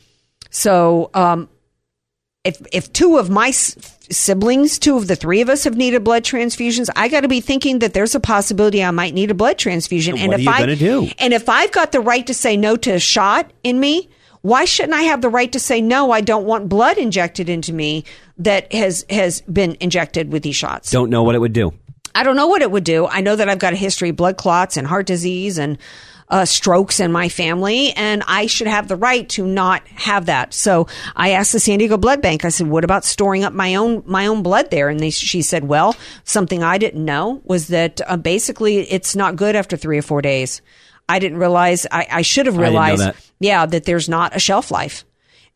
so, 0.49 1.09
um, 1.13 1.49
if 2.43 2.61
if 2.71 2.91
two 2.93 3.17
of 3.17 3.29
my 3.29 3.49
s- 3.49 3.75
siblings, 4.09 4.79
two 4.79 4.97
of 4.97 5.07
the 5.07 5.15
three 5.15 5.41
of 5.41 5.49
us 5.49 5.65
have 5.65 5.75
needed 5.75 6.03
blood 6.03 6.23
transfusions, 6.23 6.89
I 6.95 7.07
got 7.09 7.21
to 7.21 7.27
be 7.27 7.41
thinking 7.41 7.79
that 7.79 7.93
there's 7.93 8.15
a 8.15 8.19
possibility 8.19 8.83
I 8.83 8.91
might 8.91 9.13
need 9.13 9.29
a 9.31 9.33
blood 9.33 9.57
transfusion. 9.57 10.17
And 10.17 10.29
what 10.29 10.39
if 10.39 10.47
are 10.47 10.51
you 10.51 10.55
I 10.55 10.59
gonna 10.59 10.75
do? 10.75 11.09
and 11.19 11.33
if 11.33 11.49
I've 11.49 11.71
got 11.71 11.91
the 11.91 11.99
right 11.99 12.25
to 12.27 12.33
say 12.33 12.55
no 12.57 12.75
to 12.77 12.91
a 12.91 12.99
shot 12.99 13.51
in 13.63 13.79
me, 13.79 14.09
why 14.41 14.65
shouldn't 14.65 14.93
I 14.93 15.01
have 15.03 15.21
the 15.21 15.29
right 15.29 15.51
to 15.51 15.59
say 15.59 15.81
no? 15.81 16.11
I 16.11 16.21
don't 16.21 16.45
want 16.45 16.69
blood 16.69 16.97
injected 16.97 17.49
into 17.49 17.73
me 17.73 18.05
that 18.37 18.71
has 18.71 19.05
has 19.09 19.41
been 19.41 19.75
injected 19.81 20.31
with 20.31 20.43
these 20.43 20.55
shots. 20.55 20.91
Don't 20.91 21.09
know 21.09 21.23
what 21.23 21.35
it 21.35 21.39
would 21.39 21.53
do. 21.53 21.73
I 22.15 22.23
don't 22.23 22.35
know 22.37 22.47
what 22.47 22.61
it 22.61 22.71
would 22.71 22.85
do. 22.85 23.05
I 23.05 23.21
know 23.21 23.35
that 23.35 23.49
I've 23.49 23.59
got 23.59 23.73
a 23.73 23.77
history 23.77 24.09
of 24.09 24.15
blood 24.15 24.37
clots 24.37 24.77
and 24.77 24.87
heart 24.87 25.05
disease 25.05 25.57
and 25.57 25.77
uh, 26.29 26.45
strokes 26.45 26.99
in 26.99 27.11
my 27.11 27.29
family, 27.29 27.91
and 27.93 28.23
I 28.27 28.45
should 28.45 28.67
have 28.67 28.87
the 28.87 28.95
right 28.95 29.27
to 29.29 29.45
not 29.45 29.87
have 29.89 30.27
that. 30.27 30.53
So 30.53 30.87
I 31.15 31.31
asked 31.31 31.53
the 31.53 31.59
San 31.59 31.79
Diego 31.79 31.97
Blood 31.97 32.21
Bank. 32.21 32.45
I 32.45 32.49
said, 32.49 32.67
"What 32.67 32.83
about 32.83 33.05
storing 33.05 33.43
up 33.43 33.53
my 33.53 33.75
own 33.75 34.03
my 34.05 34.27
own 34.27 34.43
blood 34.43 34.69
there?" 34.71 34.89
And 34.89 34.99
they, 34.99 35.09
she 35.09 35.41
said, 35.41 35.67
"Well, 35.67 35.95
something 36.23 36.63
I 36.63 36.77
didn't 36.77 37.03
know 37.03 37.41
was 37.45 37.67
that 37.67 38.01
uh, 38.07 38.17
basically 38.17 38.79
it's 38.91 39.15
not 39.15 39.35
good 39.35 39.55
after 39.55 39.75
three 39.77 39.97
or 39.97 40.03
four 40.03 40.21
days. 40.21 40.61
I 41.07 41.17
didn't 41.19 41.39
realize. 41.39 41.87
I, 41.91 42.07
I 42.11 42.21
should 42.21 42.45
have 42.45 42.55
I 42.55 42.57
didn't 42.57 42.73
know 42.73 42.79
realized. 42.79 43.01
that. 43.01 43.15
Yeah, 43.39 43.65
that 43.65 43.85
there's 43.85 44.09
not 44.09 44.35
a 44.35 44.39
shelf 44.39 44.69
life." 44.71 45.05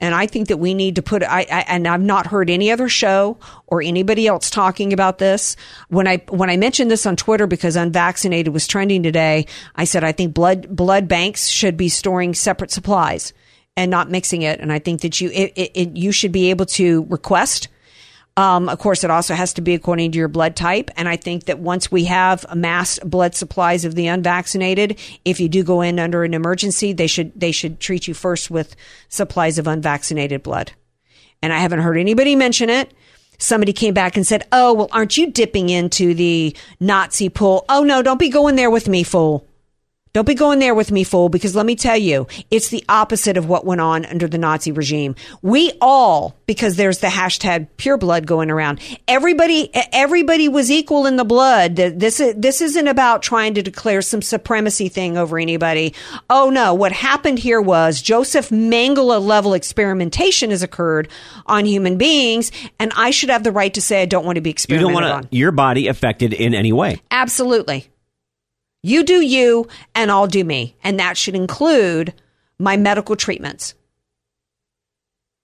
And 0.03 0.13
I 0.13 0.27
think 0.27 0.49
that 0.49 0.57
we 0.57 0.73
need 0.73 0.97
to 0.97 1.01
put, 1.01 1.23
I, 1.23 1.45
I, 1.49 1.63
and 1.65 1.87
I've 1.87 2.01
not 2.01 2.27
heard 2.27 2.49
any 2.49 2.69
other 2.69 2.89
show 2.89 3.37
or 3.67 3.81
anybody 3.81 4.27
else 4.27 4.49
talking 4.49 4.91
about 4.91 5.17
this. 5.17 5.55
When 5.87 6.09
I, 6.09 6.17
when 6.27 6.49
I 6.49 6.57
mentioned 6.57 6.91
this 6.91 7.05
on 7.05 7.15
Twitter 7.15 7.47
because 7.47 7.77
unvaccinated 7.77 8.53
was 8.53 8.67
trending 8.67 9.01
today, 9.01 9.45
I 9.77 9.85
said, 9.85 10.03
I 10.03 10.11
think 10.11 10.33
blood, 10.33 10.67
blood 10.75 11.07
banks 11.07 11.47
should 11.47 11.77
be 11.77 11.87
storing 11.87 12.33
separate 12.33 12.69
supplies 12.69 13.31
and 13.77 13.89
not 13.89 14.11
mixing 14.11 14.41
it. 14.41 14.59
And 14.59 14.73
I 14.73 14.79
think 14.79 14.99
that 15.01 15.21
you, 15.21 15.29
it, 15.31 15.53
it, 15.55 15.95
you 15.95 16.11
should 16.11 16.33
be 16.33 16.49
able 16.49 16.65
to 16.65 17.05
request 17.05 17.69
um, 18.35 18.67
of 18.67 18.79
course, 18.79 19.03
it 19.03 19.11
also 19.11 19.35
has 19.35 19.53
to 19.53 19.61
be 19.61 19.75
according 19.75 20.11
to 20.11 20.17
your 20.17 20.27
blood 20.27 20.55
type. 20.55 20.89
And 20.97 21.07
I 21.07 21.17
think 21.17 21.45
that 21.45 21.59
once 21.59 21.91
we 21.91 22.05
have 22.05 22.45
amassed 22.49 23.07
blood 23.07 23.35
supplies 23.35 23.85
of 23.85 23.93
the 23.93 24.07
unvaccinated, 24.07 24.99
if 25.23 25.39
you 25.39 25.47
do 25.47 25.63
go 25.63 25.81
in 25.81 25.99
under 25.99 26.23
an 26.23 26.33
emergency, 26.33 26.93
they 26.93 27.07
should 27.07 27.31
they 27.39 27.51
should 27.51 27.79
treat 27.79 28.07
you 28.07 28.13
first 28.13 28.49
with 28.49 28.75
supplies 29.07 29.59
of 29.59 29.67
unvaccinated 29.67 30.41
blood. 30.41 30.71
And 31.43 31.53
I 31.53 31.59
haven't 31.59 31.81
heard 31.81 31.97
anybody 31.97 32.35
mention 32.35 32.69
it. 32.69 32.91
Somebody 33.37 33.73
came 33.73 33.93
back 33.93 34.15
and 34.15 34.25
said, 34.25 34.47
"Oh, 34.51 34.73
well, 34.73 34.89
aren't 34.91 35.17
you 35.17 35.29
dipping 35.29 35.69
into 35.69 36.15
the 36.15 36.55
Nazi 36.79 37.29
pool? 37.29 37.65
Oh 37.69 37.83
no, 37.83 38.01
don't 38.01 38.19
be 38.19 38.29
going 38.29 38.55
there 38.55 38.71
with 38.71 38.87
me, 38.87 39.03
fool." 39.03 39.45
Don't 40.13 40.27
be 40.27 40.35
going 40.35 40.59
there 40.59 40.75
with 40.75 40.91
me, 40.91 41.03
fool, 41.03 41.27
because 41.27 41.55
let 41.55 41.65
me 41.65 41.75
tell 41.75 41.97
you, 41.97 42.27
it's 42.51 42.69
the 42.69 42.83
opposite 42.87 43.35
of 43.35 43.47
what 43.49 43.65
went 43.65 43.81
on 43.81 44.05
under 44.05 44.27
the 44.27 44.37
Nazi 44.37 44.71
regime. 44.71 45.15
We 45.41 45.71
all, 45.81 46.35
because 46.45 46.75
there's 46.75 46.99
the 46.99 47.07
hashtag 47.07 47.67
pure 47.77 47.97
blood 47.97 48.27
going 48.27 48.51
around, 48.51 48.79
everybody, 49.07 49.71
everybody 49.73 50.47
was 50.49 50.69
equal 50.69 51.07
in 51.07 51.15
the 51.15 51.25
blood. 51.25 51.77
This, 51.77 52.17
this 52.35 52.61
isn't 52.61 52.87
about 52.87 53.23
trying 53.23 53.55
to 53.55 53.63
declare 53.63 54.03
some 54.03 54.21
supremacy 54.21 54.87
thing 54.87 55.17
over 55.17 55.39
anybody. 55.39 55.95
Oh 56.29 56.51
no, 56.51 56.75
what 56.75 56.91
happened 56.91 57.39
here 57.39 57.59
was 57.59 57.99
Joseph 57.99 58.49
Mengele 58.49 59.19
level 59.19 59.55
experimentation 59.55 60.51
has 60.51 60.61
occurred 60.61 61.09
on 61.47 61.65
human 61.65 61.97
beings, 61.97 62.51
and 62.77 62.91
I 62.95 63.09
should 63.09 63.29
have 63.29 63.43
the 63.43 63.51
right 63.51 63.73
to 63.73 63.81
say 63.81 64.03
I 64.03 64.05
don't 64.05 64.25
want 64.25 64.35
to 64.35 64.41
be 64.41 64.51
You 64.51 64.53
experimented 64.53 64.99
don't 65.01 65.11
on. 65.11 65.27
your 65.31 65.51
body 65.51 65.87
affected 65.87 66.33
in 66.33 66.53
any 66.53 66.71
way. 66.71 67.01
Absolutely. 67.09 67.87
You 68.83 69.03
do 69.03 69.21
you, 69.21 69.67
and 69.95 70.11
I'll 70.11 70.27
do 70.27 70.43
me. 70.43 70.75
And 70.83 70.99
that 70.99 71.17
should 71.17 71.35
include 71.35 72.13
my 72.59 72.75
medical 72.75 73.15
treatments. 73.15 73.75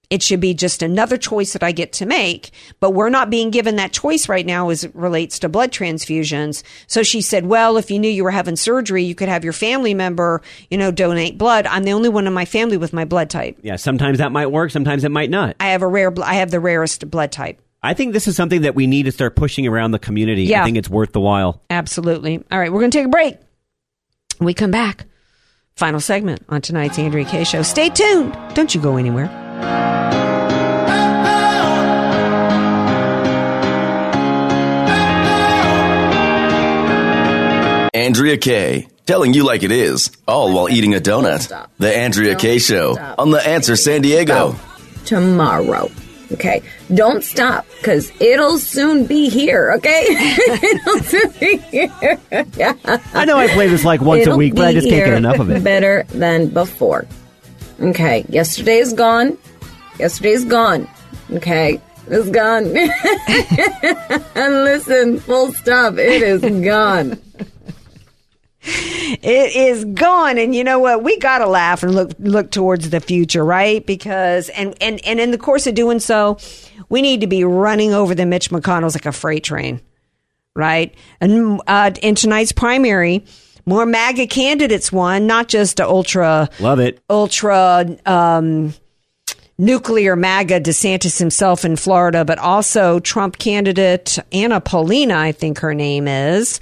It 0.09 0.23
should 0.23 0.39
be 0.39 0.55
just 0.55 0.81
another 0.81 1.17
choice 1.17 1.53
that 1.53 1.61
I 1.61 1.71
get 1.71 1.93
to 1.93 2.05
make, 2.07 2.49
but 2.79 2.95
we're 2.95 3.09
not 3.09 3.29
being 3.29 3.51
given 3.51 3.75
that 3.75 3.93
choice 3.93 4.27
right 4.27 4.45
now 4.45 4.69
as 4.69 4.83
it 4.83 4.95
relates 4.95 5.37
to 5.39 5.49
blood 5.49 5.71
transfusions. 5.71 6.63
So 6.87 7.03
she 7.03 7.21
said, 7.21 7.45
well, 7.45 7.77
if 7.77 7.91
you 7.91 7.99
knew 7.99 8.09
you 8.09 8.23
were 8.23 8.31
having 8.31 8.55
surgery, 8.55 9.03
you 9.03 9.13
could 9.13 9.29
have 9.29 9.43
your 9.43 9.53
family 9.53 9.93
member, 9.93 10.41
you 10.71 10.79
know, 10.79 10.89
donate 10.89 11.37
blood. 11.37 11.67
I'm 11.67 11.83
the 11.83 11.93
only 11.93 12.09
one 12.09 12.25
in 12.25 12.33
my 12.33 12.45
family 12.45 12.75
with 12.75 12.91
my 12.91 13.05
blood 13.05 13.29
type. 13.29 13.59
Yeah, 13.61 13.75
sometimes 13.75 14.17
that 14.17 14.31
might 14.31 14.47
work, 14.47 14.71
sometimes 14.71 15.03
it 15.03 15.11
might 15.11 15.29
not. 15.29 15.55
I 15.59 15.67
have 15.67 15.83
a 15.83 15.87
rare, 15.87 16.11
I 16.23 16.33
have 16.35 16.49
the 16.49 16.59
rarest 16.59 17.09
blood 17.11 17.31
type. 17.31 17.61
I 17.81 17.93
think 17.93 18.11
this 18.13 18.27
is 18.27 18.35
something 18.35 18.63
that 18.63 18.75
we 18.75 18.87
need 18.87 19.03
to 19.03 19.11
start 19.11 19.35
pushing 19.35 19.65
around 19.65 19.91
the 19.91 19.99
community. 19.99 20.43
Yeah. 20.43 20.61
I 20.61 20.65
think 20.65 20.77
it's 20.77 20.89
worth 20.89 21.13
the 21.13 21.21
while. 21.21 21.61
Absolutely. 21.69 22.43
All 22.51 22.59
right, 22.59 22.71
we're 22.71 22.79
going 22.79 22.91
to 22.91 22.97
take 22.97 23.05
a 23.05 23.09
break. 23.09 23.37
When 24.37 24.45
we 24.45 24.53
come 24.53 24.71
back. 24.71 25.05
Final 25.75 26.01
segment 26.01 26.43
on 26.49 26.61
tonight's 26.61 26.99
Andrea 26.99 27.23
Kaye 27.23 27.45
Show. 27.45 27.61
Stay 27.61 27.89
tuned. 27.89 28.35
Don't 28.53 28.75
you 28.75 28.81
go 28.81 28.97
anywhere. 28.97 29.29
Andrea 37.93 38.37
Kaye, 38.37 38.87
telling 39.05 39.33
you 39.33 39.45
like 39.45 39.63
it 39.63 39.71
is, 39.71 40.11
all 40.27 40.53
while 40.53 40.69
eating 40.69 40.95
a 40.95 40.99
donut. 40.99 41.67
The 41.77 41.95
Andrea 41.95 42.31
Don't 42.31 42.41
Kaye 42.41 42.59
Show 42.59 42.97
on 43.17 43.31
The 43.31 43.45
Answer 43.45 43.75
San 43.75 44.01
Diego. 44.01 44.55
tomorrow. 45.05 45.89
Okay, 46.31 46.61
don't 46.93 47.23
stop 47.23 47.65
because 47.77 48.11
it'll 48.21 48.59
soon 48.59 49.05
be 49.05 49.29
here. 49.29 49.73
Okay, 49.77 50.05
it'll 50.09 50.99
soon 50.99 51.31
be 51.39 51.57
here. 51.57 52.19
yeah. 52.55 52.75
I 53.13 53.25
know 53.25 53.37
I 53.37 53.47
play 53.47 53.67
this 53.67 53.83
like 53.83 54.01
once 54.01 54.19
a 54.19 54.21
It'll 54.23 54.37
week, 54.37 54.55
but 54.55 54.65
I 54.65 54.73
just 54.73 54.87
can't 54.87 55.05
get 55.05 55.17
enough 55.17 55.39
of 55.39 55.49
it. 55.49 55.63
Better 55.63 56.03
than 56.09 56.49
before. 56.49 57.07
Okay, 57.79 58.25
yesterday 58.29 58.77
is 58.77 58.93
gone. 58.93 59.37
Yesterday's 59.97 60.45
gone. 60.45 60.87
Okay, 61.31 61.81
it's 62.07 62.29
gone. 62.29 62.65
and 64.35 64.53
listen, 64.63 65.19
full 65.19 65.51
stop. 65.53 65.95
It 65.97 66.21
is 66.21 66.41
gone. 66.63 67.19
It 69.21 69.55
is 69.55 69.85
gone, 69.85 70.37
and 70.37 70.55
you 70.55 70.63
know 70.63 70.79
what? 70.79 71.03
We 71.03 71.17
gotta 71.17 71.47
laugh 71.47 71.83
and 71.83 71.93
look 71.93 72.11
look 72.19 72.51
towards 72.51 72.89
the 72.89 72.99
future, 72.99 73.43
right? 73.43 73.85
Because 73.85 74.49
and 74.49 74.75
and 74.81 75.03
and 75.05 75.19
in 75.19 75.31
the 75.31 75.37
course 75.37 75.67
of 75.67 75.75
doing 75.75 75.99
so, 75.99 76.37
we 76.89 77.01
need 77.01 77.21
to 77.21 77.27
be 77.27 77.43
running 77.43 77.93
over 77.93 78.13
the 78.15 78.25
Mitch 78.25 78.49
McConnells 78.49 78.95
like 78.95 79.05
a 79.05 79.11
freight 79.11 79.43
train, 79.43 79.81
right? 80.55 80.93
And 81.19 81.61
uh, 81.67 81.91
in 82.01 82.15
tonight's 82.15 82.51
primary, 82.51 83.25
more 83.65 83.85
MAGA 83.85 84.27
candidates 84.27 84.91
won, 84.91 85.27
not 85.27 85.47
just 85.47 85.79
a 85.79 85.87
ultra 85.87 86.49
Love 86.59 86.79
it. 86.79 87.01
ultra 87.09 87.85
um, 88.05 88.73
nuclear 89.57 90.15
MAGA 90.15 90.61
DeSantis 90.61 91.19
himself 91.19 91.65
in 91.65 91.75
Florida, 91.75 92.23
but 92.25 92.39
also 92.39 92.99
Trump 92.99 93.37
candidate 93.37 94.17
Anna 94.31 94.61
Paulina, 94.61 95.17
I 95.17 95.31
think 95.31 95.59
her 95.59 95.73
name 95.73 96.07
is, 96.07 96.59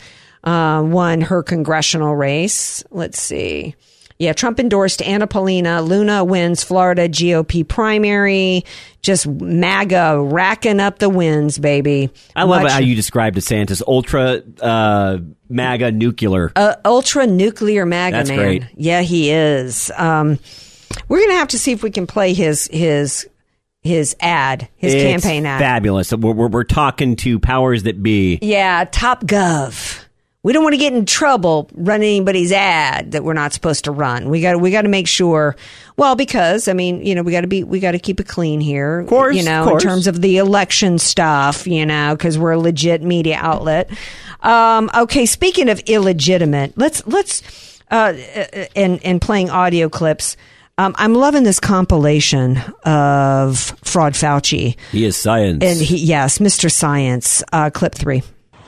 uh, 0.47 0.81
won 0.83 1.21
her 1.21 1.43
congressional 1.43 2.15
race. 2.15 2.83
Let's 2.89 3.21
see. 3.21 3.75
Yeah, 4.19 4.33
Trump 4.33 4.59
endorsed 4.59 5.03
Anna 5.03 5.27
Paulina. 5.27 5.81
Luna 5.83 6.23
wins 6.23 6.63
Florida 6.63 7.07
GOP 7.07 7.67
primary. 7.67 8.65
Just 9.03 9.27
MAGA 9.27 10.19
racking 10.23 10.79
up 10.79 10.97
the 10.97 11.07
wins, 11.09 11.59
baby. 11.59 12.09
I 12.35 12.43
love 12.43 12.63
Much- 12.63 12.71
how 12.71 12.79
you 12.79 12.95
describe 12.95 13.35
DeSantis 13.35 13.83
ultra 13.87 14.41
uh, 14.59 15.19
MAGA 15.49 15.91
nuclear. 15.91 16.51
uh, 16.55 16.75
ultra 16.83 17.27
nuclear 17.27 17.85
MAGA 17.85 18.17
That's 18.17 18.29
man. 18.29 18.39
great. 18.39 18.63
Yeah, 18.75 19.01
he 19.01 19.29
is. 19.31 19.91
Um, 19.95 20.39
we're 21.07 21.19
gonna 21.21 21.37
have 21.37 21.49
to 21.49 21.59
see 21.59 21.71
if 21.73 21.83
we 21.83 21.91
can 21.91 22.07
play 22.07 22.33
his 22.33 22.67
his 22.71 23.27
his 23.83 24.15
ad, 24.19 24.67
his 24.77 24.95
It's 24.95 25.03
campaign 25.03 25.45
ad. 25.45 25.59
Fabulous. 25.61 26.11
We're, 26.11 26.31
we're, 26.33 26.47
we're 26.47 26.63
talking 26.63 27.17
to 27.17 27.37
powers 27.39 27.83
that 27.83 28.01
be. 28.01 28.39
Yeah, 28.41 28.83
Top 28.91 29.23
Gov. 29.25 30.03
We 30.47 30.53
don't 30.53 30.63
want 30.63 30.75
to 30.75 30.77
get 30.77 30.93
in 30.93 31.05
trouble 31.05 31.69
running 31.73 32.07
anybody's 32.07 32.53
ad 32.53 33.11
that 33.11 33.25
we're 33.25 33.33
not 33.33 33.51
supposed 33.51 33.83
to 33.83 33.91
run. 33.91 34.29
We 34.29 34.39
got 34.39 34.61
we 34.61 34.71
got 34.71 34.83
to 34.83 34.87
make 34.87 35.05
sure. 35.05 35.57
Well, 35.97 36.15
because 36.15 36.69
I 36.69 36.73
mean, 36.73 37.05
you 37.05 37.15
know, 37.15 37.21
we 37.21 37.33
got 37.33 37.41
to 37.41 37.47
be 37.47 37.65
we 37.65 37.81
got 37.81 37.91
to 37.91 37.99
keep 37.99 38.21
it 38.21 38.29
clean 38.29 38.61
here. 38.61 38.99
Of 38.99 39.07
course, 39.07 39.35
you 39.35 39.43
know, 39.43 39.65
course. 39.65 39.83
in 39.83 39.89
terms 39.89 40.07
of 40.07 40.21
the 40.21 40.37
election 40.37 40.99
stuff, 40.99 41.67
you 41.67 41.85
know, 41.85 42.15
because 42.15 42.39
we're 42.39 42.51
a 42.51 42.57
legit 42.57 43.01
media 43.01 43.37
outlet. 43.41 43.89
Um, 44.39 44.89
okay, 44.95 45.25
speaking 45.25 45.67
of 45.67 45.81
illegitimate, 45.81 46.77
let's 46.77 47.05
let's 47.05 47.81
uh, 47.91 48.13
and 48.73 49.03
and 49.03 49.19
playing 49.19 49.49
audio 49.49 49.89
clips. 49.89 50.37
Um, 50.77 50.95
I'm 50.97 51.13
loving 51.13 51.43
this 51.43 51.59
compilation 51.59 52.55
of 52.85 53.59
Fraud 53.83 54.13
Fauci. 54.13 54.77
He 54.93 55.03
is 55.03 55.17
science. 55.17 55.61
And 55.61 55.81
he, 55.81 55.97
yes, 55.97 56.37
Mr. 56.37 56.71
Science, 56.71 57.43
uh, 57.51 57.69
clip 57.69 57.95
three. 57.95 58.23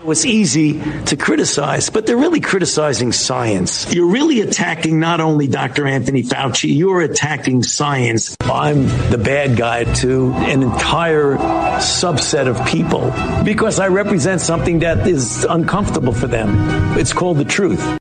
It's 0.06 0.26
easy 0.26 0.82
to 1.06 1.18
criticize, 1.18 1.90
but 1.90 2.06
they're 2.06 2.18
really 2.18 2.40
criticizing 2.40 3.12
science. 3.12 3.94
You're 3.94 4.08
really 4.08 4.40
attacking 4.40 5.00
not 5.00 5.20
only 5.20 5.48
Dr. 5.48 5.86
Anthony 5.86 6.24
Fauci, 6.24 6.76
you're 6.76 7.02
attacking 7.02 7.64
science. 7.64 8.38
I'm 8.42 8.84
the 9.12 9.18
bad 9.18 9.58
guy 9.58 9.84
to 9.96 10.32
an 10.34 10.64
entire 10.64 11.36
subset 11.80 12.48
of 12.48 12.66
people 12.66 13.12
because 13.44 13.80
I 13.80 13.90
represent 13.90 14.40
something 14.40 14.80
that 14.80 15.06
is 15.06 15.44
uncomfortable 15.44 16.14
for 16.14 16.28
them. 16.28 16.98
It's 16.98 17.12
called 17.12 17.38
the 17.38 17.46
truth. 17.46 18.00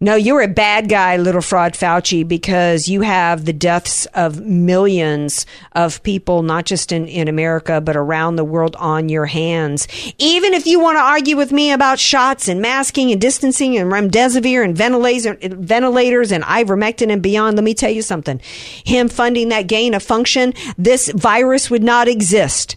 No, 0.00 0.14
you're 0.14 0.42
a 0.42 0.48
bad 0.48 0.88
guy, 0.88 1.16
little 1.16 1.40
fraud 1.40 1.72
Fauci, 1.72 2.26
because 2.26 2.86
you 2.86 3.00
have 3.00 3.44
the 3.44 3.52
deaths 3.52 4.06
of 4.14 4.40
millions 4.40 5.44
of 5.72 6.04
people, 6.04 6.42
not 6.44 6.66
just 6.66 6.92
in, 6.92 7.08
in 7.08 7.26
America, 7.26 7.80
but 7.80 7.96
around 7.96 8.36
the 8.36 8.44
world 8.44 8.76
on 8.76 9.08
your 9.08 9.26
hands. 9.26 9.88
Even 10.18 10.54
if 10.54 10.66
you 10.66 10.78
want 10.78 10.98
to 10.98 11.02
argue 11.02 11.36
with 11.36 11.50
me 11.50 11.72
about 11.72 11.98
shots 11.98 12.46
and 12.46 12.62
masking 12.62 13.10
and 13.10 13.20
distancing 13.20 13.76
and 13.76 13.90
remdesivir 13.90 14.64
and 14.64 14.76
ventilators, 14.76 16.30
and 16.30 16.44
ivermectin 16.44 17.10
and 17.10 17.20
beyond, 17.20 17.56
let 17.56 17.64
me 17.64 17.74
tell 17.74 17.90
you 17.90 18.02
something. 18.02 18.40
Him 18.84 19.08
funding 19.08 19.48
that 19.48 19.66
gain 19.66 19.94
of 19.94 20.02
function, 20.04 20.54
this 20.76 21.10
virus 21.10 21.70
would 21.70 21.82
not 21.82 22.06
exist. 22.06 22.76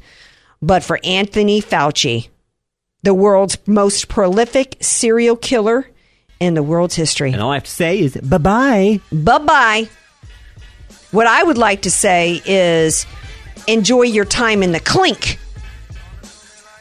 But 0.60 0.84
for 0.84 1.00
Anthony 1.04 1.62
Fauci, 1.62 2.30
the 3.04 3.14
world's 3.14 3.60
most 3.68 4.08
prolific 4.08 4.78
serial 4.80 5.36
killer 5.36 5.88
in 6.42 6.56
the 6.56 6.64
world's 6.64 6.96
history. 6.96 7.32
and 7.32 7.42
all 7.42 7.52
I 7.52 7.54
have 7.54 7.64
to 7.64 7.72
say 7.72 8.00
is 8.00 8.18
bye 8.18 8.38
bye. 8.40 9.00
Bye 9.12 9.38
bye. 9.38 9.90
What 11.12 11.28
I 11.28 11.44
would 11.44 11.58
like 11.58 11.84
to 11.84 11.92
say 11.92 12.42
is 12.46 13.06
enjoy 13.68 14.04
your 14.04 14.26
time 14.26 14.64
in 14.64 14.72
the 14.72 14.80
clink. 14.80 15.38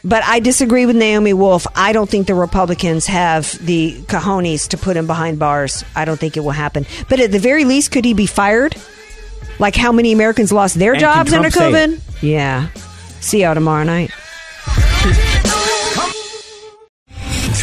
But 0.03 0.25
I 0.25 0.41
disagree 0.41 0.87
with 0.87 0.97
Naomi 0.97 1.35
Wolf. 1.35 1.67
I 1.77 1.93
don't 1.93 2.09
think 2.09 2.27
the 2.27 2.35
Republicans 2.35 3.07
have 3.07 3.53
the 3.65 4.01
cojones 4.07 4.69
to 4.69 4.79
put 4.79 4.97
him 4.97 5.07
behind 5.07 5.39
bars. 5.39 5.85
I 5.95 6.07
don't 6.07 6.19
think 6.19 6.39
it 6.39 6.41
will 6.41 6.53
happen. 6.53 6.87
But 7.11 7.21
at 7.21 7.33
the 7.33 7.39
very 7.39 7.67
least, 7.67 7.93
could 7.93 8.07
he 8.07 8.15
be 8.15 8.25
fired? 8.25 8.75
Like 9.59 9.77
how 9.77 9.93
many 9.93 10.13
Americans 10.13 10.53
lost 10.53 10.77
their 10.79 10.93
And 10.93 11.01
jobs 11.01 11.35
under 11.35 11.51
COVID? 11.51 12.01
Yeah. 12.23 12.69
See 13.21 13.43
y'all 13.43 13.53
tomorrow 13.53 13.85
night. 13.85 14.11